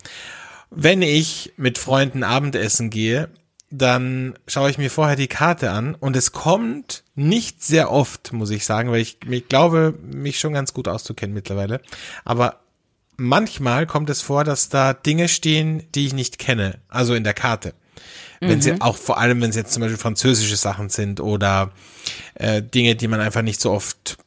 Wenn 0.70 1.00
ich 1.00 1.54
mit 1.56 1.78
Freunden 1.78 2.22
Abendessen 2.22 2.90
gehe, 2.90 3.30
dann 3.70 4.34
schaue 4.46 4.70
ich 4.70 4.78
mir 4.78 4.90
vorher 4.90 5.16
die 5.16 5.26
Karte 5.26 5.70
an 5.70 5.94
und 5.94 6.14
es 6.16 6.32
kommt 6.32 7.02
nicht 7.14 7.64
sehr 7.64 7.90
oft, 7.90 8.32
muss 8.32 8.50
ich 8.50 8.64
sagen, 8.64 8.90
weil 8.90 9.00
ich, 9.00 9.18
ich 9.28 9.48
glaube, 9.48 9.94
mich 10.00 10.38
schon 10.38 10.52
ganz 10.52 10.72
gut 10.72 10.86
auszukennen 10.86 11.34
mittlerweile. 11.34 11.80
Aber 12.24 12.60
manchmal 13.16 13.86
kommt 13.86 14.08
es 14.08 14.22
vor, 14.22 14.44
dass 14.44 14.68
da 14.68 14.94
Dinge 14.94 15.28
stehen, 15.28 15.82
die 15.94 16.06
ich 16.06 16.14
nicht 16.14 16.38
kenne, 16.38 16.78
also 16.88 17.14
in 17.14 17.24
der 17.24 17.34
Karte. 17.34 17.74
Wenn 18.40 18.60
sie 18.60 18.80
auch 18.80 18.96
vor 18.96 19.18
allem, 19.18 19.40
wenn 19.40 19.50
es 19.50 19.56
jetzt 19.56 19.72
zum 19.72 19.80
Beispiel 19.80 19.98
französische 19.98 20.56
Sachen 20.56 20.90
sind 20.90 21.20
oder 21.20 21.72
äh, 22.34 22.62
Dinge, 22.62 22.94
die 22.94 23.08
man 23.08 23.20
einfach 23.20 23.42
nicht 23.42 23.60
so 23.60 23.72
oft, 23.72 24.18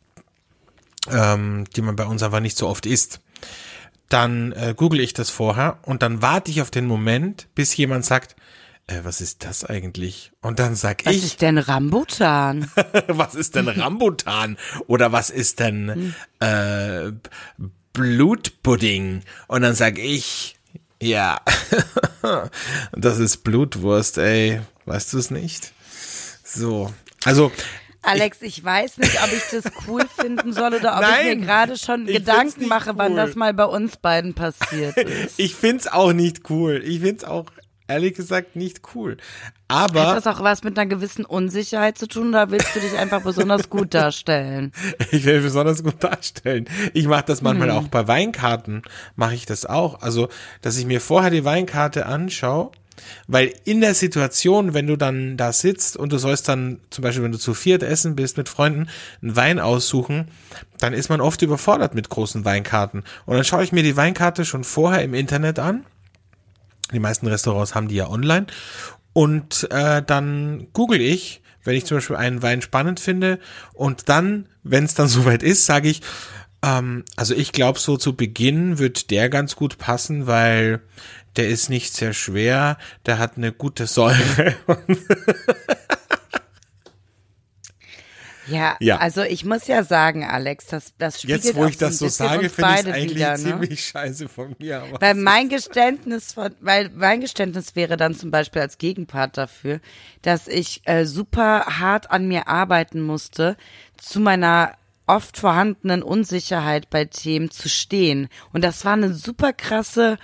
ähm, 1.11 1.65
die 1.75 1.81
man 1.81 1.95
bei 1.95 2.05
uns 2.05 2.23
einfach 2.23 2.39
nicht 2.39 2.57
so 2.57 2.67
oft 2.67 2.87
isst, 2.87 3.21
dann 4.09 4.51
äh, 4.53 4.73
google 4.75 4.99
ich 4.99 5.13
das 5.13 5.29
vorher 5.29 5.77
und 5.83 6.01
dann 6.01 6.21
warte 6.21 6.49
ich 6.49 6.61
auf 6.61 6.71
den 6.71 6.87
Moment, 6.87 7.47
bis 7.53 7.77
jemand 7.77 8.03
sagt, 8.03 8.35
äh, 8.89 9.03
was 9.03 9.21
ist 9.21 9.45
das 9.45 9.63
eigentlich? 9.63 10.31
Und 10.41 10.59
dann 10.59 10.75
sag 10.75 11.05
Was 11.05 11.15
ich, 11.15 11.23
ist 11.23 11.41
denn 11.41 11.57
Rambutan? 11.57 12.71
was 13.07 13.35
ist 13.35 13.55
denn 13.55 13.67
Rambutan? 13.67 14.57
Oder 14.87 15.11
was 15.11 15.29
ist 15.29 15.59
denn 15.59 16.15
äh, 16.39 17.11
Blutpudding? 17.93 19.21
Und 19.47 19.61
dann 19.61 19.75
sag 19.75 19.99
ich, 19.99 20.57
ja, 21.01 21.39
das 22.93 23.19
ist 23.19 23.43
Blutwurst, 23.43 24.17
ey. 24.17 24.61
Weißt 24.85 25.13
du 25.13 25.19
es 25.19 25.29
nicht? 25.29 25.71
So. 26.43 26.91
Also, 27.25 27.51
Alex, 28.01 28.41
ich 28.41 28.63
weiß 28.63 28.97
nicht, 28.97 29.21
ob 29.21 29.31
ich 29.31 29.43
das 29.51 29.71
cool 29.87 30.03
finden 30.19 30.53
soll 30.53 30.73
oder 30.73 30.95
ob 30.95 31.03
ich 31.03 31.09
Nein, 31.09 31.39
mir 31.39 31.45
gerade 31.45 31.77
schon 31.77 32.07
ich 32.07 32.15
Gedanken 32.15 32.67
mache, 32.67 32.93
wann 32.95 33.11
cool. 33.11 33.17
das 33.17 33.35
mal 33.35 33.53
bei 33.53 33.65
uns 33.65 33.97
beiden 33.97 34.33
passiert 34.33 34.97
ist. 34.97 35.37
ich 35.37 35.53
find's 35.53 35.85
auch 35.87 36.13
nicht 36.13 36.49
cool. 36.49 36.81
Ich 36.83 37.01
find's 37.01 37.23
auch 37.23 37.45
ehrlich 37.89 38.13
gesagt 38.13 38.55
nicht 38.55 38.81
cool. 38.95 39.17
Aber 39.67 40.07
Hat 40.07 40.17
das 40.17 40.27
auch 40.27 40.41
was 40.43 40.63
mit 40.63 40.77
einer 40.77 40.89
gewissen 40.89 41.25
Unsicherheit 41.25 41.97
zu 41.97 42.07
tun 42.07 42.29
oder 42.29 42.49
willst 42.51 42.75
du 42.75 42.79
dich 42.79 42.97
einfach 42.97 43.21
besonders 43.21 43.69
gut 43.69 43.93
darstellen? 43.93 44.71
Ich 45.11 45.25
will 45.25 45.41
besonders 45.41 45.83
gut 45.83 46.03
darstellen. 46.03 46.65
Ich 46.93 47.07
mache 47.07 47.25
das 47.27 47.41
manchmal 47.41 47.69
Hm. 47.69 47.77
auch 47.77 47.87
bei 47.87 48.07
Weinkarten, 48.07 48.83
mache 49.15 49.35
ich 49.35 49.45
das 49.45 49.65
auch. 49.65 50.01
Also, 50.01 50.29
dass 50.61 50.77
ich 50.77 50.85
mir 50.85 51.01
vorher 51.01 51.29
die 51.31 51.45
Weinkarte 51.45 52.05
anschaue, 52.05 52.71
weil 53.27 53.53
in 53.63 53.79
der 53.79 53.93
Situation, 53.93 54.73
wenn 54.73 54.87
du 54.87 54.97
dann 54.97 55.37
da 55.37 55.53
sitzt 55.53 55.95
und 55.95 56.11
du 56.11 56.17
sollst 56.17 56.49
dann, 56.49 56.79
zum 56.89 57.03
Beispiel, 57.03 57.23
wenn 57.23 57.31
du 57.31 57.37
zu 57.39 57.53
viert 57.53 57.81
essen 57.81 58.15
bist 58.15 58.35
mit 58.37 58.49
Freunden, 58.49 58.89
einen 59.21 59.35
Wein 59.35 59.59
aussuchen, 59.59 60.27
dann 60.79 60.93
ist 60.93 61.09
man 61.09 61.21
oft 61.21 61.41
überfordert 61.41 61.95
mit 61.95 62.09
großen 62.09 62.43
Weinkarten. 62.43 63.03
Und 63.25 63.35
dann 63.35 63.45
schaue 63.45 63.63
ich 63.63 63.71
mir 63.71 63.83
die 63.83 63.95
Weinkarte 63.95 64.43
schon 64.45 64.63
vorher 64.65 65.01
im 65.03 65.13
Internet 65.13 65.59
an. 65.59 65.85
Die 66.91 66.99
meisten 66.99 67.27
Restaurants 67.27 67.75
haben 67.75 67.87
die 67.87 67.95
ja 67.95 68.09
online. 68.09 68.47
Und 69.13 69.67
äh, 69.71 70.01
dann 70.01 70.67
google 70.73 71.01
ich, 71.01 71.41
wenn 71.63 71.75
ich 71.75 71.85
zum 71.85 71.97
Beispiel 71.97 72.15
einen 72.15 72.41
Wein 72.41 72.61
spannend 72.61 72.99
finde. 72.99 73.39
Und 73.73 74.09
dann, 74.09 74.47
wenn 74.63 74.85
es 74.85 74.93
dann 74.93 75.07
soweit 75.09 75.43
ist, 75.43 75.65
sage 75.65 75.89
ich, 75.89 76.01
ähm, 76.63 77.03
also 77.15 77.33
ich 77.33 77.51
glaube, 77.51 77.79
so 77.79 77.97
zu 77.97 78.15
Beginn 78.15 78.79
wird 78.79 79.11
der 79.11 79.29
ganz 79.29 79.55
gut 79.55 79.77
passen, 79.77 80.27
weil 80.27 80.81
der 81.35 81.47
ist 81.49 81.69
nicht 81.69 81.93
sehr 81.93 82.13
schwer, 82.13 82.77
der 83.05 83.19
hat 83.19 83.37
eine 83.37 83.51
gute 83.51 83.87
Säure. 83.87 84.55
Ja, 88.49 88.75
Ja. 88.79 88.97
also 88.97 89.21
ich 89.21 89.45
muss 89.45 89.67
ja 89.67 89.83
sagen, 89.83 90.23
Alex, 90.23 90.67
das, 90.67 90.93
das 90.97 91.21
spiegelt 91.21 91.43
Jetzt, 91.43 91.55
wo 91.55 91.65
ich 91.65 91.77
das 91.77 91.99
so 91.99 92.07
sage, 92.07 92.49
finde 92.49 92.73
ich 92.73 92.79
es 92.79 92.87
eigentlich 92.87 93.15
wieder, 93.15 93.31
ne? 93.31 93.37
ziemlich 93.37 93.85
scheiße 93.85 94.27
von 94.29 94.55
mir. 94.59 94.81
Aber 94.83 95.01
Weil 95.01 95.15
mein 95.15 95.49
Geständnis 95.49 96.33
von, 96.33 96.55
weil 96.61 96.89
mein 96.93 97.21
Geständnis 97.21 97.75
wäre 97.75 97.97
dann 97.97 98.15
zum 98.15 98.31
Beispiel 98.31 98.61
als 98.61 98.77
Gegenpart 98.77 99.37
dafür, 99.37 99.79
dass 100.21 100.47
ich 100.47 100.81
äh, 100.85 101.05
super 101.05 101.65
hart 101.79 102.11
an 102.11 102.27
mir 102.27 102.47
arbeiten 102.47 103.01
musste, 103.01 103.57
zu 103.97 104.19
meiner 104.19 104.73
oft 105.07 105.37
vorhandenen 105.37 106.03
Unsicherheit 106.03 106.89
bei 106.89 107.05
Themen 107.05 107.49
zu 107.49 107.67
stehen. 107.67 108.29
Und 108.53 108.63
das 108.63 108.85
war 108.85 108.93
eine 108.93 109.13
super 109.13 109.53
krasse 109.53 110.17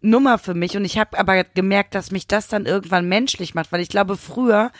Nummer 0.00 0.38
für 0.38 0.54
mich. 0.54 0.76
Und 0.76 0.84
ich 0.84 0.98
habe 0.98 1.18
aber 1.18 1.44
gemerkt, 1.44 1.94
dass 1.94 2.10
mich 2.10 2.26
das 2.26 2.48
dann 2.48 2.66
irgendwann 2.66 3.08
menschlich 3.08 3.54
macht, 3.54 3.72
weil 3.72 3.80
ich 3.80 3.88
glaube, 3.88 4.16
früher 4.16 4.72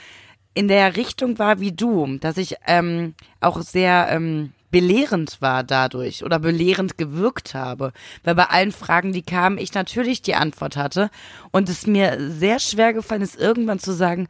in 0.55 0.69
der 0.69 0.97
Richtung 0.97 1.39
war 1.39 1.61
wie 1.61 1.73
du, 1.73 2.19
dass 2.19 2.37
ich 2.37 2.57
ähm, 2.67 3.15
auch 3.41 3.61
sehr 3.63 4.09
ähm, 4.11 4.53
belehrend 4.71 5.41
war 5.41 5.65
dadurch 5.65 6.25
oder 6.25 6.39
belehrend 6.39 6.97
gewirkt 6.99 7.55
habe, 7.55 7.93
weil 8.25 8.35
bei 8.35 8.45
allen 8.45 8.73
Fragen, 8.73 9.13
die 9.13 9.23
kamen, 9.23 9.59
ich 9.59 9.75
natürlich 9.75 10.23
die 10.23 10.35
Antwort 10.35 10.77
hatte 10.77 11.11
und 11.51 11.69
es 11.69 11.87
mir 11.87 12.17
sehr 12.31 12.59
schwer 12.59 12.93
gefallen 12.93 13.23
ist, 13.23 13.39
irgendwann 13.39 13.79
zu 13.79 13.93
sagen, 13.93 14.29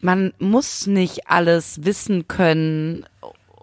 man 0.00 0.32
muss 0.38 0.86
nicht 0.86 1.28
alles 1.30 1.84
wissen 1.84 2.28
können, 2.28 3.06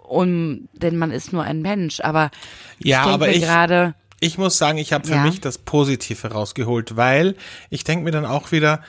um, 0.08 0.68
denn 0.74 0.98
man 0.98 1.12
ist 1.12 1.34
nur 1.34 1.44
ein 1.44 1.62
Mensch. 1.62 2.00
Aber 2.02 2.32
Ja, 2.80 3.06
ich 3.08 3.12
aber 3.14 3.30
ich- 3.30 3.42
gerade, 3.44 3.94
Ich 4.22 4.38
muss 4.38 4.58
sagen, 4.58 4.78
ich 4.80 4.92
habe 4.92 5.08
für 5.08 5.14
Ja. 5.16 5.24
mich 5.24 5.40
das 5.40 5.58
Positive 5.58 6.32
rausgeholt, 6.32 6.98
weil 6.98 7.36
ich 7.70 7.84
denke 7.86 8.04
mir 8.04 8.12
dann 8.12 8.26
auch 8.26 8.52
wieder, 8.52 8.82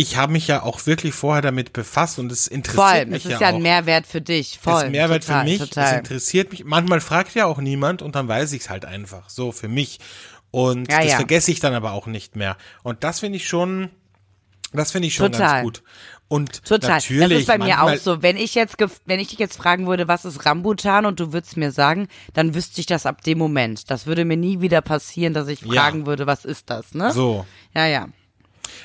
ich 0.00 0.16
habe 0.16 0.32
mich 0.32 0.46
ja 0.46 0.62
auch 0.62 0.86
wirklich 0.86 1.12
vorher 1.14 1.42
damit 1.42 1.72
befasst 1.74 2.18
und 2.18 2.32
es 2.32 2.46
interessiert 2.46 2.86
voll, 2.88 3.06
mich 3.06 3.26
es 3.26 3.32
ist 3.32 3.40
ja, 3.40 3.50
ja 3.50 3.54
ein 3.56 3.62
Mehrwert 3.62 4.06
für 4.06 4.22
dich, 4.22 4.58
voll. 4.58 4.72
das 4.72 4.82
ist 4.84 4.90
Mehrwert 4.90 5.22
total, 5.24 5.40
für 5.44 5.50
mich, 5.50 5.60
es 5.60 5.68
Total. 5.68 5.98
interessiert 5.98 6.50
mich. 6.52 6.64
Manchmal 6.64 7.00
fragt 7.00 7.34
ja 7.34 7.44
auch 7.44 7.58
niemand 7.58 8.00
und 8.00 8.14
dann 8.14 8.26
weiß 8.26 8.52
ich 8.52 8.62
es 8.62 8.70
halt 8.70 8.84
einfach, 8.86 9.28
so 9.28 9.52
für 9.52 9.68
mich. 9.68 10.00
Und 10.50 10.90
Ja, 10.90 10.98
das 11.00 11.10
ja. 11.10 11.16
vergesse 11.16 11.50
ich 11.50 11.60
dann 11.60 11.74
aber 11.74 11.92
auch 11.92 12.06
nicht 12.06 12.34
mehr. 12.34 12.56
Und 12.82 13.04
das 13.04 13.20
finde 13.20 13.36
ich 13.36 13.46
schon, 13.46 13.90
das 14.72 14.90
finde 14.90 15.08
ich 15.08 15.14
schon 15.14 15.32
Total. 15.32 15.48
ganz 15.48 15.62
gut. 15.64 15.82
Und 16.28 16.64
Total. 16.64 16.90
natürlich, 16.90 17.28
das 17.28 17.38
ist 17.40 17.46
bei 17.48 17.58
mir 17.58 17.82
auch 17.82 17.96
so. 17.96 18.22
Wenn 18.22 18.36
ich 18.36 18.54
jetzt, 18.54 18.76
wenn 19.04 19.18
ich 19.20 19.28
dich 19.28 19.38
jetzt 19.38 19.56
fragen 19.56 19.86
würde, 19.88 20.06
was 20.08 20.24
ist 20.24 20.46
Rambutan 20.46 21.04
und 21.04 21.18
du 21.20 21.32
würdest 21.32 21.56
mir 21.56 21.72
sagen, 21.72 22.06
dann 22.34 22.54
wüsste 22.54 22.80
ich 22.80 22.86
das 22.86 23.04
ab 23.04 23.22
dem 23.22 23.36
Moment. 23.36 23.90
Das 23.90 24.06
würde 24.06 24.24
mir 24.24 24.36
nie 24.36 24.60
wieder 24.60 24.80
passieren, 24.80 25.34
dass 25.34 25.48
ich 25.48 25.60
Ja. 25.62 25.82
fragen 25.82 26.06
würde, 26.06 26.26
was 26.26 26.44
ist 26.44 26.70
das, 26.70 26.94
ne? 26.94 27.12
So. 27.12 27.44
Ja, 27.74 27.86
ja. 27.86 28.08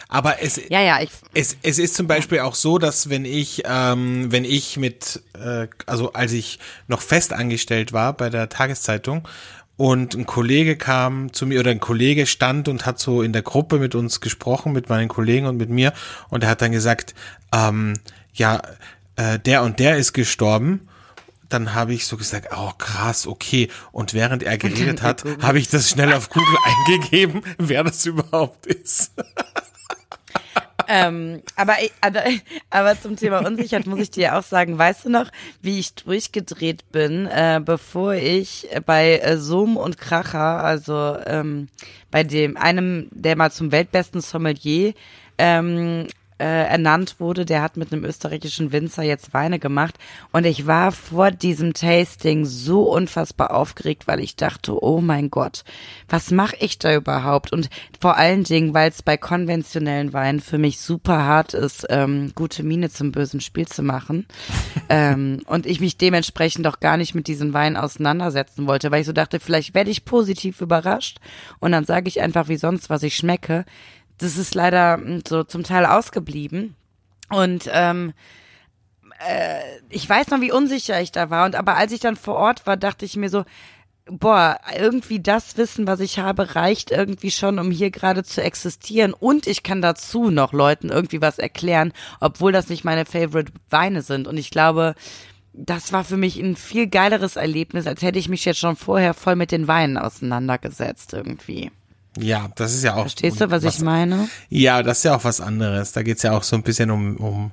Aber 0.08 0.42
es, 0.42 0.60
Ja, 0.70 0.82
ja, 0.82 1.02
ich, 1.02 1.10
Es, 1.34 1.58
es 1.62 1.80
ist 1.80 1.96
zum 1.96 2.08
Beispiel 2.08 2.40
auch 2.40 2.56
so, 2.56 2.78
dass 2.78 3.10
wenn 3.10 3.26
ich, 3.26 3.64
ähm, 3.66 4.32
wenn 4.32 4.46
ich 4.46 4.78
mit, 4.78 5.22
äh, 5.34 5.68
also 5.86 6.14
als 6.14 6.32
ich 6.32 6.60
noch 6.88 7.02
fest 7.02 7.34
angestellt 7.34 7.94
war 7.94 8.14
bei 8.14 8.30
der 8.30 8.50
Tageszeitung 8.50 9.28
und 9.78 10.16
ein 10.16 10.26
Kollege 10.26 10.78
kam 10.78 11.34
zu 11.34 11.46
mir 11.46 11.60
oder 11.60 11.72
ein 11.72 11.80
Kollege 11.80 12.26
stand 12.26 12.68
und 12.68 12.86
hat 12.86 13.00
so 13.00 13.22
in 13.22 13.34
der 13.34 13.42
Gruppe 13.42 13.80
mit 13.80 13.96
uns 13.96 14.22
gesprochen, 14.22 14.72
mit 14.72 14.90
meinen 14.90 15.10
Kollegen 15.10 15.48
und 15.48 15.58
mit 15.58 15.70
mir 15.70 15.94
und 16.30 16.44
er 16.44 16.50
hat 16.50 16.62
dann 16.62 16.72
gesagt, 16.72 17.14
ähm, 17.52 17.94
ja, 18.34 18.62
äh, 19.16 19.40
der 19.40 19.64
und 19.64 19.80
der 19.80 19.98
ist 19.98 20.14
gestorben. 20.14 20.88
Dann 21.48 21.76
habe 21.76 21.94
ich 21.94 22.08
so 22.08 22.18
gesagt, 22.18 22.50
oh 22.56 22.72
krass, 22.78 23.28
okay. 23.28 23.70
Und 23.92 24.14
während 24.14 24.44
er 24.44 24.58
geredet 24.58 25.02
hat, 25.02 25.24
habe 25.42 25.60
ich 25.60 25.70
das 25.70 25.90
schnell 25.90 26.14
auf 26.14 26.30
Google 26.30 26.58
eingegeben, 26.88 27.44
wer 27.58 27.84
das 27.84 28.06
überhaupt 28.06 28.66
ist. 28.66 29.12
ähm, 30.88 31.42
aber, 31.56 31.76
aber, 32.02 32.24
aber 32.70 33.00
zum 33.00 33.16
Thema 33.16 33.46
Unsicherheit 33.46 33.88
muss 33.88 34.00
ich 34.00 34.12
dir 34.12 34.38
auch 34.38 34.44
sagen, 34.44 34.78
weißt 34.78 35.06
du 35.06 35.10
noch, 35.10 35.32
wie 35.62 35.80
ich 35.80 35.94
durchgedreht 35.96 36.92
bin, 36.92 37.28
äh, 37.28 37.62
bevor 37.64 38.14
ich 38.14 38.68
bei 38.86 39.20
äh, 39.20 39.38
Zoom 39.38 39.78
und 39.78 39.98
Kracher, 39.98 40.64
also 40.64 41.18
ähm, 41.26 41.68
bei 42.12 42.24
dem 42.24 42.58
einem, 42.58 43.08
der 43.12 43.36
mal 43.36 43.52
zum 43.52 43.72
weltbesten 43.72 44.22
Sommelier 44.22 44.94
ähm, 45.38 46.08
äh, 46.38 46.68
ernannt 46.68 47.20
wurde, 47.20 47.46
der 47.46 47.62
hat 47.62 47.78
mit 47.78 47.94
einem 47.94 48.04
österreichischen 48.04 48.72
Winzer 48.72 49.04
jetzt 49.04 49.34
Weine 49.34 49.58
gemacht 49.58 49.98
und 50.34 50.46
ich 50.46 50.68
war 50.68 50.92
vor 50.92 51.32
diesem 51.32 51.74
Tasting 51.74 52.46
so 52.46 52.84
unfassbar 52.84 53.54
aufgeregt, 53.54 54.08
weil 54.08 54.20
ich 54.20 54.36
dachte, 54.36 54.84
oh 54.84 55.00
mein 55.00 55.30
Gott, 55.30 55.64
was 56.10 56.32
mache 56.32 56.58
ich 56.60 56.78
da 56.78 56.94
überhaupt? 56.94 57.54
Und 57.54 57.70
vor 58.02 58.18
allen 58.18 58.44
Dingen, 58.44 58.74
weil 58.74 58.90
es 58.90 59.02
bei 59.02 59.16
konventionellen 59.16 60.12
Weinen 60.12 60.42
für 60.42 60.58
mich 60.58 60.80
super 60.82 61.24
hart 61.24 61.54
ist, 61.54 61.86
ähm, 61.90 62.34
gute 62.36 62.64
Miene 62.64 62.90
zum 62.90 63.14
bösen 63.14 63.40
Spiel 63.40 63.68
zu 63.68 63.82
machen 63.82 64.26
ähm, 64.90 65.42
und 65.46 65.66
ich 65.66 65.80
mich 65.80 65.98
dementsprechend 65.98 66.68
auch 66.68 66.82
gar 66.82 66.98
nicht 66.98 67.16
mit 67.16 67.28
diesen 67.28 67.54
Weinen 67.54 67.78
auseinandersetzen 67.78 68.68
wollte, 68.68 68.92
weil 68.92 69.02
ich 69.02 69.08
so 69.08 69.14
dachte, 69.14 69.40
vielleicht 69.40 69.74
werde 69.74 69.90
ich 69.90 70.04
positiv 70.04 70.60
überrascht 70.60 71.20
und 71.60 71.72
dann 71.72 71.86
sage 71.86 72.10
ich 72.10 72.22
einfach 72.22 72.50
wie 72.50 72.58
sonst, 72.58 72.90
was 72.90 73.04
ich 73.04 73.16
schmecke. 73.16 73.66
Das 74.18 74.38
ist 74.38 74.55
leider 74.55 74.97
mm, 74.97 75.24
so 75.28 75.43
zum 75.43 75.63
Teil 75.63 75.86
ausgeblieben. 75.86 76.76
Und 77.30 77.70
ähm, 77.72 78.13
äh, 79.20 79.59
ich 79.89 80.07
weiß 80.07 80.30
noch, 80.30 80.41
wie 80.41 80.51
unsicher 80.51 81.01
ich 81.01 81.11
da 81.11 81.30
war. 81.30 81.45
Und 81.45 81.55
aber 81.55 81.78
als 81.78 81.91
ich 81.91 81.99
dann 81.99 82.16
vor 82.16 82.36
Ort 82.36 82.68
war, 82.68 82.78
dachte 82.78 83.05
ich 83.05 83.16
mir 83.16 83.30
so, 83.30 83.45
boah, 84.05 84.59
irgendwie 84.78 85.20
das 85.20 85.57
Wissen, 85.57 85.88
was 85.88 85.99
ich 85.99 86.20
habe, 86.20 86.55
reicht 86.55 86.91
irgendwie 86.91 87.32
schon, 87.32 87.57
um 87.59 87.72
hier 87.72 87.89
gerade 87.91 88.24
zu 88.24 88.41
existieren. 88.41 89.13
Und 89.13 89.47
ich 89.47 89.63
kann 89.63 89.82
dazu 89.82 90.30
noch 90.30 90.53
Leuten 90.53 90.89
irgendwie 90.89 91.22
was 91.22 91.39
erklären, 91.39 91.91
obwohl 92.20 92.51
das 92.51 92.70
nicht 92.70 92.84
meine 92.84 93.05
Favorite 93.05 93.51
Weine 93.70 94.01
sind. 94.01 94.28
Und 94.28 94.38
ich 94.38 94.51
glaube, 94.51 94.95
das 95.53 95.91
war 95.91 96.03
für 96.03 96.18
mich 96.18 96.38
ein 96.38 96.55
viel 96.55 96.88
geileres 96.88 97.36
Erlebnis, 97.36 97.88
als 97.88 98.01
hätte 98.01 98.20
ich 98.20 98.30
mich 98.30 98.45
jetzt 98.45 98.59
schon 98.59 98.76
vorher 98.76 99.13
voll 99.13 99.36
mit 99.36 99.51
den 99.51 99.68
Weinen 99.68 99.97
auseinandergesetzt 99.97 101.13
irgendwie. 101.13 101.72
Ja, 102.18 102.49
das 102.55 102.74
ist 102.74 102.84
ja 102.84 102.95
auch. 102.95 103.01
Verstehst 103.01 103.41
du, 103.41 103.51
was, 103.51 103.63
was 103.63 103.76
ich 103.76 103.82
meine? 103.82 104.30
Ja, 104.49 104.84
das 104.84 104.99
ist 104.99 105.03
ja 105.03 105.16
auch 105.16 105.24
was 105.24 105.41
anderes. 105.41 105.91
Da 105.91 106.03
geht's 106.03 106.24
ja 106.24 106.32
auch 106.32 106.43
so 106.43 106.55
ein 106.55 106.63
bisschen 106.63 106.91
um, 106.91 107.18
um 107.18 107.51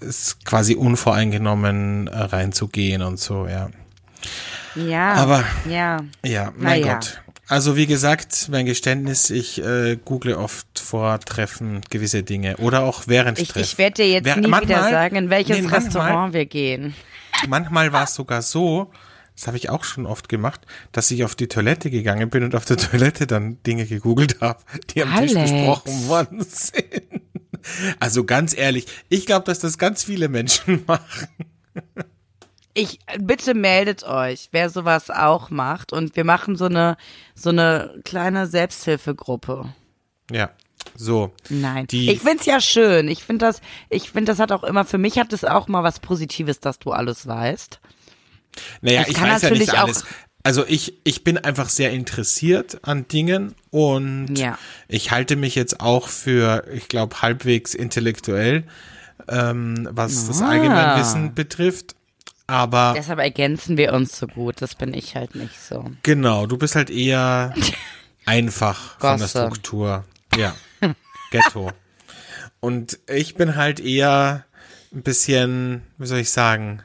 es 0.00 0.38
quasi 0.44 0.74
unvoreingenommen 0.74 2.08
äh, 2.08 2.18
reinzugehen 2.18 3.02
und 3.02 3.18
so, 3.18 3.46
ja. 3.46 3.70
Ja. 4.74 5.14
Aber 5.14 5.44
ja, 5.68 5.98
ja 6.24 6.52
mein 6.56 6.84
ja. 6.84 6.94
Gott. 6.94 7.22
Also 7.48 7.76
wie 7.76 7.86
gesagt, 7.86 8.48
mein 8.50 8.66
Geständnis, 8.66 9.30
ich 9.30 9.62
äh, 9.62 9.96
google 10.04 10.34
oft 10.34 10.66
vor 10.80 11.20
Treffen 11.20 11.80
gewisse 11.90 12.24
Dinge 12.24 12.56
oder 12.56 12.82
auch 12.82 13.04
während 13.06 13.38
ich, 13.38 13.48
Treffen. 13.48 13.64
Ich 13.64 13.78
werde 13.78 13.94
dir 14.02 14.08
jetzt 14.08 14.24
Wer, 14.24 14.36
nie 14.36 14.48
manchmal, 14.48 14.80
wieder 14.80 14.90
sagen, 14.90 15.16
in 15.16 15.30
welches 15.30 15.56
nee, 15.56 15.62
manchmal, 15.62 15.80
Restaurant 15.80 16.34
wir 16.34 16.46
gehen. 16.46 16.94
Manchmal 17.46 17.92
war 17.92 18.04
es 18.04 18.14
sogar 18.14 18.42
so, 18.42 18.90
das 19.36 19.46
habe 19.46 19.56
ich 19.58 19.68
auch 19.70 19.84
schon 19.84 20.06
oft 20.06 20.28
gemacht, 20.28 20.62
dass 20.92 21.10
ich 21.10 21.22
auf 21.24 21.34
die 21.34 21.46
Toilette 21.48 21.90
gegangen 21.90 22.30
bin 22.30 22.42
und 22.42 22.54
auf 22.54 22.64
der 22.64 22.76
Toilette 22.78 23.26
dann 23.26 23.62
Dinge 23.64 23.86
gegoogelt 23.86 24.40
habe, 24.40 24.60
die 24.90 25.02
am 25.02 25.12
Alex. 25.14 25.32
Tisch 25.32 25.42
besprochen 25.42 26.08
worden 26.08 26.42
sind. 26.48 26.84
Also 28.00 28.24
ganz 28.24 28.56
ehrlich, 28.56 28.86
ich 29.08 29.26
glaube, 29.26 29.44
dass 29.44 29.58
das 29.58 29.76
ganz 29.78 30.04
viele 30.04 30.28
Menschen 30.28 30.84
machen. 30.86 31.28
Ich 32.74 32.98
bitte 33.18 33.54
meldet 33.54 34.04
euch, 34.04 34.48
wer 34.52 34.68
sowas 34.70 35.08
auch 35.10 35.48
macht 35.50 35.92
und 35.92 36.14
wir 36.16 36.24
machen 36.24 36.56
so 36.56 36.66
eine 36.66 36.96
so 37.34 37.48
eine 37.50 38.00
kleine 38.04 38.46
Selbsthilfegruppe. 38.46 39.72
Ja, 40.30 40.50
so. 40.94 41.32
Nein, 41.48 41.86
Die- 41.86 42.10
ich 42.10 42.20
find's 42.20 42.44
ja 42.46 42.60
schön. 42.60 43.08
Ich 43.08 43.24
find 43.24 43.40
das, 43.42 43.60
ich 43.88 44.10
find 44.10 44.28
das 44.28 44.38
hat 44.38 44.52
auch 44.52 44.62
immer 44.62 44.84
für 44.84 44.98
mich 44.98 45.18
hat 45.18 45.32
es 45.32 45.44
auch 45.44 45.68
mal 45.68 45.82
was 45.82 46.00
Positives, 46.00 46.60
dass 46.60 46.78
du 46.78 46.90
alles 46.92 47.26
weißt. 47.26 47.80
Naja, 48.80 49.02
Es 49.02 49.08
ich 49.08 49.14
kann 49.14 49.30
weiß 49.30 49.42
ja 49.42 49.50
nicht 49.50 49.74
alles. 49.74 50.04
Also 50.42 50.64
ich, 50.66 50.94
ich 51.02 51.24
bin 51.24 51.38
einfach 51.38 51.68
sehr 51.68 51.90
interessiert 51.90 52.78
an 52.82 53.08
Dingen 53.08 53.54
und 53.70 54.36
Ja. 54.38 54.56
ich 54.86 55.10
halte 55.10 55.34
mich 55.34 55.56
jetzt 55.56 55.80
auch 55.80 56.06
für, 56.08 56.64
ich 56.72 56.86
glaube, 56.86 57.20
halbwegs 57.20 57.74
intellektuell, 57.74 58.62
ähm, 59.28 59.88
was 59.90 60.28
das 60.28 60.40
Ah. 60.42 60.50
Allgemeinwissen 60.50 61.34
betrifft. 61.34 61.96
Aber 62.46 62.94
Deshalb 62.96 63.18
ergänzen 63.18 63.76
wir 63.76 63.92
uns 63.92 64.16
so 64.16 64.28
gut. 64.28 64.62
Das 64.62 64.76
bin 64.76 64.94
ich 64.94 65.16
halt 65.16 65.34
nicht 65.34 65.58
so. 65.60 65.90
genau, 66.04 66.46
du 66.46 66.56
bist 66.56 66.76
halt 66.76 66.90
eher 66.90 67.52
einfach 68.24 69.00
von 69.00 69.18
der. 69.18 69.26
Struktur. 69.26 70.04
Ja, 70.36 70.54
Ghetto. 71.32 71.72
Und 72.60 73.00
ich 73.08 73.34
bin 73.34 73.56
halt 73.56 73.80
eher 73.80 74.44
ein 74.94 75.02
bisschen, 75.02 75.82
wie 75.98 76.06
soll 76.06 76.18
ich 76.20 76.30
sagen, 76.30 76.82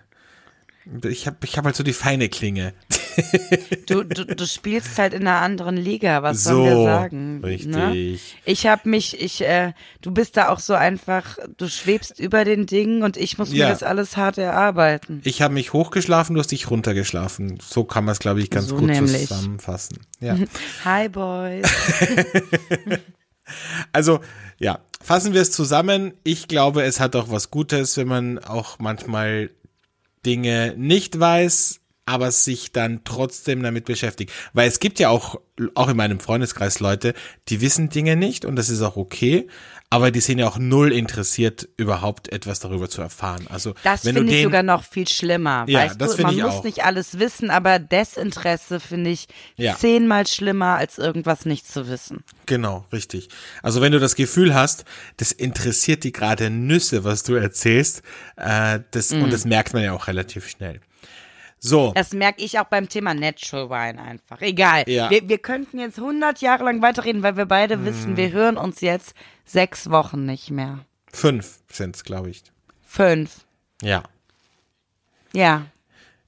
ich 1.03 1.27
habe 1.27 1.37
ich 1.43 1.57
hab 1.57 1.65
halt 1.65 1.75
so 1.75 1.83
die 1.83 1.93
feine 1.93 2.29
Klinge. 2.29 2.73
Du, 3.87 4.03
du, 4.03 4.25
du 4.25 4.47
spielst 4.47 4.97
halt 4.97 5.13
in 5.13 5.27
einer 5.27 5.41
anderen 5.41 5.75
Liga, 5.75 6.23
was 6.23 6.45
So, 6.45 6.51
sollen 6.51 6.63
wir 6.63 6.83
sagen? 6.85 7.41
richtig. 7.43 7.67
Ne? 7.75 8.17
Ich 8.45 8.67
habe 8.67 8.87
mich, 8.87 9.19
ich, 9.19 9.41
äh, 9.41 9.73
du 10.01 10.11
bist 10.11 10.37
da 10.37 10.47
auch 10.47 10.59
so 10.59 10.75
einfach, 10.75 11.37
du 11.57 11.67
schwebst 11.67 12.17
über 12.21 12.45
den 12.45 12.67
Dingen 12.67 13.03
und 13.03 13.17
ich 13.17 13.37
muss 13.37 13.51
Ja. 13.51 13.65
mir 13.65 13.71
das 13.73 13.83
alles 13.83 14.15
hart 14.15 14.37
erarbeiten. 14.37 15.19
Ich 15.25 15.41
habe 15.41 15.53
mich 15.53 15.73
hochgeschlafen, 15.73 16.35
du 16.35 16.39
hast 16.39 16.51
dich 16.51 16.71
runtergeschlafen. 16.71 17.59
So 17.61 17.83
kann 17.83 18.05
man 18.05 18.13
es, 18.13 18.19
glaube 18.19 18.39
ich, 18.39 18.49
ganz 18.49 18.67
So 18.67 18.77
gut 18.77 18.87
nämlich. 18.87 19.27
zusammenfassen. 19.27 19.97
Ja. 20.21 20.37
Hi 20.85 21.09
Boys. 21.09 21.67
Also, 23.91 24.21
ja, 24.59 24.79
fassen 25.01 25.33
wir 25.33 25.41
es 25.41 25.51
zusammen. 25.51 26.13
Ich 26.23 26.47
glaube, 26.47 26.83
es 26.83 26.99
hat 27.01 27.15
auch 27.17 27.29
was 27.29 27.51
Gutes, 27.51 27.97
wenn 27.97 28.07
man 28.07 28.39
auch 28.39 28.79
manchmal 28.79 29.49
Dinge 30.25 30.73
nicht 30.77 31.19
weiß, 31.19 31.81
aber 32.05 32.31
sich 32.31 32.71
dann 32.71 33.01
trotzdem 33.03 33.63
damit 33.63 33.85
beschäftigt. 33.85 34.31
Weil 34.53 34.67
es 34.67 34.79
gibt 34.79 34.99
ja 34.99 35.09
auch, 35.09 35.39
auch 35.75 35.87
in 35.87 35.97
meinem 35.97 36.19
Freundeskreis 36.19 36.79
Leute, 36.79 37.13
die 37.47 37.61
wissen 37.61 37.89
Dinge 37.89 38.15
nicht 38.15 38.45
und 38.45 38.55
das 38.55 38.69
ist 38.69 38.81
auch 38.81 38.97
okay, 38.97 39.47
aber 39.91 40.09
die 40.09 40.21
sind 40.21 40.39
ja 40.39 40.47
auch 40.47 40.57
null 40.57 40.91
interessiert, 40.91 41.67
überhaupt 41.77 42.31
etwas 42.31 42.59
darüber 42.59 42.89
zu 42.89 43.01
erfahren. 43.01 43.45
Also, 43.49 43.75
Das 43.83 44.03
wenn 44.05 44.15
du 44.15 44.21
finde 44.21 44.33
ich 44.33 44.39
den, 44.39 44.43
sogar 44.45 44.63
noch 44.63 44.83
viel 44.83 45.07
schlimmer. 45.07 45.65
Ja, 45.67 45.81
weißt 45.81 46.01
das 46.01 46.15
du, 46.15 46.23
man 46.23 46.35
ich 46.35 46.41
muss 46.41 46.53
auch. 46.55 46.63
nicht 46.63 46.83
alles 46.83 47.19
wissen, 47.19 47.51
aber 47.51 47.77
Desinteresse 47.77 48.79
finde 48.79 49.09
ich 49.11 49.27
Ja. 49.57 49.75
zehnmal 49.77 50.25
schlimmer, 50.27 50.77
als 50.77 50.97
irgendwas 50.97 51.45
nicht 51.45 51.67
zu 51.67 51.87
wissen. 51.89 52.23
Genau, 52.45 52.85
richtig. 52.91 53.29
Also 53.61 53.81
wenn 53.81 53.91
du 53.91 53.99
das 53.99 54.15
Gefühl 54.15 54.55
hast, 54.55 54.85
das 55.17 55.31
interessiert 55.31 56.03
die 56.03 56.11
gerade 56.13 56.49
Nüsse, 56.49 57.03
was 57.03 57.23
du 57.23 57.33
erzählst, 57.35 58.01
äh, 58.37 58.79
das, 58.91 59.11
Mhm. 59.11 59.23
und 59.23 59.33
das 59.33 59.45
merkt 59.45 59.73
man 59.73 59.83
ja 59.83 59.93
auch 59.93 60.07
relativ 60.07 60.47
schnell. 60.47 60.79
So, 61.63 61.91
Das 61.93 62.11
merke 62.11 62.43
ich 62.43 62.57
auch 62.57 62.63
beim 62.65 62.89
Thema 62.89 63.13
Natural 63.13 63.69
Wine 63.69 64.01
einfach. 64.01 64.41
Egal. 64.41 64.83
Ja. 64.89 65.11
Wir, 65.11 65.29
wir 65.29 65.37
könnten 65.37 65.77
jetzt 65.77 65.99
100 65.99 66.41
Jahre 66.41 66.63
lang 66.63 66.81
weiterreden, 66.81 67.21
weil 67.21 67.37
wir 67.37 67.45
beide 67.45 67.77
Mhm. 67.77 67.85
wissen, 67.85 68.17
wir 68.17 68.31
hören 68.31 68.57
uns 68.57 68.81
jetzt 68.81 69.13
sechs 69.45 69.89
Wochen 69.91 70.25
nicht 70.25 70.49
mehr. 70.49 70.79
fünf 71.13 71.59
sind's, 71.71 72.03
glaube 72.03 72.31
ich. 72.31 72.41
Fünf. 72.83 73.45
Ja. 73.83 74.03
Ja, 75.33 75.65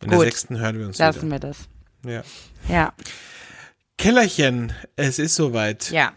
In 0.02 0.10
der 0.10 0.18
Gut. 0.20 0.26
sechsten 0.28 0.60
hören 0.60 0.78
wir 0.80 0.86
uns 0.88 0.98
lassen 1.00 1.24
wieder. 1.32 1.32
wir 1.32 1.40
das. 1.40 1.68
Ja. 2.06 2.24
Ja, 2.70 2.94
Kellerchen, 3.98 4.74
es 4.96 5.20
ist 5.20 5.36
soweit. 5.36 5.90
ja. 5.92 6.14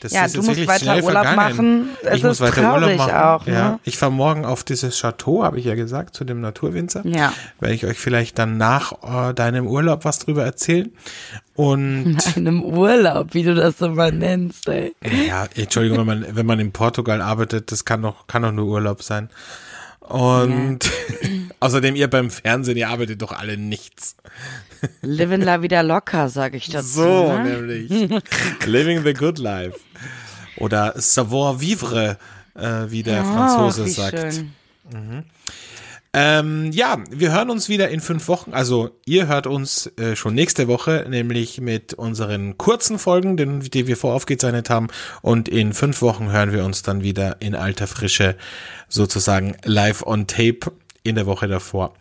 Das 0.00 0.12
Ja, 0.12 0.28
du 0.28 0.42
musst 0.42 0.66
weiter 0.66 1.02
Urlaub 1.02 1.36
machen. 1.36 1.90
Es 2.02 2.16
ich 2.18 2.22
muss 2.22 2.32
ist 2.32 2.40
weiter 2.40 2.62
traurig 2.62 2.82
Urlaub 2.82 2.96
machen. 2.98 3.14
auch, 3.14 3.46
ne? 3.46 3.52
ja. 3.52 3.80
Ich 3.84 3.98
fahre 3.98 4.12
morgen 4.12 4.44
auf 4.44 4.64
dieses 4.64 4.98
Chateau, 4.98 5.42
habe 5.42 5.58
ich 5.58 5.64
ja 5.64 5.74
gesagt, 5.74 6.14
zu 6.14 6.24
dem 6.24 6.40
Naturwinzer. 6.40 7.06
Ja. 7.06 7.32
Werde 7.60 7.74
ich 7.74 7.86
euch 7.86 7.98
vielleicht 7.98 8.38
dann 8.38 8.56
nach 8.56 8.92
äh, 9.02 9.34
deinem 9.34 9.66
Urlaub 9.66 10.04
was 10.04 10.18
drüber 10.18 10.44
erzählen. 10.44 10.90
Und 11.54 12.18
Einem 12.36 12.62
Urlaub, 12.62 13.34
wie 13.34 13.42
du 13.42 13.54
das 13.54 13.78
so 13.78 13.90
mal 13.90 14.12
nennst, 14.12 14.68
ey. 14.68 14.94
Ja, 15.28 15.46
Entschuldigung, 15.56 15.98
wenn 15.98 16.06
man, 16.06 16.26
wenn 16.36 16.46
man 16.46 16.60
in 16.60 16.72
Portugal 16.72 17.20
arbeitet, 17.20 17.70
das 17.72 17.84
kann 17.84 18.02
doch, 18.02 18.26
kann 18.26 18.42
doch 18.42 18.52
nur 18.52 18.66
Urlaub 18.66 19.02
sein. 19.02 19.28
Und 20.00 20.90
außerdem, 21.60 21.94
ihr 21.94 22.08
beim 22.08 22.30
Fernsehen, 22.30 22.76
ihr 22.76 22.88
arbeitet 22.88 23.22
doch 23.22 23.32
alle 23.32 23.56
nichts. 23.56 24.16
Livin 25.02 25.42
la 25.42 25.62
wieder 25.62 25.82
locker, 25.82 26.28
sag 26.28 26.54
ich 26.54 26.68
dazu. 26.68 27.02
So, 27.02 27.32
ne? 27.32 27.44
nämlich. 27.44 27.90
Living 28.66 29.04
the 29.04 29.12
good 29.12 29.38
life. 29.38 29.78
Oder 30.56 30.94
savoir 30.96 31.60
vivre, 31.60 32.18
äh, 32.54 32.90
wie 32.90 33.02
der 33.02 33.24
Franzose 33.24 33.82
Ach, 33.82 33.86
wie 33.86 33.90
sagt. 33.90 34.34
schön. 34.34 34.52
Ähm, 36.12 36.72
ja, 36.72 36.98
wir 37.08 37.32
hören 37.32 37.50
uns 37.50 37.68
wieder 37.68 37.88
in 37.90 38.00
fünf 38.00 38.26
Wochen. 38.26 38.52
Also 38.52 38.90
ihr 39.06 39.28
hört 39.28 39.46
uns 39.46 39.86
äh, 39.96 40.16
schon 40.16 40.34
nächste 40.34 40.66
Woche, 40.66 41.06
nämlich 41.08 41.60
mit 41.60 41.94
unseren 41.94 42.58
kurzen 42.58 42.98
Folgen, 42.98 43.36
den, 43.36 43.60
die 43.60 43.86
wir 43.86 43.96
voraufgezeichnet 43.96 44.70
haben. 44.70 44.88
Und 45.22 45.48
in 45.48 45.72
fünf 45.72 46.02
Wochen 46.02 46.32
hören 46.32 46.52
wir 46.52 46.64
uns 46.64 46.82
dann 46.82 47.02
wieder 47.04 47.36
in 47.40 47.54
alter 47.54 47.86
Frische, 47.86 48.36
sozusagen 48.88 49.56
live 49.64 50.02
on 50.04 50.26
tape 50.26 50.72
in 51.04 51.14
der 51.14 51.26
Woche 51.26 51.46
davor. 51.46 51.94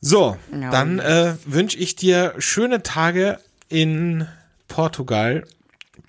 So, 0.00 0.36
Ja, 0.58 0.70
dann 0.70 0.98
äh, 0.98 1.34
wünsche 1.44 1.76
ich 1.78 1.96
dir 1.96 2.34
schöne 2.38 2.82
Tage 2.82 3.38
in 3.68 4.26
Portugal. 4.68 5.44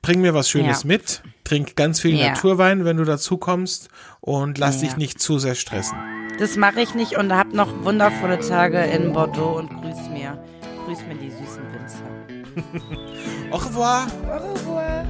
Bring 0.02 0.22
mir 0.22 0.34
was 0.34 0.50
Schönes 0.50 0.84
Ja. 0.84 0.88
mit. 0.88 1.22
Trink 1.46 1.76
ganz 1.78 2.02
viel 2.02 2.16
Ja. 2.16 2.30
Naturwein, 2.32 2.84
wenn 2.84 2.98
du 2.98 3.06
dazu 3.06 3.38
kommst. 3.38 3.88
Und 4.20 4.58
lass 4.58 4.82
Ja. 4.82 4.88
dich 4.90 4.98
nicht 4.98 5.22
zu 5.22 5.40
sehr 5.40 5.56
stressen. 5.56 5.98
Das 6.40 6.58
mache 6.58 6.82
ich 6.82 6.94
nicht 6.96 7.18
und 7.18 7.34
hab 7.34 7.54
noch 7.54 7.70
wundervolle 7.86 8.40
Tage 8.40 8.80
in 8.84 9.14
Bordeaux 9.14 9.58
und 9.58 9.70
grüß 9.70 10.10
mir, 10.12 10.38
grüß 10.86 11.00
mir 11.08 11.16
die 11.16 11.32
süßen 11.32 11.64
Winzer. 11.72 12.04
Au 13.52 13.58
revoir. 13.58 14.08
Au 14.28 14.52
revoir. 14.54 15.06